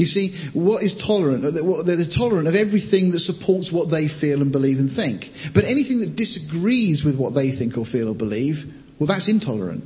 You 0.01 0.07
see, 0.07 0.29
what 0.53 0.81
is 0.81 0.95
tolerant? 0.95 1.43
They're 1.43 2.05
tolerant 2.05 2.47
of 2.47 2.55
everything 2.55 3.11
that 3.11 3.19
supports 3.19 3.71
what 3.71 3.91
they 3.91 4.07
feel 4.07 4.41
and 4.41 4.51
believe 4.51 4.79
and 4.79 4.91
think. 4.91 5.31
But 5.53 5.63
anything 5.63 5.99
that 5.99 6.15
disagrees 6.15 7.05
with 7.05 7.17
what 7.17 7.35
they 7.35 7.51
think 7.51 7.77
or 7.77 7.85
feel 7.85 8.09
or 8.09 8.15
believe, 8.15 8.65
well, 8.97 9.05
that's 9.05 9.27
intolerant. 9.27 9.83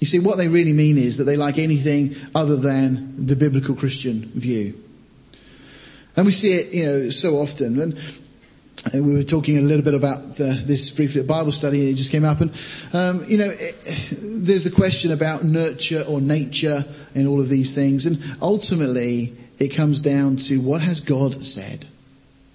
You 0.00 0.08
see, 0.08 0.18
what 0.18 0.38
they 0.38 0.48
really 0.48 0.72
mean 0.72 0.98
is 0.98 1.18
that 1.18 1.24
they 1.24 1.36
like 1.36 1.56
anything 1.56 2.16
other 2.34 2.56
than 2.56 3.26
the 3.26 3.36
biblical 3.36 3.76
Christian 3.76 4.24
view. 4.34 4.74
And 6.16 6.26
we 6.26 6.32
see 6.32 6.54
it, 6.54 6.74
you 6.74 6.84
know, 6.84 7.08
so 7.10 7.36
often. 7.36 7.78
And 7.80 7.96
we 8.92 9.14
were 9.14 9.22
talking 9.22 9.58
a 9.58 9.62
little 9.62 9.84
bit 9.84 9.94
about 9.94 10.18
uh, 10.40 10.54
this 10.64 10.90
briefly 10.90 11.20
at 11.22 11.26
Bible 11.26 11.52
study, 11.52 11.80
and 11.80 11.88
it 11.88 11.94
just 11.94 12.10
came 12.10 12.24
up. 12.24 12.40
And, 12.40 12.50
um, 12.92 13.24
you 13.26 13.38
know, 13.38 13.50
it, 13.50 13.78
there's 14.20 14.64
the 14.64 14.70
question 14.70 15.10
about 15.10 15.42
nurture 15.42 16.04
or 16.06 16.20
nature 16.20 16.84
and 17.14 17.26
all 17.26 17.40
of 17.40 17.48
these 17.48 17.74
things. 17.74 18.06
And 18.06 18.22
ultimately, 18.42 19.34
it 19.58 19.68
comes 19.68 20.00
down 20.00 20.36
to 20.36 20.60
what 20.60 20.82
has 20.82 21.00
God 21.00 21.42
said? 21.42 21.86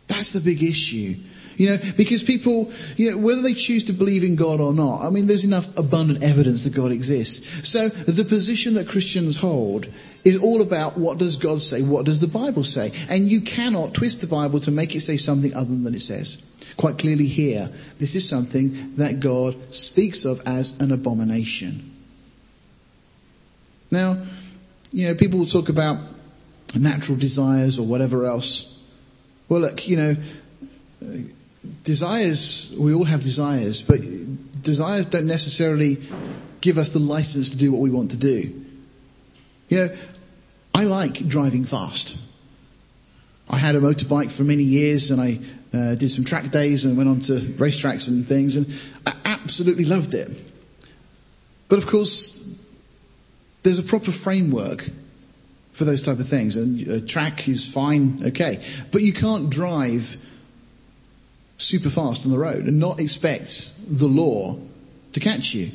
That's 0.07 0.33
the 0.33 0.41
big 0.41 0.61
issue. 0.61 1.15
You 1.57 1.71
know, 1.71 1.77
because 1.97 2.23
people, 2.23 2.71
you 2.95 3.11
know, 3.11 3.17
whether 3.17 3.41
they 3.41 3.53
choose 3.53 3.83
to 3.85 3.93
believe 3.93 4.23
in 4.23 4.37
God 4.37 4.61
or 4.61 4.73
not, 4.73 5.01
I 5.01 5.09
mean, 5.09 5.27
there's 5.27 5.43
enough 5.43 5.77
abundant 5.77 6.23
evidence 6.23 6.63
that 6.63 6.73
God 6.73 6.91
exists. 6.91 7.67
So 7.67 7.89
the 7.89 8.23
position 8.23 8.75
that 8.75 8.87
Christians 8.87 9.35
hold 9.35 9.87
is 10.23 10.41
all 10.41 10.61
about 10.61 10.97
what 10.97 11.17
does 11.17 11.37
God 11.37 11.61
say, 11.61 11.81
what 11.81 12.05
does 12.05 12.19
the 12.19 12.27
Bible 12.27 12.63
say. 12.63 12.91
And 13.09 13.31
you 13.31 13.41
cannot 13.41 13.93
twist 13.93 14.21
the 14.21 14.27
Bible 14.27 14.59
to 14.61 14.71
make 14.71 14.95
it 14.95 15.01
say 15.01 15.17
something 15.17 15.53
other 15.53 15.75
than 15.75 15.93
it 15.93 16.01
says. 16.01 16.43
Quite 16.77 16.97
clearly 16.97 17.27
here, 17.27 17.69
this 17.97 18.15
is 18.15 18.27
something 18.27 18.95
that 18.95 19.19
God 19.19 19.73
speaks 19.73 20.25
of 20.25 20.41
as 20.45 20.79
an 20.81 20.91
abomination. 20.91 21.95
Now, 23.91 24.23
you 24.91 25.07
know, 25.07 25.15
people 25.15 25.39
will 25.39 25.45
talk 25.45 25.69
about 25.69 25.99
natural 26.75 27.17
desires 27.17 27.79
or 27.79 27.85
whatever 27.85 28.25
else. 28.25 28.83
Well, 29.47 29.61
look, 29.61 29.87
you 29.87 29.97
know, 29.97 30.15
desires, 31.83 32.73
we 32.77 32.93
all 32.93 33.05
have 33.05 33.21
desires, 33.21 33.81
but 33.81 33.99
desires 34.61 35.05
don't 35.07 35.27
necessarily 35.27 35.97
give 36.61 36.77
us 36.77 36.91
the 36.91 36.99
license 36.99 37.51
to 37.51 37.57
do 37.57 37.71
what 37.71 37.81
we 37.81 37.89
want 37.89 38.11
to 38.11 38.17
do. 38.17 38.65
You 39.69 39.77
know, 39.77 39.95
I 40.73 40.83
like 40.83 41.27
driving 41.27 41.65
fast. 41.65 42.17
I 43.49 43.57
had 43.57 43.75
a 43.75 43.79
motorbike 43.79 44.31
for 44.31 44.43
many 44.43 44.63
years 44.63 45.11
and 45.11 45.21
I 45.21 45.39
uh, 45.73 45.95
did 45.95 46.09
some 46.09 46.25
track 46.25 46.51
days 46.51 46.85
and 46.85 46.97
went 46.97 47.09
on 47.09 47.19
to 47.21 47.39
racetracks 47.39 48.07
and 48.07 48.27
things 48.27 48.55
and 48.55 48.67
I 49.05 49.13
absolutely 49.25 49.85
loved 49.85 50.13
it. 50.13 50.29
But 51.67 51.79
of 51.79 51.87
course, 51.87 52.59
there's 53.63 53.79
a 53.79 53.83
proper 53.83 54.11
framework 54.11 54.89
for 55.73 55.85
those 55.85 56.01
type 56.01 56.19
of 56.19 56.27
things 56.27 56.57
and 56.57 56.87
a 56.87 57.01
track 57.01 57.47
is 57.47 57.71
fine, 57.71 58.27
okay. 58.27 58.63
But 58.91 59.01
you 59.01 59.13
can't 59.13 59.49
drive 59.49 60.17
super 61.57 61.89
fast 61.89 62.25
on 62.25 62.31
the 62.31 62.39
road 62.39 62.65
and 62.65 62.79
not 62.79 62.99
expect 62.99 63.71
the 63.87 64.07
law 64.07 64.57
to 65.13 65.19
catch 65.19 65.53
you. 65.53 65.71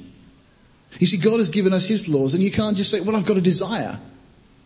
You 0.99 1.07
see, 1.07 1.16
God 1.16 1.38
has 1.38 1.49
given 1.49 1.72
us 1.72 1.86
His 1.86 2.09
laws 2.09 2.34
and 2.34 2.42
you 2.42 2.51
can't 2.51 2.76
just 2.76 2.90
say, 2.90 3.01
well, 3.01 3.16
I've 3.16 3.26
got 3.26 3.36
a 3.36 3.40
desire. 3.40 3.99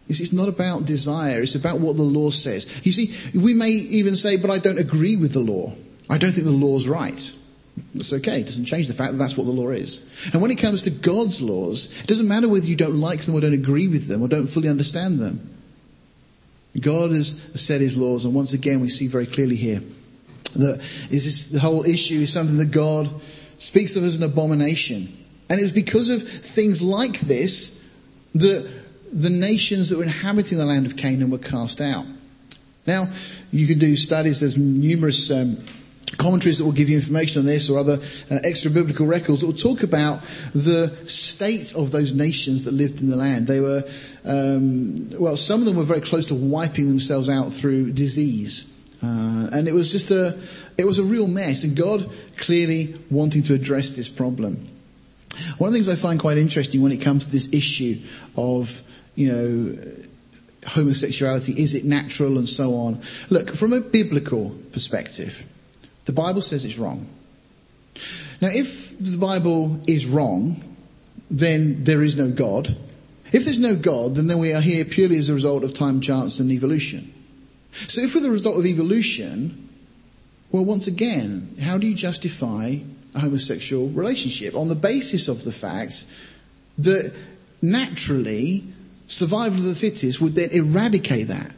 You 0.06 0.14
see, 0.14 0.22
it's 0.22 0.32
not 0.32 0.48
about 0.48 0.86
desire, 0.86 1.42
it's 1.42 1.54
about 1.54 1.80
what 1.80 1.96
the 1.96 2.02
law 2.02 2.30
says. 2.30 2.80
You 2.84 2.92
see, 2.92 3.14
we 3.38 3.54
may 3.54 3.68
even 3.68 4.14
say, 4.14 4.36
but 4.36 4.50
I 4.50 4.58
don't 4.58 4.78
agree 4.78 5.16
with 5.16 5.34
the 5.34 5.40
law. 5.40 5.74
I 6.08 6.16
don't 6.16 6.32
think 6.32 6.46
the 6.46 6.52
law's 6.52 6.88
right. 6.88 7.34
That's 7.94 8.12
okay. 8.14 8.40
It 8.40 8.46
doesn't 8.46 8.64
change 8.64 8.88
the 8.88 8.94
fact 8.94 9.12
that 9.12 9.18
that's 9.18 9.36
what 9.36 9.44
the 9.44 9.52
law 9.52 9.68
is. 9.68 10.30
And 10.32 10.40
when 10.40 10.50
it 10.50 10.58
comes 10.58 10.82
to 10.82 10.90
God's 10.90 11.42
laws, 11.42 12.00
it 12.00 12.06
doesn't 12.06 12.26
matter 12.26 12.48
whether 12.48 12.66
you 12.66 12.76
don't 12.76 12.98
like 12.98 13.20
them 13.20 13.34
or 13.34 13.40
don't 13.40 13.52
agree 13.52 13.86
with 13.86 14.08
them 14.08 14.22
or 14.22 14.28
don't 14.28 14.46
fully 14.46 14.68
understand 14.68 15.18
them. 15.18 15.54
God 16.80 17.10
has 17.10 17.28
set 17.60 17.80
his 17.80 17.96
laws, 17.96 18.24
and 18.24 18.34
once 18.34 18.52
again, 18.52 18.80
we 18.80 18.88
see 18.88 19.08
very 19.08 19.26
clearly 19.26 19.56
here 19.56 19.82
that 20.56 20.80
is 21.10 21.24
this, 21.24 21.48
the 21.48 21.60
whole 21.60 21.84
issue 21.84 22.20
is 22.20 22.32
something 22.32 22.56
that 22.58 22.70
God 22.70 23.10
speaks 23.58 23.96
of 23.96 24.04
as 24.04 24.16
an 24.16 24.22
abomination. 24.22 25.12
And 25.50 25.60
it 25.60 25.62
was 25.62 25.72
because 25.72 26.08
of 26.08 26.22
things 26.22 26.82
like 26.82 27.20
this 27.20 27.74
that 28.34 28.70
the 29.12 29.30
nations 29.30 29.90
that 29.90 29.96
were 29.96 30.04
inhabiting 30.04 30.58
the 30.58 30.66
land 30.66 30.86
of 30.86 30.96
Canaan 30.96 31.30
were 31.30 31.38
cast 31.38 31.80
out. 31.80 32.04
Now, 32.86 33.08
you 33.50 33.66
can 33.66 33.78
do 33.78 33.96
studies, 33.96 34.40
there's 34.40 34.56
numerous 34.56 35.30
um, 35.30 35.58
commentaries 36.16 36.58
that 36.58 36.64
will 36.64 36.72
give 36.72 36.88
you 36.88 36.96
information 36.96 37.40
on 37.40 37.46
this 37.46 37.68
or 37.68 37.78
other 37.78 37.98
uh, 38.30 38.38
extra 38.44 38.70
biblical 38.70 39.06
records 39.06 39.40
that 39.40 39.46
will 39.46 39.52
talk 39.52 39.82
about 39.82 40.22
the 40.54 40.88
state 41.06 41.74
of 41.74 41.90
those 41.90 42.14
nations 42.14 42.64
that 42.64 42.72
lived 42.72 43.02
in 43.02 43.10
the 43.10 43.16
land. 43.16 43.46
They 43.46 43.60
were, 43.60 43.84
um, 44.24 45.10
well, 45.18 45.36
some 45.36 45.60
of 45.60 45.66
them 45.66 45.76
were 45.76 45.84
very 45.84 46.00
close 46.00 46.26
to 46.26 46.34
wiping 46.34 46.88
themselves 46.88 47.28
out 47.28 47.52
through 47.52 47.92
disease. 47.92 48.74
Uh, 49.02 49.48
and 49.52 49.68
it 49.68 49.74
was 49.74 49.92
just 49.92 50.10
a, 50.10 50.38
it 50.76 50.86
was 50.86 50.98
a 50.98 51.04
real 51.04 51.28
mess 51.28 51.64
and 51.64 51.76
God 51.76 52.10
clearly 52.36 52.94
wanting 53.10 53.42
to 53.44 53.54
address 53.54 53.96
this 53.96 54.08
problem. 54.08 54.66
One 55.58 55.68
of 55.68 55.72
the 55.72 55.78
things 55.78 55.88
I 55.88 55.94
find 55.94 56.18
quite 56.18 56.38
interesting 56.38 56.82
when 56.82 56.92
it 56.92 56.98
comes 56.98 57.26
to 57.26 57.32
this 57.32 57.52
issue 57.52 57.98
of 58.36 58.82
you 59.18 59.32
know, 59.32 59.78
homosexuality, 60.64 61.52
is 61.60 61.74
it 61.74 61.84
natural 61.84 62.38
and 62.38 62.48
so 62.48 62.74
on. 62.74 63.00
Look, 63.30 63.50
from 63.50 63.72
a 63.72 63.80
biblical 63.80 64.50
perspective, 64.72 65.44
the 66.04 66.12
Bible 66.12 66.40
says 66.40 66.64
it's 66.64 66.78
wrong. 66.78 67.06
Now, 68.40 68.48
if 68.52 68.96
the 68.96 69.18
Bible 69.18 69.80
is 69.88 70.06
wrong, 70.06 70.62
then 71.30 71.82
there 71.82 72.02
is 72.02 72.16
no 72.16 72.30
God. 72.30 72.76
If 73.32 73.44
there's 73.44 73.58
no 73.58 73.74
God, 73.74 74.14
then, 74.14 74.28
then 74.28 74.38
we 74.38 74.52
are 74.52 74.60
here 74.60 74.84
purely 74.84 75.18
as 75.18 75.28
a 75.28 75.34
result 75.34 75.64
of 75.64 75.74
time, 75.74 76.00
chance, 76.00 76.38
and 76.38 76.52
evolution. 76.52 77.12
So 77.72 78.00
if 78.00 78.14
we're 78.14 78.22
the 78.22 78.30
result 78.30 78.56
of 78.56 78.66
evolution, 78.66 79.68
well, 80.52 80.64
once 80.64 80.86
again, 80.86 81.56
how 81.60 81.76
do 81.76 81.88
you 81.88 81.94
justify 81.94 82.76
a 83.14 83.20
homosexual 83.20 83.88
relationship? 83.88 84.54
On 84.54 84.68
the 84.68 84.74
basis 84.74 85.28
of 85.28 85.44
the 85.44 85.52
fact 85.52 86.06
that 86.78 87.12
naturally 87.60 88.64
survival 89.06 89.58
of 89.58 89.64
the 89.64 89.74
fittest 89.74 90.20
would 90.20 90.34
then 90.34 90.50
eradicate 90.50 91.28
that. 91.28 91.52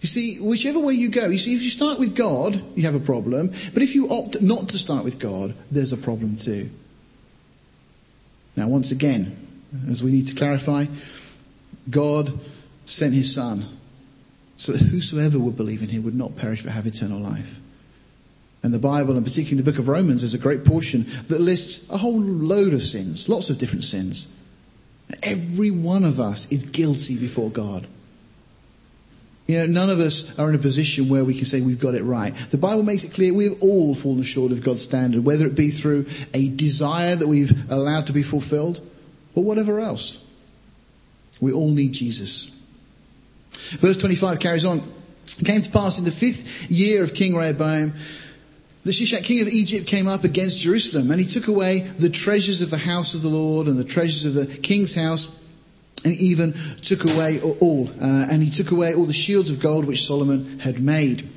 You 0.00 0.08
see, 0.08 0.38
whichever 0.38 0.78
way 0.78 0.94
you 0.94 1.08
go, 1.08 1.26
you 1.26 1.38
see, 1.38 1.54
if 1.54 1.62
you 1.62 1.70
start 1.70 1.98
with 1.98 2.14
God, 2.14 2.62
you 2.76 2.84
have 2.84 2.94
a 2.94 3.00
problem. 3.00 3.48
But 3.48 3.82
if 3.82 3.94
you 3.94 4.10
opt 4.10 4.40
not 4.40 4.68
to 4.68 4.78
start 4.78 5.02
with 5.02 5.18
God, 5.18 5.54
there's 5.72 5.92
a 5.92 5.96
problem 5.96 6.36
too. 6.36 6.70
Now, 8.54 8.68
once 8.68 8.92
again, 8.92 9.36
as 9.90 10.02
we 10.02 10.12
need 10.12 10.28
to 10.28 10.34
clarify, 10.34 10.86
God 11.90 12.38
sent 12.84 13.14
his 13.14 13.34
Son 13.34 13.64
so 14.56 14.72
that 14.72 14.80
whosoever 14.80 15.38
would 15.38 15.56
believe 15.56 15.82
in 15.82 15.88
him 15.88 16.04
would 16.04 16.14
not 16.14 16.36
perish 16.36 16.62
but 16.62 16.72
have 16.72 16.86
eternal 16.86 17.18
life. 17.18 17.60
And 18.62 18.74
the 18.74 18.78
Bible, 18.78 19.16
and 19.16 19.24
particularly 19.24 19.62
the 19.62 19.70
book 19.70 19.78
of 19.78 19.88
Romans, 19.88 20.22
is 20.22 20.34
a 20.34 20.38
great 20.38 20.64
portion 20.64 21.06
that 21.28 21.40
lists 21.40 21.88
a 21.90 21.96
whole 21.96 22.20
load 22.20 22.72
of 22.72 22.82
sins, 22.82 23.28
lots 23.28 23.50
of 23.50 23.58
different 23.58 23.84
sins. 23.84 24.26
Every 25.22 25.70
one 25.70 26.04
of 26.04 26.20
us 26.20 26.50
is 26.50 26.64
guilty 26.64 27.16
before 27.16 27.50
God. 27.50 27.86
You 29.46 29.60
know, 29.60 29.66
none 29.66 29.88
of 29.88 29.98
us 29.98 30.38
are 30.38 30.50
in 30.50 30.54
a 30.54 30.58
position 30.58 31.08
where 31.08 31.24
we 31.24 31.34
can 31.34 31.46
say 31.46 31.62
we've 31.62 31.80
got 31.80 31.94
it 31.94 32.02
right. 32.02 32.36
The 32.50 32.58
Bible 32.58 32.82
makes 32.82 33.04
it 33.04 33.14
clear 33.14 33.32
we 33.32 33.44
have 33.44 33.62
all 33.62 33.94
fallen 33.94 34.22
short 34.22 34.52
of 34.52 34.62
God's 34.62 34.82
standard, 34.82 35.24
whether 35.24 35.46
it 35.46 35.54
be 35.54 35.70
through 35.70 36.04
a 36.34 36.50
desire 36.50 37.16
that 37.16 37.26
we've 37.26 37.70
allowed 37.70 38.08
to 38.08 38.12
be 38.12 38.22
fulfilled 38.22 38.86
or 39.34 39.44
whatever 39.44 39.80
else. 39.80 40.22
We 41.40 41.52
all 41.52 41.70
need 41.70 41.92
Jesus. 41.92 42.50
Verse 43.52 43.96
25 43.96 44.38
carries 44.38 44.66
on. 44.66 44.82
It 45.24 45.46
came 45.46 45.62
to 45.62 45.70
pass 45.70 45.98
in 45.98 46.04
the 46.04 46.10
fifth 46.10 46.70
year 46.70 47.02
of 47.02 47.14
King 47.14 47.34
Rehoboam 47.34 47.94
the 48.88 48.94
Shishak 48.94 49.22
king 49.22 49.42
of 49.42 49.48
Egypt 49.48 49.86
came 49.86 50.08
up 50.08 50.24
against 50.24 50.60
Jerusalem 50.60 51.10
and 51.10 51.20
he 51.20 51.26
took 51.26 51.46
away 51.46 51.80
the 51.80 52.08
treasures 52.08 52.62
of 52.62 52.70
the 52.70 52.78
house 52.78 53.12
of 53.12 53.20
the 53.20 53.28
Lord 53.28 53.66
and 53.66 53.78
the 53.78 53.84
treasures 53.84 54.24
of 54.24 54.32
the 54.32 54.46
king's 54.46 54.94
house 54.94 55.28
and 56.06 56.14
even 56.14 56.54
took 56.80 57.04
away 57.04 57.38
all. 57.38 57.90
Uh, 58.00 58.28
and 58.30 58.42
he 58.42 58.48
took 58.48 58.70
away 58.70 58.94
all 58.94 59.04
the 59.04 59.12
shields 59.12 59.50
of 59.50 59.60
gold 59.60 59.84
which 59.84 60.06
Solomon 60.06 60.60
had 60.60 60.80
made. 60.80 61.28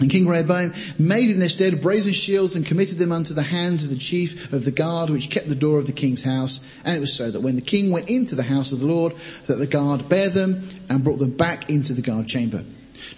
And 0.00 0.08
King 0.08 0.28
Rehoboam 0.28 0.72
made 0.96 1.30
in 1.30 1.40
their 1.40 1.48
stead 1.48 1.82
brazen 1.82 2.12
shields 2.12 2.54
and 2.54 2.64
committed 2.64 2.98
them 2.98 3.10
unto 3.10 3.34
the 3.34 3.42
hands 3.42 3.82
of 3.82 3.90
the 3.90 3.96
chief 3.96 4.52
of 4.52 4.64
the 4.64 4.70
guard 4.70 5.10
which 5.10 5.30
kept 5.30 5.48
the 5.48 5.56
door 5.56 5.80
of 5.80 5.88
the 5.88 5.92
king's 5.92 6.22
house. 6.22 6.64
And 6.84 6.96
it 6.96 7.00
was 7.00 7.12
so 7.12 7.28
that 7.28 7.40
when 7.40 7.56
the 7.56 7.60
king 7.60 7.90
went 7.90 8.08
into 8.08 8.36
the 8.36 8.44
house 8.44 8.70
of 8.70 8.78
the 8.78 8.86
Lord, 8.86 9.14
that 9.48 9.56
the 9.56 9.66
guard 9.66 10.08
bare 10.08 10.30
them 10.30 10.62
and 10.88 11.02
brought 11.02 11.18
them 11.18 11.36
back 11.36 11.68
into 11.68 11.92
the 11.92 12.02
guard 12.02 12.28
chamber. 12.28 12.62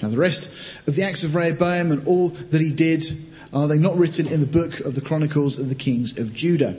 Now 0.01 0.09
the 0.09 0.17
rest 0.17 0.47
of 0.89 0.95
the 0.95 1.03
acts 1.03 1.25
of 1.25 1.35
Rehoboam 1.35 1.93
and 1.93 2.09
all 2.09 2.31
that 2.31 2.63
he 2.63 2.73
did 2.73 3.05
are 3.53 3.69
they 3.69 3.79
not 3.79 3.97
written 3.97 4.27
in 4.27 4.41
the 4.41 4.47
book 4.47 4.81
of 4.81 4.95
the 4.95 5.01
Chronicles 5.01 5.59
of 5.59 5.69
the 5.69 5.75
Kings 5.75 6.19
of 6.19 6.35
Judah? 6.35 6.77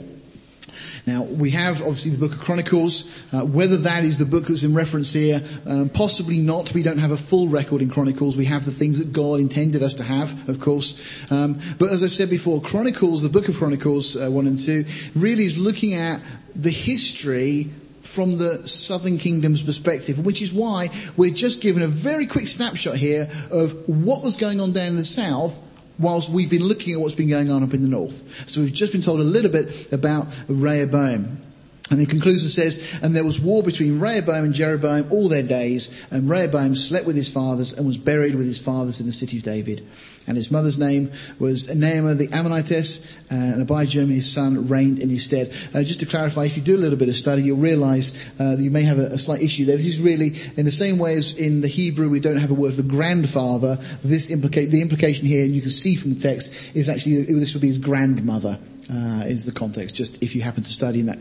Now, 1.06 1.24
we 1.24 1.50
have 1.50 1.80
obviously 1.80 2.10
the 2.10 2.18
book 2.18 2.32
of 2.32 2.40
Chronicles. 2.40 3.24
Uh, 3.32 3.40
whether 3.40 3.78
that 3.78 4.04
is 4.04 4.18
the 4.18 4.26
book 4.26 4.44
that's 4.44 4.62
in 4.62 4.74
reference 4.74 5.12
here, 5.12 5.42
um, 5.66 5.88
possibly 5.88 6.38
not. 6.38 6.74
We 6.74 6.82
don't 6.82 6.98
have 6.98 7.12
a 7.12 7.16
full 7.16 7.48
record 7.48 7.80
in 7.80 7.88
Chronicles. 7.88 8.36
We 8.36 8.44
have 8.44 8.66
the 8.66 8.70
things 8.70 8.98
that 8.98 9.12
God 9.12 9.40
intended 9.40 9.82
us 9.82 9.94
to 9.94 10.02
have, 10.02 10.48
of 10.48 10.60
course. 10.60 11.30
Um, 11.32 11.60
but 11.78 11.90
as 11.90 12.02
I've 12.02 12.10
said 12.10 12.28
before, 12.28 12.60
Chronicles, 12.60 13.22
the 13.22 13.30
book 13.30 13.48
of 13.48 13.56
Chronicles 13.56 14.16
uh, 14.16 14.30
1 14.30 14.46
and 14.46 14.58
2, 14.58 14.84
really 15.14 15.44
is 15.44 15.58
looking 15.58 15.94
at 15.94 16.20
the 16.54 16.70
history 16.70 17.70
from 18.02 18.38
the 18.38 18.66
southern 18.66 19.18
kingdom's 19.18 19.62
perspective, 19.62 20.24
which 20.24 20.42
is 20.42 20.52
why 20.52 20.88
we're 21.16 21.32
just 21.32 21.60
given 21.60 21.82
a 21.82 21.88
very 21.88 22.26
quick 22.26 22.48
snapshot 22.48 22.96
here 22.96 23.30
of 23.50 23.88
what 23.88 24.22
was 24.22 24.36
going 24.36 24.60
on 24.60 24.72
down 24.72 24.88
in 24.88 24.96
the 24.96 25.04
south 25.04 25.60
whilst 25.98 26.30
we've 26.30 26.50
been 26.50 26.64
looking 26.64 26.94
at 26.94 27.00
what's 27.00 27.14
been 27.14 27.28
going 27.28 27.50
on 27.50 27.62
up 27.62 27.74
in 27.74 27.82
the 27.82 27.88
north. 27.88 28.48
So 28.48 28.60
we've 28.60 28.72
just 28.72 28.92
been 28.92 29.02
told 29.02 29.20
a 29.20 29.24
little 29.24 29.50
bit 29.50 29.92
about 29.92 30.26
Rehoboam. 30.48 31.47
And 31.90 32.00
he 32.00 32.06
concludes 32.06 32.42
and 32.42 32.50
says, 32.50 33.00
And 33.02 33.16
there 33.16 33.24
was 33.24 33.40
war 33.40 33.62
between 33.62 33.98
Rehoboam 33.98 34.44
and 34.44 34.54
Jeroboam 34.54 35.10
all 35.10 35.28
their 35.28 35.42
days, 35.42 36.06
and 36.10 36.28
Rehoboam 36.28 36.74
slept 36.74 37.06
with 37.06 37.16
his 37.16 37.32
fathers 37.32 37.72
and 37.72 37.86
was 37.86 37.96
buried 37.96 38.34
with 38.34 38.46
his 38.46 38.60
fathers 38.60 39.00
in 39.00 39.06
the 39.06 39.12
city 39.12 39.38
of 39.38 39.44
David. 39.44 39.86
And 40.28 40.36
his 40.36 40.50
mother's 40.50 40.78
name 40.78 41.10
was 41.38 41.68
Naamah 41.68 42.18
the 42.18 42.26
Ammonitess, 42.28 43.16
and 43.30 43.66
Abijam, 43.66 44.08
his 44.08 44.30
son, 44.30 44.68
reigned 44.68 44.98
in 44.98 45.08
his 45.08 45.24
stead. 45.24 45.50
Uh, 45.74 45.82
just 45.82 46.00
to 46.00 46.06
clarify, 46.06 46.44
if 46.44 46.54
you 46.54 46.62
do 46.62 46.76
a 46.76 46.78
little 46.78 46.98
bit 46.98 47.08
of 47.08 47.14
study, 47.14 47.42
you'll 47.42 47.56
realize 47.56 48.30
uh, 48.38 48.56
that 48.56 48.62
you 48.62 48.70
may 48.70 48.82
have 48.82 48.98
a, 48.98 49.06
a, 49.06 49.18
slight 49.18 49.40
issue 49.40 49.64
there. 49.64 49.78
This 49.78 49.86
is 49.86 50.02
really, 50.02 50.34
in 50.58 50.66
the 50.66 50.70
same 50.70 50.98
way 50.98 51.14
as 51.14 51.38
in 51.38 51.62
the 51.62 51.68
Hebrew 51.68 52.10
we 52.10 52.20
don't 52.20 52.36
have 52.36 52.50
a 52.50 52.54
word 52.54 52.74
for 52.74 52.82
grandfather, 52.82 53.76
this 54.04 54.30
implica- 54.30 54.70
the 54.70 54.82
implication 54.82 55.26
here, 55.26 55.44
and 55.44 55.54
you 55.54 55.62
can 55.62 55.70
see 55.70 55.96
from 55.96 56.12
the 56.12 56.20
text, 56.20 56.76
is 56.76 56.90
actually 56.90 57.22
this 57.22 57.54
would 57.54 57.62
be 57.62 57.68
his 57.68 57.78
grandmother, 57.78 58.58
uh, 58.90 59.24
is 59.26 59.46
the 59.46 59.52
context, 59.52 59.94
just 59.94 60.22
if 60.22 60.34
you 60.34 60.42
happen 60.42 60.62
to 60.62 60.72
study 60.72 61.00
and 61.00 61.08
that 61.08 61.18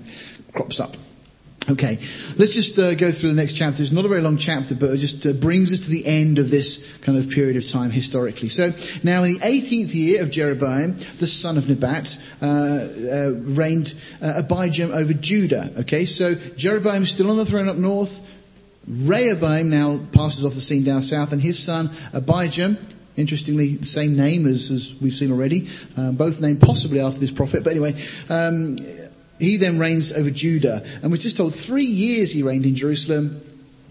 crops 0.53 0.79
up. 0.79 0.95
Okay, 1.69 1.97
let's 2.37 2.53
just 2.53 2.79
uh, 2.79 2.95
go 2.95 3.11
through 3.11 3.31
the 3.31 3.35
next 3.35 3.53
chapter. 3.53 3.83
It's 3.83 3.91
not 3.91 4.05
a 4.05 4.07
very 4.07 4.21
long 4.21 4.37
chapter, 4.37 4.73
but 4.73 4.91
it 4.91 4.97
just 4.99 5.25
uh, 5.25 5.33
brings 5.33 5.73
us 5.73 5.81
to 5.81 5.91
the 5.91 6.05
end 6.05 6.39
of 6.39 6.49
this 6.49 6.95
kind 6.99 7.17
of 7.17 7.29
period 7.29 7.57
of 7.57 7.67
time 7.67 7.91
historically. 7.91 8.47
So 8.47 8.69
now 9.03 9.23
in 9.23 9.33
the 9.33 9.39
18th 9.39 9.93
year 9.93 10.23
of 10.23 10.31
Jeroboam, 10.31 10.93
the 10.93 11.27
son 11.27 11.57
of 11.57 11.67
Nebat, 11.67 12.17
uh, 12.41 12.45
uh 12.45 13.31
reigned 13.33 13.95
uh, 14.21 14.41
Abijam 14.41 14.91
over 14.91 15.11
Judah. 15.11 15.69
Okay, 15.79 16.05
so 16.05 16.35
Jeroboam 16.35 17.03
is 17.03 17.11
still 17.11 17.29
on 17.29 17.35
the 17.35 17.43
throne 17.43 17.67
up 17.67 17.75
north. 17.75 18.25
Rehoboam 18.87 19.69
now 19.69 19.99
passes 20.13 20.45
off 20.45 20.53
the 20.53 20.61
scene 20.61 20.85
down 20.85 21.01
south, 21.01 21.33
and 21.33 21.41
his 21.41 21.61
son 21.61 21.89
Abijam, 22.13 22.77
interestingly, 23.17 23.75
the 23.75 23.85
same 23.85 24.15
name 24.15 24.45
as, 24.45 24.71
as 24.71 24.95
we've 25.01 25.13
seen 25.13 25.31
already, 25.31 25.67
um, 25.97 26.15
both 26.15 26.39
named 26.39 26.61
possibly 26.61 27.01
after 27.01 27.19
this 27.19 27.31
prophet, 27.31 27.63
but 27.63 27.71
anyway, 27.71 27.95
um, 28.29 28.77
he 29.39 29.57
then 29.57 29.77
reigns 29.79 30.11
over 30.11 30.29
Judah. 30.29 30.83
And 31.01 31.11
we're 31.11 31.17
just 31.17 31.37
told 31.37 31.53
three 31.53 31.85
years 31.85 32.31
he 32.31 32.43
reigned 32.43 32.65
in 32.65 32.75
Jerusalem. 32.75 33.43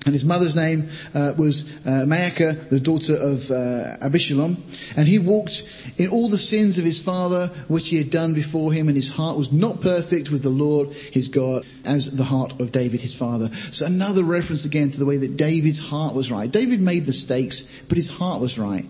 And 0.05 0.13
his 0.13 0.25
mother's 0.25 0.55
name 0.55 0.89
uh, 1.17 1.33
was 1.37 1.85
uh, 1.85 2.05
Maacah, 2.07 2.69
the 2.69 2.79
daughter 2.79 3.15
of 3.15 3.51
uh, 3.51 3.99
Abishalom. 4.07 4.57
And 4.97 5.09
he 5.09 5.19
walked 5.19 5.69
in 5.99 6.11
all 6.11 6.29
the 6.29 6.39
sins 6.39 6.79
of 6.79 6.85
his 6.85 7.03
father, 7.05 7.49
which 7.67 7.89
he 7.89 7.97
had 7.97 8.09
done 8.09 8.33
before 8.33 8.73
him, 8.73 8.87
and 8.87 8.97
his 8.97 9.13
heart 9.13 9.37
was 9.37 9.53
not 9.53 9.81
perfect 9.81 10.31
with 10.31 10.45
the 10.45 10.49
Lord 10.51 10.93
his 10.93 11.27
God, 11.27 11.67
as 11.85 12.17
the 12.17 12.23
heart 12.23 12.61
of 12.61 12.71
David 12.71 13.01
his 13.01 13.19
father. 13.19 13.53
So 13.53 13.87
another 13.87 14.23
reference 14.23 14.65
again 14.65 14.93
to 14.93 14.99
the 15.01 15.07
way 15.07 15.17
that 15.17 15.37
David's 15.37 15.81
heart 15.81 16.15
was 16.15 16.31
right. 16.31 16.49
David 16.49 16.81
made 16.81 17.05
mistakes, 17.05 17.63
but 17.89 17.97
his 17.97 18.09
heart 18.09 18.41
was 18.41 18.61
right. 18.61 18.87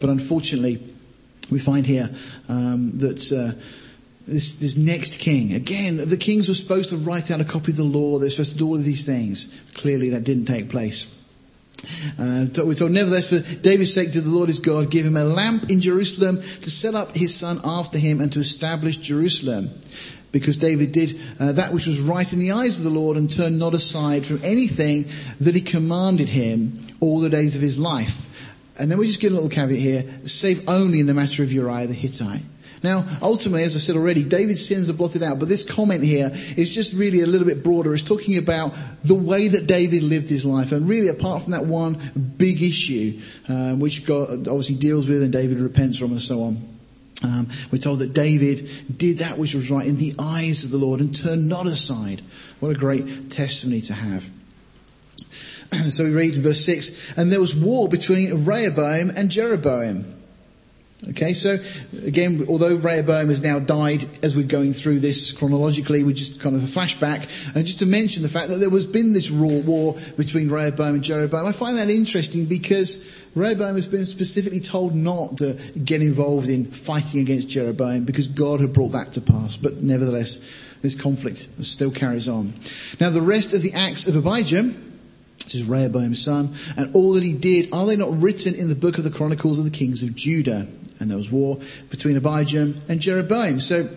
But 0.00 0.10
unfortunately, 0.10 0.80
we 1.50 1.58
find 1.58 1.86
here 1.86 2.10
um, 2.48 2.98
that 2.98 3.32
uh, 3.32 3.58
this, 4.26 4.56
this 4.56 4.76
next 4.76 5.18
king. 5.18 5.54
Again, 5.54 5.96
the 5.96 6.16
kings 6.16 6.48
were 6.48 6.54
supposed 6.54 6.90
to 6.90 6.96
write 6.96 7.30
out 7.30 7.40
a 7.40 7.44
copy 7.44 7.72
of 7.72 7.76
the 7.76 7.84
law. 7.84 8.18
They're 8.18 8.30
supposed 8.30 8.52
to 8.52 8.58
do 8.58 8.68
all 8.68 8.76
of 8.76 8.84
these 8.84 9.04
things. 9.04 9.60
Clearly, 9.74 10.10
that 10.10 10.24
didn't 10.24 10.46
take 10.46 10.68
place. 10.68 11.16
Uh, 12.18 12.46
we're 12.58 12.74
told, 12.74 12.92
nevertheless, 12.92 13.30
for 13.30 13.56
David's 13.56 13.94
sake, 13.94 14.12
did 14.12 14.24
the 14.24 14.30
Lord 14.30 14.48
his 14.48 14.58
God, 14.58 14.90
give 14.90 15.06
him 15.06 15.16
a 15.16 15.24
lamp 15.24 15.70
in 15.70 15.80
Jerusalem 15.80 16.36
to 16.36 16.70
set 16.70 16.94
up 16.94 17.12
his 17.12 17.34
son 17.34 17.58
after 17.64 17.98
him 17.98 18.20
and 18.20 18.32
to 18.32 18.40
establish 18.40 18.98
Jerusalem. 18.98 19.70
Because 20.32 20.58
David 20.58 20.92
did 20.92 21.18
uh, 21.40 21.52
that 21.52 21.72
which 21.72 21.86
was 21.86 22.00
right 22.00 22.30
in 22.32 22.38
the 22.38 22.52
eyes 22.52 22.78
of 22.78 22.84
the 22.84 22.98
Lord 22.98 23.16
and 23.16 23.28
turned 23.28 23.58
not 23.58 23.74
aside 23.74 24.24
from 24.24 24.40
anything 24.44 25.06
that 25.40 25.54
he 25.54 25.60
commanded 25.60 26.28
him 26.28 26.78
all 27.00 27.18
the 27.18 27.30
days 27.30 27.56
of 27.56 27.62
his 27.62 27.78
life. 27.78 28.29
And 28.80 28.90
then 28.90 28.98
we 28.98 29.06
just 29.06 29.20
get 29.20 29.30
a 29.30 29.34
little 29.34 29.50
caveat 29.50 29.78
here, 29.78 30.04
save 30.24 30.68
only 30.68 31.00
in 31.00 31.06
the 31.06 31.14
matter 31.14 31.42
of 31.42 31.52
Uriah 31.52 31.86
the 31.86 31.94
Hittite. 31.94 32.40
Now, 32.82 33.06
ultimately, 33.20 33.62
as 33.62 33.76
I 33.76 33.78
said 33.78 33.94
already, 33.94 34.22
David's 34.22 34.66
sins 34.66 34.88
are 34.88 34.94
blotted 34.94 35.22
out, 35.22 35.38
but 35.38 35.48
this 35.48 35.70
comment 35.70 36.02
here 36.02 36.30
is 36.56 36.70
just 36.70 36.94
really 36.94 37.20
a 37.20 37.26
little 37.26 37.46
bit 37.46 37.62
broader. 37.62 37.92
It's 37.92 38.02
talking 38.02 38.38
about 38.38 38.72
the 39.04 39.14
way 39.14 39.48
that 39.48 39.66
David 39.66 40.02
lived 40.02 40.30
his 40.30 40.46
life. 40.46 40.72
And 40.72 40.88
really, 40.88 41.08
apart 41.08 41.42
from 41.42 41.52
that 41.52 41.66
one 41.66 41.98
big 42.38 42.62
issue, 42.62 43.20
um, 43.50 43.80
which 43.80 44.06
God 44.06 44.48
obviously 44.48 44.76
deals 44.76 45.08
with 45.08 45.22
and 45.22 45.30
David 45.30 45.60
repents 45.60 45.98
from 45.98 46.12
and 46.12 46.22
so 46.22 46.42
on. 46.44 46.66
Um, 47.22 47.48
we're 47.70 47.78
told 47.78 47.98
that 47.98 48.14
David 48.14 48.70
did 48.96 49.18
that 49.18 49.36
which 49.36 49.54
was 49.54 49.70
right 49.70 49.86
in 49.86 49.98
the 49.98 50.14
eyes 50.18 50.64
of 50.64 50.70
the 50.70 50.78
Lord 50.78 51.00
and 51.00 51.14
turned 51.14 51.50
not 51.50 51.66
aside. 51.66 52.22
What 52.60 52.74
a 52.74 52.78
great 52.78 53.30
testimony 53.30 53.82
to 53.82 53.92
have. 53.92 54.30
so 55.90 56.04
we 56.04 56.12
read 56.12 56.34
in 56.34 56.42
verse 56.42 56.64
6 56.64 57.16
And 57.16 57.30
there 57.30 57.40
was 57.40 57.54
war 57.54 57.88
between 57.88 58.44
Rehoboam 58.44 59.10
and 59.10 59.30
Jeroboam. 59.30 60.20
Okay, 61.08 61.32
so 61.32 61.56
again, 62.04 62.44
although 62.46 62.76
Rehoboam 62.76 63.28
has 63.28 63.42
now 63.42 63.58
died 63.58 64.04
as 64.22 64.36
we're 64.36 64.46
going 64.46 64.74
through 64.74 65.00
this 65.00 65.32
chronologically, 65.32 66.04
we 66.04 66.12
just 66.12 66.40
kind 66.40 66.54
of 66.54 66.62
a 66.62 66.66
flashback, 66.66 67.54
and 67.56 67.64
just 67.64 67.78
to 67.78 67.86
mention 67.86 68.22
the 68.22 68.28
fact 68.28 68.48
that 68.48 68.56
there 68.56 68.68
was 68.68 68.86
been 68.86 69.14
this 69.14 69.30
raw 69.30 69.48
war 69.48 69.96
between 70.18 70.50
Rehoboam 70.50 70.96
and 70.96 71.02
Jeroboam. 71.02 71.46
I 71.46 71.52
find 71.52 71.78
that 71.78 71.88
interesting 71.88 72.44
because 72.44 73.10
Rehoboam 73.34 73.76
has 73.76 73.86
been 73.86 74.04
specifically 74.04 74.60
told 74.60 74.94
not 74.94 75.38
to 75.38 75.54
get 75.82 76.02
involved 76.02 76.50
in 76.50 76.66
fighting 76.66 77.20
against 77.20 77.48
Jeroboam 77.48 78.04
because 78.04 78.28
God 78.28 78.60
had 78.60 78.74
brought 78.74 78.92
that 78.92 79.14
to 79.14 79.22
pass. 79.22 79.56
But 79.56 79.82
nevertheless, 79.82 80.38
this 80.82 81.00
conflict 81.00 81.48
still 81.64 81.90
carries 81.90 82.28
on. 82.28 82.52
Now, 83.00 83.08
the 83.08 83.22
rest 83.22 83.54
of 83.54 83.62
the 83.62 83.72
acts 83.72 84.06
of 84.06 84.16
Abijah, 84.16 84.74
which 85.50 85.62
is 85.62 85.68
Rehoboam's 85.68 86.22
son, 86.22 86.54
and 86.76 86.94
all 86.94 87.14
that 87.14 87.24
he 87.24 87.34
did, 87.34 87.74
are 87.74 87.86
they 87.86 87.96
not 87.96 88.10
written 88.22 88.54
in 88.54 88.68
the 88.68 88.76
book 88.76 88.98
of 88.98 89.04
the 89.04 89.10
Chronicles 89.10 89.58
of 89.58 89.64
the 89.64 89.70
Kings 89.70 90.02
of 90.02 90.14
Judah? 90.14 90.68
and 91.00 91.10
there 91.10 91.18
was 91.18 91.32
war 91.32 91.58
between 91.88 92.16
Abijam 92.16 92.76
and 92.88 93.00
Jeroboam. 93.00 93.58
So 93.58 93.88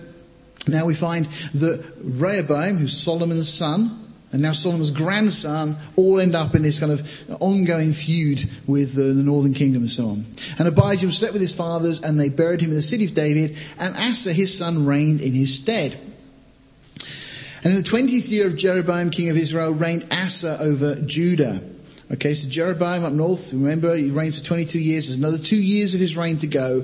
now 0.68 0.86
we 0.86 0.94
find 0.94 1.26
that 1.54 1.84
Rehoboam, 2.02 2.78
who's 2.78 2.98
Solomon's 2.98 3.54
son, 3.54 4.00
and 4.32 4.42
now 4.42 4.54
Solomon's 4.54 4.90
grandson 4.90 5.76
all 5.96 6.20
end 6.20 6.34
up 6.34 6.56
in 6.56 6.64
this 6.64 6.80
kind 6.80 6.92
of 6.92 7.42
ongoing 7.42 7.94
feud 7.94 8.50
with 8.66 8.96
the, 8.96 9.04
the 9.04 9.22
northern 9.22 9.54
kingdom 9.54 9.84
and 9.84 9.92
so 9.92 10.08
on. 10.08 10.26
And 10.58 10.68
Abijam 10.68 11.12
slept 11.12 11.34
with 11.34 11.42
his 11.42 11.56
fathers 11.56 12.02
and 12.02 12.20
they 12.20 12.30
buried 12.30 12.62
him 12.62 12.70
in 12.70 12.76
the 12.76 12.82
city 12.82 13.06
of 13.06 13.14
David 13.14 13.56
and 13.78 13.96
Asa 13.96 14.34
his 14.34 14.58
son 14.58 14.88
reigned 14.88 15.22
in 15.22 15.34
his 15.34 15.54
stead. 15.54 16.00
And 17.64 17.72
in 17.72 17.82
the 17.82 17.90
20th 17.90 18.30
year 18.30 18.48
of 18.48 18.58
Jeroboam 18.58 19.10
king 19.10 19.30
of 19.30 19.38
Israel 19.38 19.72
reigned 19.72 20.06
Asa 20.12 20.58
over 20.60 20.96
Judah. 20.96 21.62
Okay, 22.12 22.34
so 22.34 22.50
Jeroboam 22.50 23.06
up 23.06 23.14
north, 23.14 23.54
remember, 23.54 23.96
he 23.96 24.12
reigns 24.12 24.38
for 24.38 24.46
22 24.46 24.80
years. 24.80 25.08
There's 25.08 25.18
another 25.18 25.38
two 25.38 25.62
years 25.62 25.94
of 25.94 26.02
his 26.02 26.18
reign 26.18 26.36
to 26.38 26.48
go. 26.48 26.84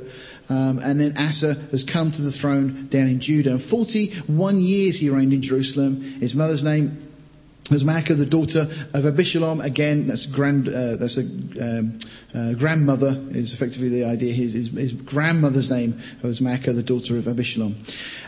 Um, 0.49 0.79
and 0.79 0.97
then 0.99 1.17
Asa 1.17 1.55
has 1.71 1.83
come 1.83 2.11
to 2.11 2.21
the 2.21 2.31
throne 2.31 2.87
down 2.87 3.07
in 3.07 3.19
Judah. 3.19 3.51
And 3.51 3.61
41 3.61 4.61
years 4.61 4.97
he 4.97 5.09
reigned 5.09 5.33
in 5.33 5.41
Jerusalem. 5.41 6.01
His 6.01 6.33
mother's 6.33 6.63
name 6.63 7.08
was 7.69 7.83
the 7.83 8.25
daughter 8.25 8.61
of 8.61 9.03
Abishalom. 9.03 9.63
Again, 9.63 10.07
that's 10.07 10.25
grand, 10.25 10.67
uh, 10.67 10.95
that's 10.95 11.17
a 11.17 11.21
um, 11.21 11.97
uh, 12.33 12.53
grandmother 12.53 13.19
is 13.31 13.53
effectively 13.53 13.89
the 13.89 14.05
idea. 14.05 14.33
His, 14.33 14.53
his, 14.53 14.69
his 14.69 14.93
grandmother's 14.93 15.69
name 15.69 15.99
was 16.21 16.41
Maacah, 16.41 16.75
the 16.75 16.83
daughter 16.83 17.17
of 17.17 17.25
Abishalom. 17.25 17.73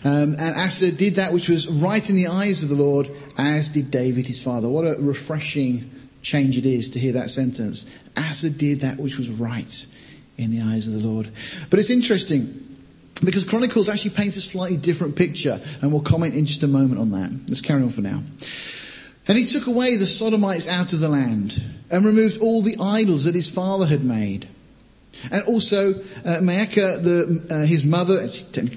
Um, 0.06 0.36
and 0.40 0.56
Asa 0.58 0.92
did 0.92 1.16
that 1.16 1.34
which 1.34 1.50
was 1.50 1.68
right 1.68 2.08
in 2.10 2.16
the 2.16 2.28
eyes 2.28 2.64
of 2.64 2.70
the 2.70 2.76
Lord, 2.76 3.10
as 3.38 3.70
did 3.70 3.92
David 3.92 4.28
his 4.28 4.44
father. 4.44 4.70
What 4.70 4.86
a 4.86 4.96
refreshing 5.00 5.90
change 6.22 6.58
it 6.58 6.66
is 6.66 6.90
to 6.92 7.00
hear 7.00 7.14
that 7.14 7.30
sentence. 7.30 7.86
Asa 8.18 8.50
did 8.50 8.82
that 8.82 8.98
which 8.98 9.18
was 9.18 9.30
right 9.30 9.86
in 10.38 10.52
the 10.52 10.62
eyes 10.62 10.88
of 10.88 11.00
the 11.00 11.08
Lord. 11.08 11.30
But 11.70 11.80
it's 11.80 11.90
interesting 11.90 12.78
because 13.24 13.46
Chronicles 13.46 13.88
actually 13.88 14.12
paints 14.12 14.36
a 14.38 14.42
slightly 14.42 14.78
different 14.78 15.16
picture, 15.16 15.62
and 15.82 15.92
we'll 15.92 16.02
comment 16.02 16.34
in 16.34 16.46
just 16.46 16.64
a 16.64 16.68
moment 16.68 17.00
on 17.00 17.12
that. 17.12 17.32
Let's 17.48 17.62
carry 17.62 17.84
on 17.84 17.90
for 17.90 18.02
now. 18.02 18.24
And 19.28 19.38
he 19.38 19.46
took 19.46 19.68
away 19.68 19.98
the 19.98 20.08
Sodomites 20.08 20.68
out 20.68 20.94
of 20.94 21.00
the 21.00 21.10
land 21.10 21.62
and 21.90 22.06
removed 22.06 22.42
all 22.42 22.62
the 22.62 22.78
idols 22.80 23.26
that 23.26 23.36
his 23.36 23.50
father 23.50 23.86
had 23.86 24.04
made. 24.04 24.48
And 25.32 25.44
also, 25.44 25.94
uh, 25.94 26.40
Maacah, 26.42 27.04
the, 27.04 27.46
uh, 27.50 27.66
his 27.66 27.84
mother, 27.84 28.28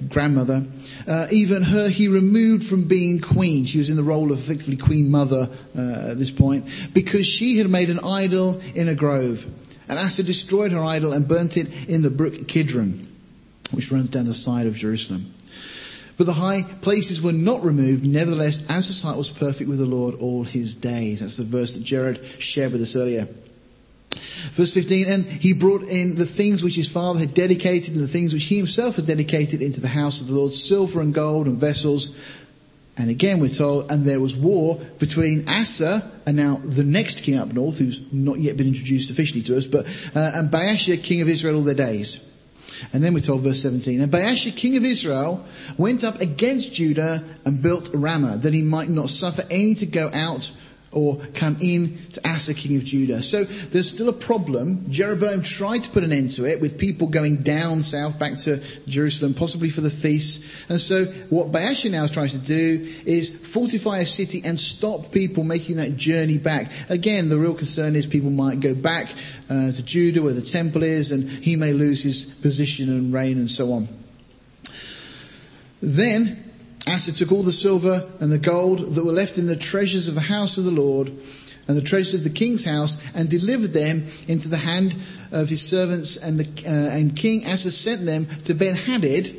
grandmother, 0.08 0.66
uh, 1.06 1.26
even 1.30 1.62
her 1.62 1.88
he 1.88 2.08
removed 2.08 2.64
from 2.64 2.88
being 2.88 3.20
queen. 3.20 3.64
She 3.64 3.78
was 3.78 3.88
in 3.88 3.96
the 3.96 4.02
role 4.02 4.32
of 4.32 4.38
effectively 4.38 4.76
queen 4.76 5.10
mother 5.10 5.48
uh, 5.76 6.10
at 6.10 6.18
this 6.18 6.30
point 6.30 6.66
because 6.92 7.26
she 7.26 7.58
had 7.58 7.70
made 7.70 7.88
an 7.88 8.00
idol 8.04 8.60
in 8.74 8.88
a 8.88 8.94
grove. 8.94 9.46
And 9.88 9.98
Asa 9.98 10.22
destroyed 10.22 10.72
her 10.72 10.82
idol 10.82 11.12
and 11.12 11.28
burnt 11.28 11.56
it 11.56 11.88
in 11.88 12.02
the 12.02 12.10
brook 12.10 12.48
Kidron, 12.48 13.06
which 13.70 13.92
runs 13.92 14.08
down 14.08 14.26
the 14.26 14.34
side 14.34 14.66
of 14.66 14.74
Jerusalem. 14.74 15.33
But 16.16 16.26
the 16.26 16.32
high 16.32 16.62
places 16.80 17.20
were 17.20 17.32
not 17.32 17.64
removed. 17.64 18.04
Nevertheless, 18.04 18.68
Asa's 18.70 19.02
heart 19.02 19.18
was 19.18 19.30
perfect 19.30 19.68
with 19.68 19.78
the 19.78 19.86
Lord 19.86 20.14
all 20.16 20.44
his 20.44 20.76
days. 20.76 21.20
That's 21.20 21.36
the 21.36 21.44
verse 21.44 21.74
that 21.74 21.84
Jared 21.84 22.24
shared 22.38 22.72
with 22.72 22.82
us 22.82 22.94
earlier. 22.94 23.28
Verse 24.52 24.72
15, 24.74 25.08
and 25.08 25.24
he 25.24 25.52
brought 25.52 25.82
in 25.82 26.14
the 26.14 26.26
things 26.26 26.62
which 26.62 26.76
his 26.76 26.90
father 26.90 27.18
had 27.18 27.34
dedicated 27.34 27.94
and 27.94 28.04
the 28.04 28.08
things 28.08 28.32
which 28.32 28.44
he 28.44 28.56
himself 28.56 28.96
had 28.96 29.06
dedicated 29.06 29.60
into 29.62 29.80
the 29.80 29.88
house 29.88 30.20
of 30.20 30.28
the 30.28 30.34
Lord, 30.34 30.52
silver 30.52 31.00
and 31.00 31.12
gold 31.12 31.46
and 31.46 31.56
vessels. 31.56 32.16
And 32.96 33.10
again 33.10 33.40
we're 33.40 33.48
told, 33.48 33.90
and 33.90 34.04
there 34.04 34.20
was 34.20 34.36
war 34.36 34.76
between 34.98 35.48
Asa 35.48 36.08
and 36.26 36.36
now 36.36 36.60
the 36.62 36.84
next 36.84 37.22
king 37.22 37.38
up 37.38 37.52
north, 37.52 37.78
who's 37.78 38.00
not 38.12 38.38
yet 38.38 38.56
been 38.56 38.68
introduced 38.68 39.10
officially 39.10 39.42
to 39.42 39.56
us, 39.56 39.66
but, 39.66 39.86
uh, 40.14 40.32
and 40.34 40.50
Baasha, 40.50 41.02
king 41.02 41.20
of 41.20 41.28
Israel 41.28 41.56
all 41.56 41.62
their 41.62 41.74
days. 41.74 42.18
And 42.92 43.02
then 43.02 43.14
we're 43.14 43.20
told 43.20 43.42
verse 43.42 43.62
17, 43.62 44.00
and 44.00 44.12
Baasha, 44.12 44.54
king 44.54 44.76
of 44.76 44.84
Israel, 44.84 45.44
went 45.76 46.04
up 46.04 46.20
against 46.20 46.74
Judah 46.74 47.22
and 47.44 47.62
built 47.62 47.90
Ramah, 47.92 48.38
that 48.38 48.54
he 48.54 48.62
might 48.62 48.88
not 48.88 49.10
suffer 49.10 49.42
any 49.50 49.74
to 49.74 49.86
go 49.86 50.10
out 50.12 50.52
or 50.94 51.16
come 51.34 51.56
in 51.60 51.98
to 52.12 52.28
Asa, 52.28 52.54
king 52.54 52.76
of 52.76 52.84
Judah. 52.84 53.22
So 53.22 53.44
there's 53.44 53.88
still 53.88 54.08
a 54.08 54.12
problem. 54.12 54.90
Jeroboam 54.90 55.42
tried 55.42 55.84
to 55.84 55.90
put 55.90 56.04
an 56.04 56.12
end 56.12 56.32
to 56.32 56.46
it 56.46 56.60
with 56.60 56.78
people 56.78 57.08
going 57.08 57.42
down 57.42 57.82
south 57.82 58.18
back 58.18 58.36
to 58.38 58.62
Jerusalem, 58.86 59.34
possibly 59.34 59.70
for 59.70 59.80
the 59.80 59.90
feast. 59.90 60.70
And 60.70 60.80
so 60.80 61.04
what 61.30 61.52
Baasha 61.52 61.90
now 61.90 62.04
is 62.04 62.10
trying 62.10 62.28
to 62.28 62.38
do 62.38 62.92
is 63.04 63.46
fortify 63.46 63.98
a 63.98 64.06
city 64.06 64.42
and 64.44 64.58
stop 64.58 65.12
people 65.12 65.44
making 65.44 65.76
that 65.76 65.96
journey 65.96 66.38
back. 66.38 66.70
Again, 66.88 67.28
the 67.28 67.38
real 67.38 67.54
concern 67.54 67.96
is 67.96 68.06
people 68.06 68.30
might 68.30 68.60
go 68.60 68.74
back 68.74 69.08
uh, 69.50 69.72
to 69.72 69.84
Judah 69.84 70.22
where 70.22 70.32
the 70.32 70.42
temple 70.42 70.82
is 70.82 71.12
and 71.12 71.28
he 71.28 71.56
may 71.56 71.72
lose 71.72 72.02
his 72.02 72.24
position 72.24 72.88
and 72.88 73.12
reign 73.12 73.38
and 73.38 73.50
so 73.50 73.72
on. 73.72 73.88
Then 75.82 76.42
Asa 76.86 77.12
took 77.12 77.32
all 77.32 77.42
the 77.42 77.52
silver 77.52 78.08
and 78.20 78.30
the 78.30 78.38
gold 78.38 78.94
that 78.94 79.04
were 79.04 79.12
left 79.12 79.38
in 79.38 79.46
the 79.46 79.56
treasures 79.56 80.08
of 80.08 80.14
the 80.14 80.20
house 80.20 80.58
of 80.58 80.64
the 80.64 80.70
Lord 80.70 81.08
and 81.66 81.76
the 81.76 81.82
treasures 81.82 82.14
of 82.14 82.24
the 82.24 82.30
king's 82.30 82.64
house 82.64 83.02
and 83.14 83.28
delivered 83.28 83.72
them 83.72 84.06
into 84.28 84.48
the 84.48 84.58
hand 84.58 84.94
of 85.32 85.48
his 85.48 85.66
servants 85.66 86.16
and, 86.16 86.38
the, 86.38 86.68
uh, 86.68 86.96
and 86.96 87.16
King 87.16 87.46
Asa 87.46 87.70
sent 87.70 88.04
them 88.04 88.26
to 88.44 88.54
Ben-Hadad, 88.54 89.34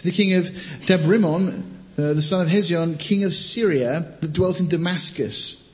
the 0.00 0.10
king 0.10 0.34
of 0.34 0.44
Tabrimon, 0.86 1.62
uh, 1.98 2.14
the 2.14 2.22
son 2.22 2.42
of 2.42 2.48
Hezion, 2.48 2.98
king 2.98 3.24
of 3.24 3.34
Syria, 3.34 4.16
that 4.20 4.32
dwelt 4.32 4.60
in 4.60 4.68
Damascus. 4.68 5.68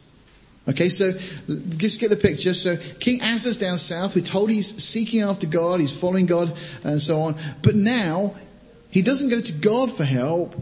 Okay, 0.66 0.88
so 0.88 1.12
just 1.76 2.00
get 2.00 2.08
the 2.08 2.16
picture. 2.16 2.54
So 2.54 2.76
King 2.98 3.20
Asa's 3.22 3.58
down 3.58 3.76
south. 3.76 4.16
We're 4.16 4.24
told 4.24 4.48
he's 4.48 4.82
seeking 4.82 5.20
after 5.20 5.46
God, 5.46 5.80
he's 5.80 5.98
following 5.98 6.24
God, 6.24 6.56
and 6.82 7.00
so 7.00 7.20
on. 7.20 7.36
But 7.62 7.74
now 7.74 8.34
he 8.90 9.02
doesn't 9.02 9.28
go 9.28 9.40
to 9.40 9.52
God 9.52 9.92
for 9.92 10.04
help. 10.04 10.54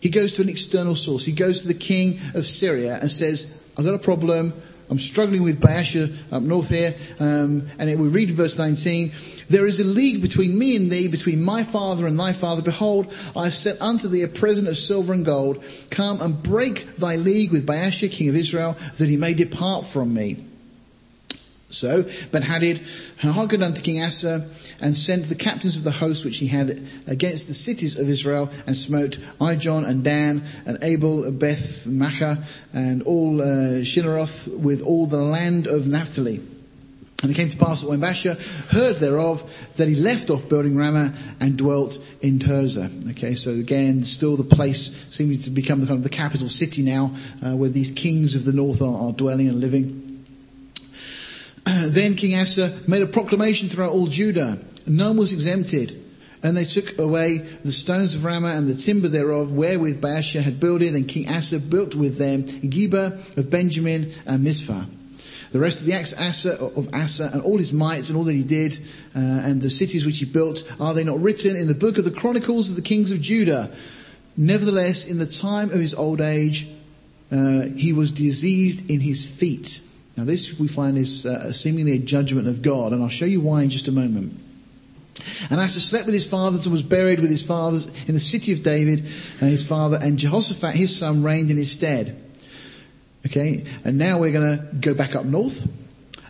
He 0.00 0.10
goes 0.10 0.34
to 0.34 0.42
an 0.42 0.48
external 0.48 0.94
source. 0.94 1.24
He 1.24 1.32
goes 1.32 1.62
to 1.62 1.68
the 1.68 1.74
king 1.74 2.18
of 2.34 2.46
Syria 2.46 2.98
and 3.00 3.10
says, 3.10 3.66
I've 3.76 3.84
got 3.84 3.94
a 3.94 3.98
problem. 3.98 4.52
I'm 4.90 4.98
struggling 4.98 5.42
with 5.42 5.60
Baasha 5.60 6.14
up 6.32 6.42
north 6.42 6.70
here. 6.70 6.94
Um, 7.20 7.68
and 7.78 8.00
we 8.00 8.08
read 8.08 8.30
verse 8.30 8.56
19. 8.56 9.12
There 9.48 9.66
is 9.66 9.80
a 9.80 9.84
league 9.84 10.22
between 10.22 10.58
me 10.58 10.76
and 10.76 10.90
thee, 10.90 11.08
between 11.08 11.42
my 11.42 11.62
father 11.62 12.06
and 12.06 12.18
thy 12.18 12.32
father. 12.32 12.62
Behold, 12.62 13.12
I 13.36 13.44
have 13.44 13.54
set 13.54 13.80
unto 13.82 14.08
thee 14.08 14.22
a 14.22 14.28
present 14.28 14.68
of 14.68 14.78
silver 14.78 15.12
and 15.12 15.24
gold. 15.24 15.62
Come 15.90 16.20
and 16.20 16.42
break 16.42 16.96
thy 16.96 17.16
league 17.16 17.52
with 17.52 17.66
Baasha, 17.66 18.10
king 18.10 18.28
of 18.28 18.36
Israel, 18.36 18.76
that 18.96 19.08
he 19.08 19.16
may 19.16 19.34
depart 19.34 19.84
from 19.84 20.14
me. 20.14 20.47
So 21.70 22.04
Ben-Hadad 22.32 22.80
hearkened 23.20 23.62
unto 23.62 23.82
King 23.82 24.02
Asa 24.02 24.48
and 24.80 24.96
sent 24.96 25.24
the 25.24 25.34
captains 25.34 25.76
of 25.76 25.84
the 25.84 25.90
host 25.90 26.24
which 26.24 26.38
he 26.38 26.46
had 26.46 26.70
against 27.06 27.48
the 27.48 27.54
cities 27.54 27.98
of 27.98 28.08
Israel 28.08 28.50
and 28.66 28.76
smote 28.76 29.18
Ijon 29.38 29.86
and 29.86 30.02
Dan 30.02 30.42
and 30.64 30.78
Abel, 30.82 31.30
Beth 31.30 31.84
Maachah 31.86 32.42
and 32.72 33.02
all 33.02 33.42
uh, 33.42 34.58
with 34.58 34.82
all 34.82 35.06
the 35.06 35.18
land 35.18 35.66
of 35.66 35.86
Naphtali. 35.86 36.40
And 37.20 37.32
it 37.32 37.34
came 37.34 37.48
to 37.48 37.56
pass 37.56 37.82
that 37.82 37.90
when 37.90 38.00
Baasha 38.00 38.38
heard 38.70 38.96
thereof, 38.96 39.42
that 39.74 39.88
he 39.88 39.96
left 39.96 40.30
off 40.30 40.48
building 40.48 40.76
Ramah 40.76 41.12
and 41.40 41.58
dwelt 41.58 41.98
in 42.22 42.38
Tirzah. 42.38 43.10
Okay, 43.10 43.34
so 43.34 43.50
again, 43.50 44.04
still 44.04 44.36
the 44.36 44.44
place 44.44 45.08
seeming 45.10 45.38
to 45.40 45.50
become 45.50 45.80
the 45.80 45.86
kind 45.86 45.98
of 45.98 46.04
the 46.04 46.10
capital 46.10 46.48
city 46.48 46.82
now, 46.82 47.10
uh, 47.44 47.56
where 47.56 47.70
these 47.70 47.90
kings 47.90 48.36
of 48.36 48.44
the 48.44 48.52
north 48.52 48.80
are, 48.82 49.08
are 49.08 49.12
dwelling 49.12 49.48
and 49.48 49.58
living. 49.58 50.07
then 51.88 52.14
King 52.14 52.38
Asa 52.38 52.78
made 52.86 53.02
a 53.02 53.06
proclamation 53.06 53.68
throughout 53.68 53.92
all 53.92 54.06
Judah. 54.06 54.58
None 54.86 55.16
was 55.16 55.32
exempted. 55.32 56.04
And 56.42 56.56
they 56.56 56.64
took 56.64 56.98
away 56.98 57.38
the 57.38 57.72
stones 57.72 58.14
of 58.14 58.24
Ramah 58.24 58.52
and 58.52 58.68
the 58.68 58.74
timber 58.74 59.08
thereof, 59.08 59.52
wherewith 59.52 60.00
Baasha 60.00 60.40
had 60.40 60.60
builded, 60.60 60.94
and 60.94 61.08
King 61.08 61.28
Asa 61.28 61.58
built 61.58 61.94
with 61.94 62.16
them 62.16 62.44
Geba 62.44 63.36
of 63.36 63.50
Benjamin 63.50 64.12
and 64.24 64.44
Mizpah. 64.44 64.84
The 65.50 65.58
rest 65.58 65.80
of 65.80 65.86
the 65.86 65.94
acts 65.94 66.18
Asa, 66.18 66.58
of 66.60 66.94
Asa 66.94 67.30
and 67.32 67.42
all 67.42 67.58
his 67.58 67.72
mights 67.72 68.08
and 68.08 68.16
all 68.16 68.24
that 68.24 68.34
he 68.34 68.44
did, 68.44 68.78
uh, 69.16 69.18
and 69.18 69.60
the 69.60 69.70
cities 69.70 70.06
which 70.06 70.18
he 70.18 70.26
built, 70.26 70.62
are 70.80 70.94
they 70.94 71.04
not 71.04 71.20
written 71.20 71.56
in 71.56 71.66
the 71.66 71.74
book 71.74 71.98
of 71.98 72.04
the 72.04 72.10
Chronicles 72.10 72.70
of 72.70 72.76
the 72.76 72.82
kings 72.82 73.10
of 73.10 73.20
Judah? 73.20 73.70
Nevertheless, 74.36 75.10
in 75.10 75.18
the 75.18 75.26
time 75.26 75.70
of 75.70 75.80
his 75.80 75.94
old 75.94 76.20
age, 76.20 76.68
uh, 77.32 77.62
he 77.76 77.92
was 77.92 78.12
diseased 78.12 78.88
in 78.88 79.00
his 79.00 79.26
feet 79.26 79.80
now, 80.18 80.24
this 80.24 80.58
we 80.58 80.66
find 80.66 80.98
is 80.98 81.26
uh, 81.26 81.52
seemingly 81.52 81.92
a 81.92 81.98
judgment 81.98 82.48
of 82.48 82.60
God, 82.60 82.92
and 82.92 83.00
I'll 83.04 83.08
show 83.08 83.24
you 83.24 83.40
why 83.40 83.62
in 83.62 83.70
just 83.70 83.86
a 83.86 83.92
moment. 83.92 84.32
And 85.48 85.60
Asa 85.60 85.78
slept 85.78 86.06
with 86.06 86.14
his 86.14 86.28
fathers 86.28 86.66
and 86.66 86.72
was 86.72 86.82
buried 86.82 87.20
with 87.20 87.30
his 87.30 87.46
fathers 87.46 87.86
in 88.08 88.14
the 88.14 88.20
city 88.20 88.52
of 88.52 88.64
David, 88.64 88.98
and 88.98 89.42
uh, 89.42 89.46
his 89.46 89.64
father, 89.64 89.96
and 90.02 90.18
Jehoshaphat, 90.18 90.74
his 90.74 90.98
son, 90.98 91.22
reigned 91.22 91.52
in 91.52 91.56
his 91.56 91.70
stead. 91.70 92.20
Okay, 93.26 93.64
and 93.84 93.96
now 93.96 94.18
we're 94.18 94.32
going 94.32 94.58
to 94.58 94.74
go 94.80 94.92
back 94.92 95.14
up 95.14 95.24
north. 95.24 95.72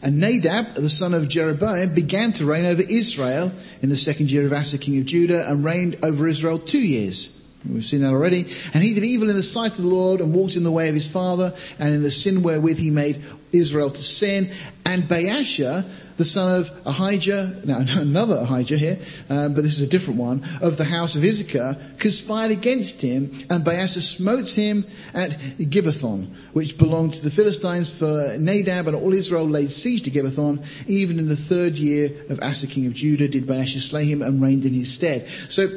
And 0.03 0.21
Nadab, 0.21 0.75
the 0.75 0.91
son 0.91 1.15
of 1.15 1.27
Jeroboam, 1.27 1.95
began 1.95 2.33
to 2.35 2.45
reign 2.45 2.67
over 2.67 2.83
Israel 2.83 3.53
in 3.81 3.89
the 3.89 3.97
second 3.97 4.31
year 4.31 4.45
of 4.45 4.53
Asa, 4.53 4.77
king 4.77 4.99
of 4.99 5.07
Judah, 5.07 5.51
and 5.51 5.65
reigned 5.65 5.97
over 6.03 6.29
Israel 6.29 6.59
two 6.59 6.87
years. 6.87 7.39
We've 7.69 7.85
seen 7.85 8.03
that 8.03 8.13
already. 8.13 8.41
And 8.73 8.83
he 8.83 8.95
did 8.95 9.05
evil 9.05 9.31
in 9.31 9.37
the 9.37 9.43
sight 9.43 9.73
of 9.73 9.83
the 9.83 9.89
Lord 9.89 10.21
and 10.21 10.33
walked 10.33 10.57
in 10.57 10.63
the 10.63 10.71
way 10.71 10.89
of 10.89 10.95
his 10.95 11.11
father 11.11 11.55
and 11.79 11.95
in 11.95 12.03
the 12.03 12.11
sin 12.11 12.43
wherewith 12.43 12.79
he 12.79 12.91
made 12.91 13.23
Israel 13.53 13.91
to 13.91 14.03
sin. 14.03 14.51
And 14.85 15.03
Baasha, 15.03 15.87
the 16.17 16.25
son 16.25 16.61
of 16.61 16.71
Ahijah, 16.87 17.61
now 17.65 17.79
another 17.97 18.37
Ahijah 18.37 18.79
here, 18.79 18.99
um, 19.31 19.55
but 19.55 19.63
this 19.63 19.79
is 19.79 19.83
a 19.83 19.87
different 19.87 20.19
one, 20.19 20.43
of 20.61 20.77
the 20.77 20.85
house 20.85 21.15
of 21.15 21.25
Issachar, 21.25 21.77
conspired 21.99 22.51
against 22.51 23.03
him, 23.03 23.31
and 23.51 23.65
Baasha 23.65 24.01
smote 24.01 24.51
him 24.51 24.85
at 25.15 25.31
Gibbethon, 25.59 26.29
which 26.53 26.79
belonged 26.79 27.15
to 27.15 27.23
the 27.23 27.31
Philistines, 27.31 27.97
for 27.97 28.37
Nadab 28.39 28.89
and 28.89 28.97
all 28.97 29.13
Israel 29.13 29.49
laid 29.49 29.71
siege 29.71 30.03
to 30.03 30.11
Gibbethon. 30.11 30.65
Even 30.89 31.19
in 31.19 31.29
the 31.29 31.37
third 31.37 31.77
year 31.77 32.11
of 32.31 32.41
Asa 32.43 32.67
king 32.67 32.87
of 32.87 32.95
Judah 32.95 33.29
did 33.29 33.47
Baasha 33.47 33.81
slay 33.81 34.05
him 34.05 34.23
and 34.23 34.43
reigned 34.43 34.65
in 34.65 34.73
his 34.73 34.93
stead. 34.93 35.29
So 35.49 35.69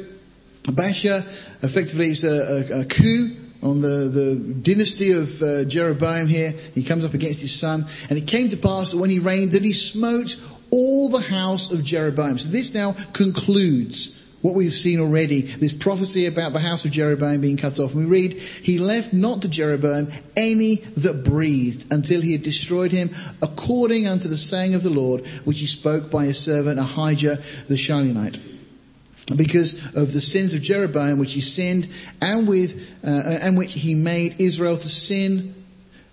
Baasha 0.64 1.26
effectively 1.62 2.10
is 2.10 2.24
a, 2.24 2.74
a, 2.74 2.80
a 2.80 2.84
coup 2.84 3.36
on 3.62 3.80
the, 3.80 4.08
the 4.08 4.36
dynasty 4.36 5.12
of 5.12 5.40
uh, 5.40 5.64
Jeroboam 5.64 6.26
here. 6.26 6.52
He 6.74 6.82
comes 6.82 7.04
up 7.04 7.14
against 7.14 7.40
his 7.40 7.58
son. 7.58 7.86
And 8.10 8.18
it 8.18 8.26
came 8.26 8.48
to 8.48 8.56
pass 8.56 8.92
that 8.92 8.98
when 8.98 9.10
he 9.10 9.18
reigned 9.18 9.52
that 9.52 9.62
he 9.62 9.72
smote 9.72 10.36
all 10.70 11.08
the 11.08 11.20
house 11.20 11.72
of 11.72 11.84
Jeroboam. 11.84 12.38
So 12.38 12.48
this 12.48 12.74
now 12.74 12.94
concludes 13.12 14.18
what 14.40 14.56
we've 14.56 14.72
seen 14.72 14.98
already, 14.98 15.42
this 15.42 15.72
prophecy 15.72 16.26
about 16.26 16.52
the 16.52 16.58
house 16.58 16.84
of 16.84 16.90
Jeroboam 16.90 17.40
being 17.40 17.56
cut 17.56 17.78
off. 17.78 17.94
And 17.94 18.04
we 18.04 18.10
read, 18.10 18.32
He 18.32 18.78
left 18.78 19.12
not 19.12 19.42
to 19.42 19.48
Jeroboam 19.48 20.08
any 20.36 20.76
that 20.96 21.22
breathed 21.24 21.92
until 21.92 22.20
he 22.20 22.32
had 22.32 22.42
destroyed 22.42 22.90
him 22.90 23.10
according 23.40 24.08
unto 24.08 24.26
the 24.26 24.36
saying 24.36 24.74
of 24.74 24.82
the 24.82 24.90
Lord, 24.90 25.24
which 25.44 25.60
he 25.60 25.66
spoke 25.66 26.10
by 26.10 26.24
his 26.24 26.40
servant 26.40 26.80
Ahijah 26.80 27.38
the 27.68 27.74
Shilonite 27.74 28.51
because 29.36 29.94
of 29.94 30.12
the 30.12 30.20
sins 30.20 30.54
of 30.54 30.62
Jeroboam, 30.62 31.18
which 31.18 31.32
he 31.32 31.40
sinned, 31.40 31.88
and 32.20 32.46
with 32.46 32.90
uh, 33.04 33.38
and 33.42 33.56
which 33.56 33.74
he 33.74 33.94
made 33.94 34.40
Israel 34.40 34.76
to 34.76 34.88
sin 34.88 35.54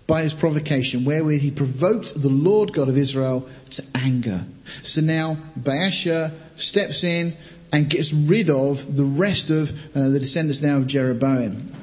by 0.07 0.23
his 0.23 0.33
provocation, 0.33 1.05
wherewith 1.05 1.41
he 1.41 1.51
provoked 1.51 2.19
the 2.19 2.29
Lord 2.29 2.73
God 2.73 2.89
of 2.89 2.97
Israel 2.97 3.47
to 3.71 3.83
anger. 3.93 4.43
So 4.83 5.01
now 5.01 5.37
Baasha 5.59 6.33
steps 6.55 7.03
in 7.03 7.33
and 7.71 7.89
gets 7.89 8.11
rid 8.11 8.49
of 8.49 8.95
the 8.97 9.03
rest 9.03 9.51
of 9.51 9.69
uh, 9.95 10.09
the 10.09 10.19
descendants 10.19 10.61
now 10.61 10.77
of 10.77 10.87
Jeroboam. 10.87 11.75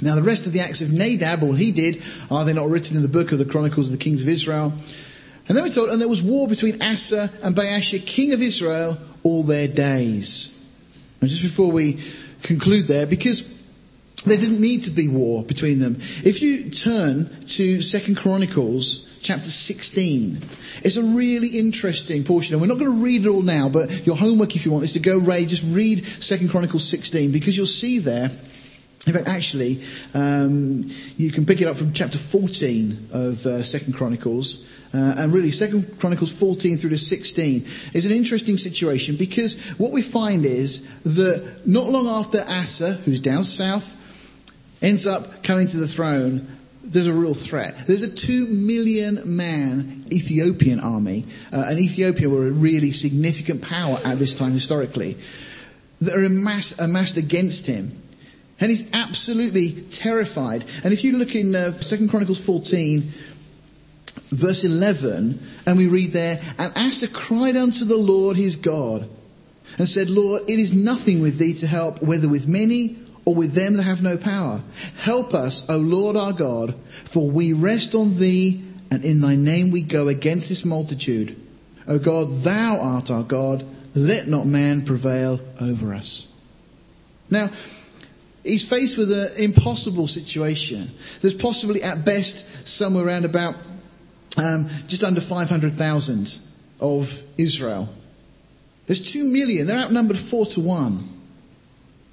Now 0.00 0.14
the 0.14 0.22
rest 0.22 0.46
of 0.46 0.52
the 0.52 0.60
acts 0.60 0.80
of 0.80 0.92
Nadab, 0.92 1.42
all 1.42 1.52
he 1.52 1.70
did, 1.70 2.02
are 2.30 2.44
they 2.44 2.54
not 2.54 2.68
written 2.68 2.96
in 2.96 3.02
the 3.02 3.08
book 3.08 3.32
of 3.32 3.38
the 3.38 3.44
Chronicles 3.44 3.88
of 3.88 3.92
the 3.92 4.02
Kings 4.02 4.22
of 4.22 4.28
Israel? 4.28 4.72
And 5.48 5.56
then 5.56 5.64
we 5.64 5.70
told, 5.70 5.90
and 5.90 6.00
there 6.00 6.08
was 6.08 6.22
war 6.22 6.48
between 6.48 6.80
Asa 6.80 7.30
and 7.42 7.54
Baasha, 7.54 8.04
king 8.04 8.32
of 8.32 8.40
Israel, 8.40 8.96
all 9.22 9.42
their 9.42 9.68
days. 9.68 10.51
And 11.22 11.30
just 11.30 11.42
before 11.42 11.72
we 11.72 11.98
conclude 12.42 12.86
there, 12.86 13.06
because 13.06 13.58
there 14.26 14.36
didn't 14.36 14.60
need 14.60 14.82
to 14.82 14.90
be 14.90 15.08
war 15.08 15.42
between 15.44 15.78
them. 15.78 15.96
If 16.24 16.42
you 16.42 16.68
turn 16.68 17.30
to 17.46 17.80
Second 17.80 18.18
Chronicles 18.18 19.08
chapter 19.22 19.48
16. 19.48 20.38
It's 20.82 20.96
a 20.96 21.02
really 21.02 21.56
interesting 21.56 22.24
portion, 22.24 22.54
and 22.54 22.60
we're 22.60 22.66
not 22.66 22.78
going 22.78 22.90
to 22.90 23.04
read 23.04 23.24
it 23.24 23.28
all 23.28 23.42
now, 23.42 23.68
but 23.68 24.04
your 24.04 24.16
homework, 24.16 24.56
if 24.56 24.66
you 24.66 24.72
want, 24.72 24.82
is 24.82 24.94
to 24.94 24.98
go 24.98 25.16
read, 25.16 25.48
just 25.48 25.64
read 25.64 26.04
Second 26.04 26.50
Chronicles 26.50 26.88
16, 26.88 27.30
because 27.30 27.56
you'll 27.56 27.66
see 27.66 28.00
there 28.00 28.32
in 29.06 29.12
fact, 29.12 29.26
actually, 29.26 29.82
um, 30.14 30.88
you 31.16 31.32
can 31.32 31.44
pick 31.44 31.60
it 31.60 31.66
up 31.66 31.76
from 31.76 31.92
chapter 31.92 32.18
14 32.18 33.08
of 33.12 33.44
uh, 33.44 33.62
Second 33.64 33.94
Chronicles, 33.94 34.68
uh, 34.94 35.14
and 35.18 35.32
really 35.32 35.50
Second 35.50 35.98
Chronicles 35.98 36.32
14 36.38 36.76
through 36.76 36.90
to 36.90 36.98
16 36.98 37.64
is 37.94 38.06
an 38.06 38.12
interesting 38.12 38.56
situation 38.58 39.16
because 39.16 39.70
what 39.78 39.90
we 39.90 40.02
find 40.02 40.44
is 40.44 40.88
that 41.02 41.62
not 41.66 41.88
long 41.88 42.06
after 42.06 42.44
Asa, 42.46 42.92
who's 43.04 43.20
down 43.20 43.44
south, 43.44 43.96
ends 44.82 45.06
up 45.06 45.42
coming 45.42 45.66
to 45.68 45.78
the 45.78 45.88
throne, 45.88 46.46
there's 46.84 47.06
a 47.06 47.12
real 47.12 47.34
threat. 47.34 47.76
There's 47.86 48.02
a 48.02 48.14
two 48.14 48.46
million 48.46 49.22
man 49.24 50.04
Ethiopian 50.12 50.80
army, 50.80 51.24
uh, 51.52 51.64
and 51.68 51.78
Ethiopia 51.78 52.28
were 52.28 52.48
a 52.48 52.52
really 52.52 52.90
significant 52.90 53.62
power 53.62 53.98
at 54.04 54.18
this 54.18 54.34
time 54.34 54.52
historically, 54.52 55.16
that 56.00 56.14
are 56.14 56.24
amassed, 56.24 56.80
amassed 56.80 57.16
against 57.16 57.66
him. 57.66 57.92
And 58.60 58.70
he's 58.70 58.92
absolutely 58.92 59.72
terrified. 59.90 60.64
And 60.84 60.92
if 60.92 61.02
you 61.02 61.18
look 61.18 61.34
in 61.34 61.54
uh, 61.54 61.72
2 61.72 62.08
Chronicles 62.08 62.44
14, 62.44 63.12
verse 64.30 64.64
11, 64.64 65.40
and 65.66 65.78
we 65.78 65.86
read 65.86 66.12
there, 66.12 66.40
And 66.58 66.72
Asa 66.76 67.08
cried 67.08 67.56
unto 67.56 67.84
the 67.84 67.96
Lord 67.96 68.36
his 68.36 68.56
God, 68.56 69.08
and 69.78 69.88
said, 69.88 70.10
Lord, 70.10 70.42
it 70.48 70.58
is 70.58 70.72
nothing 70.72 71.22
with 71.22 71.38
thee 71.38 71.54
to 71.54 71.66
help, 71.66 72.02
whether 72.02 72.28
with 72.28 72.46
many 72.46 72.96
or 73.24 73.34
with 73.34 73.52
them 73.54 73.74
that 73.76 73.84
have 73.84 74.02
no 74.02 74.16
power. 74.16 74.62
Help 74.98 75.32
us, 75.34 75.68
O 75.70 75.76
Lord 75.76 76.16
our 76.16 76.32
God, 76.32 76.74
for 76.90 77.30
we 77.30 77.52
rest 77.52 77.94
on 77.94 78.18
thee, 78.18 78.62
and 78.90 79.04
in 79.04 79.20
thy 79.20 79.36
name 79.36 79.70
we 79.70 79.82
go 79.82 80.08
against 80.08 80.48
this 80.48 80.64
multitude. 80.64 81.36
O 81.86 81.98
God, 81.98 82.42
thou 82.42 82.80
art 82.80 83.10
our 83.10 83.22
God, 83.22 83.64
let 83.94 84.26
not 84.26 84.46
man 84.46 84.84
prevail 84.84 85.40
over 85.60 85.94
us. 85.94 86.32
Now, 87.30 87.50
He's 88.42 88.68
faced 88.68 88.98
with 88.98 89.12
an 89.12 89.30
impossible 89.36 90.08
situation. 90.08 90.90
There's 91.20 91.34
possibly 91.34 91.80
at 91.82 92.04
best 92.04 92.66
somewhere 92.66 93.06
around 93.06 93.24
about 93.24 93.54
um, 94.36 94.68
just 94.86 95.02
under 95.04 95.20
500,000 95.20 96.38
of 96.80 97.22
Israel. 97.38 97.88
There's 98.86 99.00
two 99.00 99.24
million. 99.24 99.66
They're 99.66 99.80
outnumbered 99.80 100.18
four 100.18 100.46
to 100.46 100.60
one 100.60 101.08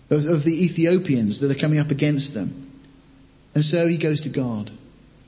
of, 0.09 0.25
of 0.25 0.43
the 0.43 0.63
Ethiopians 0.63 1.39
that 1.39 1.51
are 1.51 1.59
coming 1.59 1.79
up 1.79 1.91
against 1.91 2.33
them. 2.33 2.71
And 3.55 3.65
so 3.65 3.87
he 3.87 3.97
goes 3.97 4.21
to 4.21 4.29
God 4.29 4.71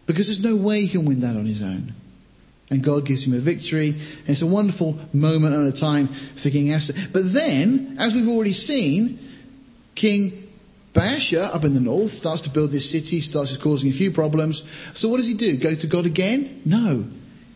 because 0.05 0.27
there's 0.27 0.43
no 0.43 0.55
way 0.55 0.81
he 0.81 0.89
can 0.89 1.05
win 1.05 1.21
that 1.21 1.35
on 1.35 1.45
his 1.45 1.63
own. 1.63 1.93
And 2.69 2.81
God 2.81 3.05
gives 3.05 3.27
him 3.27 3.33
a 3.33 3.39
victory. 3.39 3.89
And 3.89 4.29
it's 4.29 4.41
a 4.41 4.47
wonderful 4.47 4.97
moment 5.11 5.55
and 5.55 5.67
a 5.67 5.75
time 5.75 6.07
for 6.07 6.49
King 6.49 6.73
Asa. 6.73 6.93
But 7.11 7.33
then, 7.33 7.97
as 7.99 8.13
we've 8.13 8.29
already 8.29 8.53
seen, 8.53 9.19
King 9.95 10.40
Baasha 10.93 11.53
up 11.53 11.63
in 11.63 11.73
the 11.73 11.79
north 11.79 12.11
starts 12.11 12.41
to 12.41 12.49
build 12.49 12.71
this 12.71 12.89
city, 12.89 13.21
starts 13.21 13.55
causing 13.57 13.89
a 13.89 13.93
few 13.93 14.11
problems. 14.11 14.63
So 14.97 15.07
what 15.07 15.17
does 15.17 15.27
he 15.27 15.33
do? 15.33 15.57
Go 15.57 15.73
to 15.73 15.87
God 15.87 16.05
again? 16.05 16.61
No. 16.65 17.05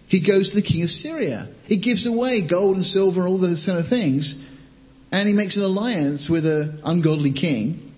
He 0.07 0.19
goes 0.19 0.49
to 0.49 0.55
the 0.55 0.61
king 0.61 0.83
of 0.83 0.89
Syria. 0.89 1.47
He 1.67 1.77
gives 1.77 2.05
away 2.05 2.41
gold 2.41 2.77
and 2.77 2.85
silver 2.85 3.21
and 3.21 3.29
all 3.29 3.37
those 3.37 3.65
kind 3.65 3.77
of 3.77 3.87
things. 3.87 4.45
And 5.11 5.27
he 5.27 5.33
makes 5.33 5.57
an 5.57 5.63
alliance 5.63 6.29
with 6.29 6.45
an 6.45 6.79
ungodly 6.85 7.31
king. 7.31 7.93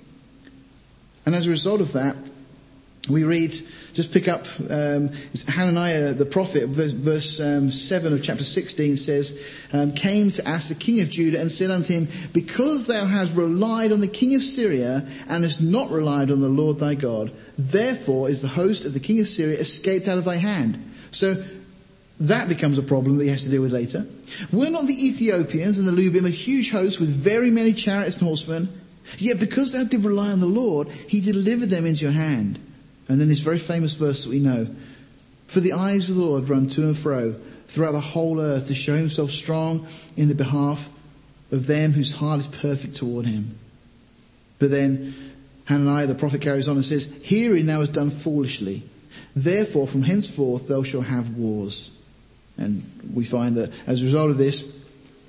And 1.25 1.35
as 1.35 1.45
a 1.45 1.49
result 1.49 1.81
of 1.81 1.93
that, 1.93 2.15
we 3.09 3.23
read, 3.23 3.51
just 3.93 4.11
pick 4.11 4.27
up 4.27 4.45
um, 4.69 5.09
Hananiah 5.47 6.13
the 6.13 6.25
prophet, 6.25 6.67
verse, 6.67 6.91
verse 6.91 7.39
um, 7.39 7.71
7 7.71 8.13
of 8.13 8.23
chapter 8.23 8.43
16 8.43 8.97
says, 8.97 9.67
um, 9.73 9.93
came 9.93 10.31
to 10.31 10.47
ask 10.47 10.69
the 10.69 10.75
king 10.75 11.01
of 11.01 11.09
Judah, 11.09 11.39
and 11.39 11.51
said 11.51 11.71
unto 11.71 11.93
him, 11.93 12.07
Because 12.33 12.87
thou 12.87 13.05
hast 13.05 13.35
relied 13.35 13.91
on 13.91 14.01
the 14.01 14.07
king 14.07 14.35
of 14.35 14.43
Syria, 14.43 15.07
and 15.29 15.43
hast 15.43 15.61
not 15.61 15.89
relied 15.89 16.31
on 16.31 16.41
the 16.41 16.49
Lord 16.49 16.79
thy 16.79 16.95
God, 16.95 17.31
therefore 17.57 18.29
is 18.29 18.41
the 18.41 18.47
host 18.47 18.85
of 18.85 18.93
the 18.93 18.99
king 18.99 19.19
of 19.19 19.27
Syria 19.27 19.57
escaped 19.57 20.07
out 20.07 20.17
of 20.17 20.25
thy 20.25 20.35
hand. 20.35 20.83
So 21.11 21.35
that 22.19 22.49
becomes 22.49 22.77
a 22.77 22.83
problem 22.83 23.17
that 23.17 23.23
he 23.23 23.29
has 23.29 23.43
to 23.43 23.49
deal 23.49 23.61
with 23.61 23.73
later. 23.73 24.05
Were 24.51 24.69
not 24.69 24.87
the 24.87 25.07
Ethiopians 25.07 25.77
and 25.77 25.87
the 25.87 25.91
Lubim 25.91 26.25
a 26.25 26.29
huge 26.29 26.71
host 26.71 26.99
with 26.99 27.09
very 27.09 27.51
many 27.51 27.73
chariots 27.73 28.17
and 28.17 28.27
horsemen? 28.27 28.69
Yet 29.17 29.39
because 29.39 29.71
thou 29.71 29.83
did 29.83 30.03
rely 30.03 30.31
on 30.31 30.39
the 30.39 30.47
Lord, 30.47 30.89
he 30.89 31.21
delivered 31.21 31.69
them 31.69 31.85
into 31.85 32.03
your 32.03 32.11
hand. 32.11 32.59
And 33.09 33.19
then 33.19 33.29
this 33.29 33.39
very 33.39 33.59
famous 33.59 33.95
verse 33.95 34.23
that 34.23 34.29
we 34.29 34.39
know 34.39 34.67
For 35.47 35.61
the 35.61 35.73
eyes 35.73 36.09
of 36.09 36.15
the 36.15 36.23
Lord 36.23 36.49
run 36.49 36.67
to 36.69 36.83
and 36.83 36.97
fro 36.97 37.35
throughout 37.67 37.93
the 37.93 37.99
whole 37.99 38.39
earth 38.39 38.67
to 38.67 38.73
show 38.73 38.95
himself 38.95 39.31
strong 39.31 39.87
in 40.15 40.27
the 40.27 40.35
behalf 40.35 40.89
of 41.51 41.67
them 41.67 41.93
whose 41.93 42.13
heart 42.13 42.39
is 42.39 42.47
perfect 42.47 42.95
toward 42.95 43.25
him. 43.25 43.57
But 44.59 44.69
then 44.69 45.13
Hananiah 45.65 46.07
the 46.07 46.15
prophet 46.15 46.41
carries 46.41 46.67
on 46.67 46.75
and 46.75 46.85
says, 46.85 47.21
Herein 47.23 47.65
thou 47.65 47.79
hast 47.79 47.93
done 47.93 48.09
foolishly. 48.09 48.83
Therefore, 49.35 49.87
from 49.87 50.03
henceforth 50.03 50.67
thou 50.67 50.83
shalt 50.83 51.05
have 51.05 51.35
wars. 51.35 52.01
And 52.57 52.83
we 53.13 53.23
find 53.23 53.55
that 53.55 53.71
as 53.87 54.01
a 54.01 54.05
result 54.05 54.31
of 54.31 54.37
this, 54.37 54.76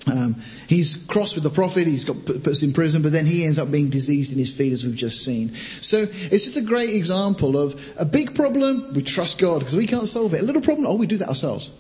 um, 0.07 0.37
he's 0.69 0.97
crossed 1.07 1.35
with 1.35 1.45
the 1.45 1.51
prophet, 1.51 1.87
he's 1.87 2.05
got 2.05 2.25
put, 2.25 2.45
put 2.45 2.63
in 2.63 2.73
prison, 2.73 3.03
but 3.03 3.13
then 3.13 3.27
he 3.27 3.45
ends 3.45 3.59
up 3.59 3.71
being 3.71 3.91
diseased 3.91 4.33
in 4.33 4.39
his 4.39 4.57
feet, 4.57 4.73
as 4.73 4.85
we've 4.85 4.95
just 4.95 5.25
seen. 5.25 5.55
So 5.55 6.07
it's 6.09 6.45
just 6.45 6.57
a 6.57 6.63
great 6.63 6.91
example 6.91 7.59
of 7.59 7.95
a 7.99 8.05
big 8.05 8.35
problem, 8.35 8.95
we 8.95 9.03
trust 9.03 9.39
God 9.39 9.59
because 9.59 9.77
we 9.77 9.87
can't 9.87 10.09
solve 10.09 10.35
it. 10.35 10.41
A 10.41 10.45
little 10.45 10.63
problem, 10.63 10.87
oh, 10.87 10.97
we 10.97 11.07
do 11.07 11.17
that 11.19 11.29
ourselves. 11.29 11.71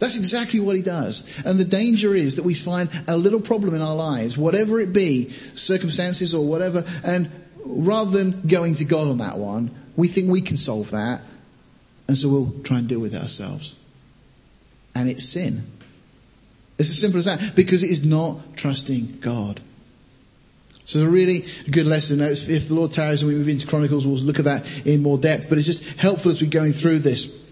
That's 0.00 0.16
exactly 0.16 0.60
what 0.60 0.76
he 0.76 0.82
does. 0.82 1.42
And 1.46 1.58
the 1.58 1.64
danger 1.64 2.14
is 2.14 2.36
that 2.36 2.44
we 2.44 2.54
find 2.54 2.90
a 3.06 3.16
little 3.16 3.40
problem 3.40 3.74
in 3.74 3.82
our 3.82 3.94
lives, 3.94 4.36
whatever 4.36 4.80
it 4.80 4.92
be, 4.92 5.30
circumstances 5.30 6.34
or 6.34 6.46
whatever, 6.46 6.84
and 7.04 7.30
rather 7.64 8.10
than 8.10 8.46
going 8.46 8.74
to 8.74 8.84
God 8.84 9.08
on 9.08 9.18
that 9.18 9.38
one, 9.38 9.70
we 9.96 10.08
think 10.08 10.30
we 10.30 10.40
can 10.40 10.56
solve 10.56 10.90
that, 10.90 11.22
and 12.08 12.18
so 12.18 12.28
we'll 12.28 12.52
try 12.64 12.78
and 12.78 12.88
deal 12.88 12.98
with 12.98 13.14
it 13.14 13.22
ourselves. 13.22 13.76
And 14.94 15.08
it's 15.08 15.24
sin. 15.24 15.64
It's 16.78 16.90
as 16.90 16.98
simple 16.98 17.18
as 17.18 17.26
that 17.26 17.52
because 17.54 17.82
it 17.82 17.90
is 17.90 18.04
not 18.04 18.56
trusting 18.56 19.18
God. 19.20 19.60
So 20.86 20.98
it's 20.98 21.08
a 21.08 21.10
really 21.10 21.44
good 21.70 21.86
lesson. 21.86 22.20
If 22.20 22.68
the 22.68 22.74
Lord 22.74 22.92
tarries 22.92 23.22
and 23.22 23.30
we 23.30 23.36
move 23.36 23.48
into 23.48 23.66
Chronicles, 23.66 24.06
we'll 24.06 24.16
look 24.16 24.38
at 24.38 24.44
that 24.44 24.86
in 24.86 25.02
more 25.02 25.16
depth. 25.16 25.48
But 25.48 25.56
it's 25.56 25.66
just 25.66 25.98
helpful 25.98 26.30
as 26.30 26.42
we're 26.42 26.50
going 26.50 26.72
through 26.72 26.98
this, 26.98 27.42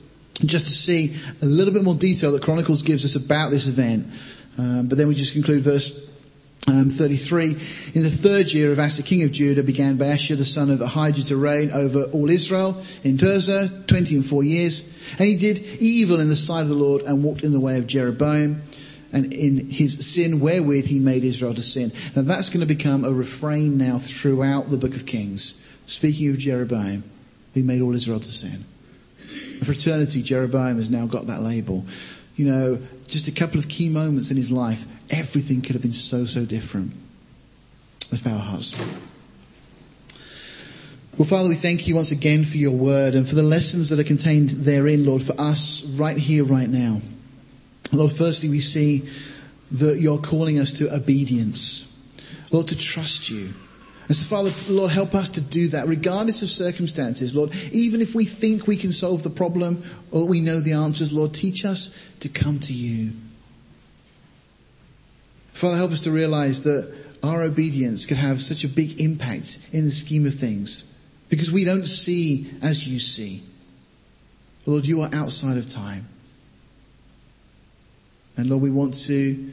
just 0.45 0.67
to 0.67 0.73
see 0.73 1.17
a 1.41 1.47
little 1.47 1.73
bit 1.73 1.83
more 1.83 1.95
detail 1.95 2.33
that 2.33 2.43
Chronicles 2.43 2.83
gives 2.83 3.05
us 3.05 3.17
about 3.17 3.51
this 3.51 3.69
event. 3.69 4.07
Um, 4.59 4.87
but 4.89 4.99
then 4.99 5.09
we 5.09 5.15
just 5.15 5.33
conclude 5.33 5.63
verse 5.63 6.11
um, 6.69 6.91
33. 6.91 7.47
In 7.95 8.03
the 8.03 8.11
third 8.11 8.53
year 8.53 8.71
of 8.71 8.79
Asa, 8.79 9.03
king 9.03 9.23
of 9.25 9.33
Judah, 9.33 9.63
began 9.63 9.97
Baasha, 9.97 10.37
the 10.37 10.45
son 10.45 10.71
of 10.71 10.83
Ahijah, 10.83 11.25
to 11.25 11.37
reign 11.37 11.71
over 11.71 12.05
all 12.13 12.29
Israel 12.29 12.83
in 13.03 13.17
Tirzah, 13.17 13.87
20 13.87 14.17
and 14.17 14.27
four 14.27 14.45
years. 14.45 14.89
And 15.13 15.27
he 15.27 15.37
did 15.37 15.59
evil 15.81 16.21
in 16.21 16.29
the 16.29 16.37
sight 16.37 16.63
of 16.63 16.69
the 16.69 16.75
Lord 16.75 17.03
and 17.03 17.25
walked 17.25 17.45
in 17.45 17.53
the 17.53 17.61
way 17.61 17.79
of 17.79 17.87
Jeroboam 17.87 18.63
and 19.13 19.33
in 19.33 19.71
his 19.71 20.13
sin 20.13 20.41
wherewith 20.41 20.87
he 20.87 20.99
made 20.99 21.23
Israel 21.23 21.55
to 21.55 21.63
sin. 21.63 21.93
Now 22.17 22.23
that's 22.23 22.49
going 22.49 22.67
to 22.67 22.75
become 22.75 23.05
a 23.05 23.13
refrain 23.13 23.77
now 23.77 23.99
throughout 23.99 24.71
the 24.71 24.77
book 24.77 24.97
of 24.97 25.07
Kings. 25.07 25.63
Speaking 25.87 26.31
of 26.31 26.39
Jeroboam, 26.39 27.05
he 27.53 27.63
made 27.63 27.83
all 27.83 27.95
Israel 27.95 28.21
to 28.21 28.33
sin. 28.33 28.65
And 29.29 29.67
for 29.67 29.73
eternity, 29.73 30.23
Jeroboam 30.23 30.77
has 30.77 30.91
now 30.91 31.07
got 31.07 31.27
that 31.27 31.43
label. 31.43 31.85
You 32.37 32.47
know, 32.47 32.79
just 33.07 33.29
a 33.29 33.33
couple 33.33 33.59
of 33.59 33.69
key 33.69 33.89
moments 33.89 34.31
in 34.31 34.37
his 34.37 34.51
life, 34.51 34.87
everything 35.11 35.61
could 35.61 35.75
have 35.75 35.83
been 35.83 35.93
so, 35.93 36.25
so 36.25 36.45
different. 36.47 36.93
Let's 38.11 38.25
bow 38.25 38.33
our 38.33 38.39
hearts. 38.39 38.79
Well, 41.19 41.29
Father, 41.29 41.51
we 41.51 41.55
thank 41.55 41.87
you 41.87 41.95
once 41.95 42.11
again 42.11 42.43
for 42.43 42.57
your 42.57 42.73
word 42.73 43.15
and 43.15 43.29
for 43.29 43.35
the 43.35 43.43
lessons 43.43 43.91
that 43.91 43.99
are 43.99 44.05
contained 44.05 44.49
therein, 44.49 45.05
Lord, 45.05 45.21
for 45.21 45.39
us 45.39 45.85
right 45.99 46.17
here, 46.17 46.43
right 46.43 46.69
now. 46.69 47.03
Lord, 47.93 48.11
firstly, 48.11 48.49
we 48.49 48.61
see 48.61 49.09
that 49.73 49.99
you're 50.01 50.19
calling 50.19 50.59
us 50.59 50.73
to 50.75 50.95
obedience. 50.95 51.89
Lord, 52.51 52.69
to 52.69 52.77
trust 52.77 53.31
you. 53.31 53.53
And 54.09 54.17
so, 54.17 54.37
Father, 54.37 54.55
Lord, 54.69 54.91
help 54.91 55.15
us 55.15 55.31
to 55.31 55.41
do 55.41 55.69
that 55.69 55.87
regardless 55.87 56.43
of 56.43 56.49
circumstances. 56.51 57.37
Lord, 57.37 57.53
even 57.73 58.01
if 58.01 58.15
we 58.15 58.25
think 58.25 58.67
we 58.67 58.77
can 58.77 58.93
solve 58.93 59.23
the 59.23 59.31
problem 59.31 59.83
or 60.11 60.27
we 60.27 60.41
know 60.41 60.61
the 60.61 60.73
answers, 60.73 61.13
Lord, 61.13 61.33
teach 61.33 61.65
us 61.65 61.97
to 62.21 62.29
come 62.29 62.59
to 62.61 62.73
you. 62.73 63.13
Father, 65.53 65.77
help 65.77 65.93
us 65.93 66.01
to 66.01 66.11
realize 66.11 66.65
that 66.65 66.93
our 67.23 67.43
obedience 67.43 68.05
can 68.05 68.17
have 68.17 68.41
such 68.41 68.65
a 68.65 68.69
big 68.69 69.01
impact 69.01 69.69
in 69.73 69.85
the 69.85 69.91
scheme 69.91 70.27
of 70.27 70.35
things 70.35 70.93
because 71.29 71.53
we 71.53 71.65
don't 71.65 71.87
see 71.87 72.51
as 72.63 72.87
you 72.87 72.99
see. 72.99 73.43
Lord, 74.67 74.87
you 74.87 75.03
are 75.03 75.11
outside 75.15 75.57
of 75.57 75.69
time. 75.71 76.07
And 78.37 78.49
Lord, 78.49 78.63
we 78.63 78.71
want 78.71 78.95
to 79.07 79.53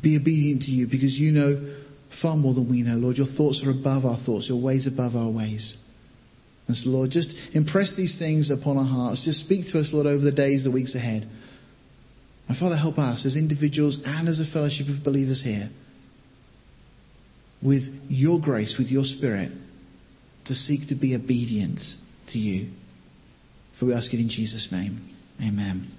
be 0.00 0.16
obedient 0.16 0.62
to 0.62 0.70
you 0.70 0.86
because 0.86 1.18
you 1.18 1.32
know 1.32 1.60
far 2.08 2.36
more 2.36 2.54
than 2.54 2.68
we 2.68 2.82
know. 2.82 2.96
Lord, 2.96 3.18
your 3.18 3.26
thoughts 3.26 3.64
are 3.64 3.70
above 3.70 4.06
our 4.06 4.16
thoughts, 4.16 4.48
your 4.48 4.60
ways 4.60 4.86
above 4.86 5.16
our 5.16 5.28
ways. 5.28 5.76
And 6.66 6.76
so, 6.76 6.90
Lord, 6.90 7.10
just 7.10 7.54
impress 7.54 7.94
these 7.94 8.18
things 8.18 8.50
upon 8.50 8.78
our 8.78 8.84
hearts. 8.84 9.24
Just 9.24 9.40
speak 9.40 9.66
to 9.66 9.80
us, 9.80 9.92
Lord, 9.92 10.06
over 10.06 10.24
the 10.24 10.32
days, 10.32 10.64
the 10.64 10.70
weeks 10.70 10.94
ahead. 10.94 11.28
And 12.48 12.56
Father, 12.56 12.76
help 12.76 12.98
us 12.98 13.26
as 13.26 13.36
individuals 13.36 14.06
and 14.18 14.28
as 14.28 14.40
a 14.40 14.44
fellowship 14.44 14.88
of 14.88 15.02
believers 15.02 15.42
here 15.42 15.70
with 17.62 18.06
your 18.10 18.38
grace, 18.38 18.76
with 18.76 18.92
your 18.92 19.04
spirit, 19.04 19.50
to 20.44 20.54
seek 20.54 20.86
to 20.88 20.94
be 20.94 21.14
obedient 21.14 21.96
to 22.26 22.38
you. 22.38 22.70
For 23.72 23.86
we 23.86 23.94
ask 23.94 24.12
it 24.12 24.20
in 24.20 24.28
Jesus' 24.28 24.70
name. 24.70 25.08
Amen. 25.42 25.93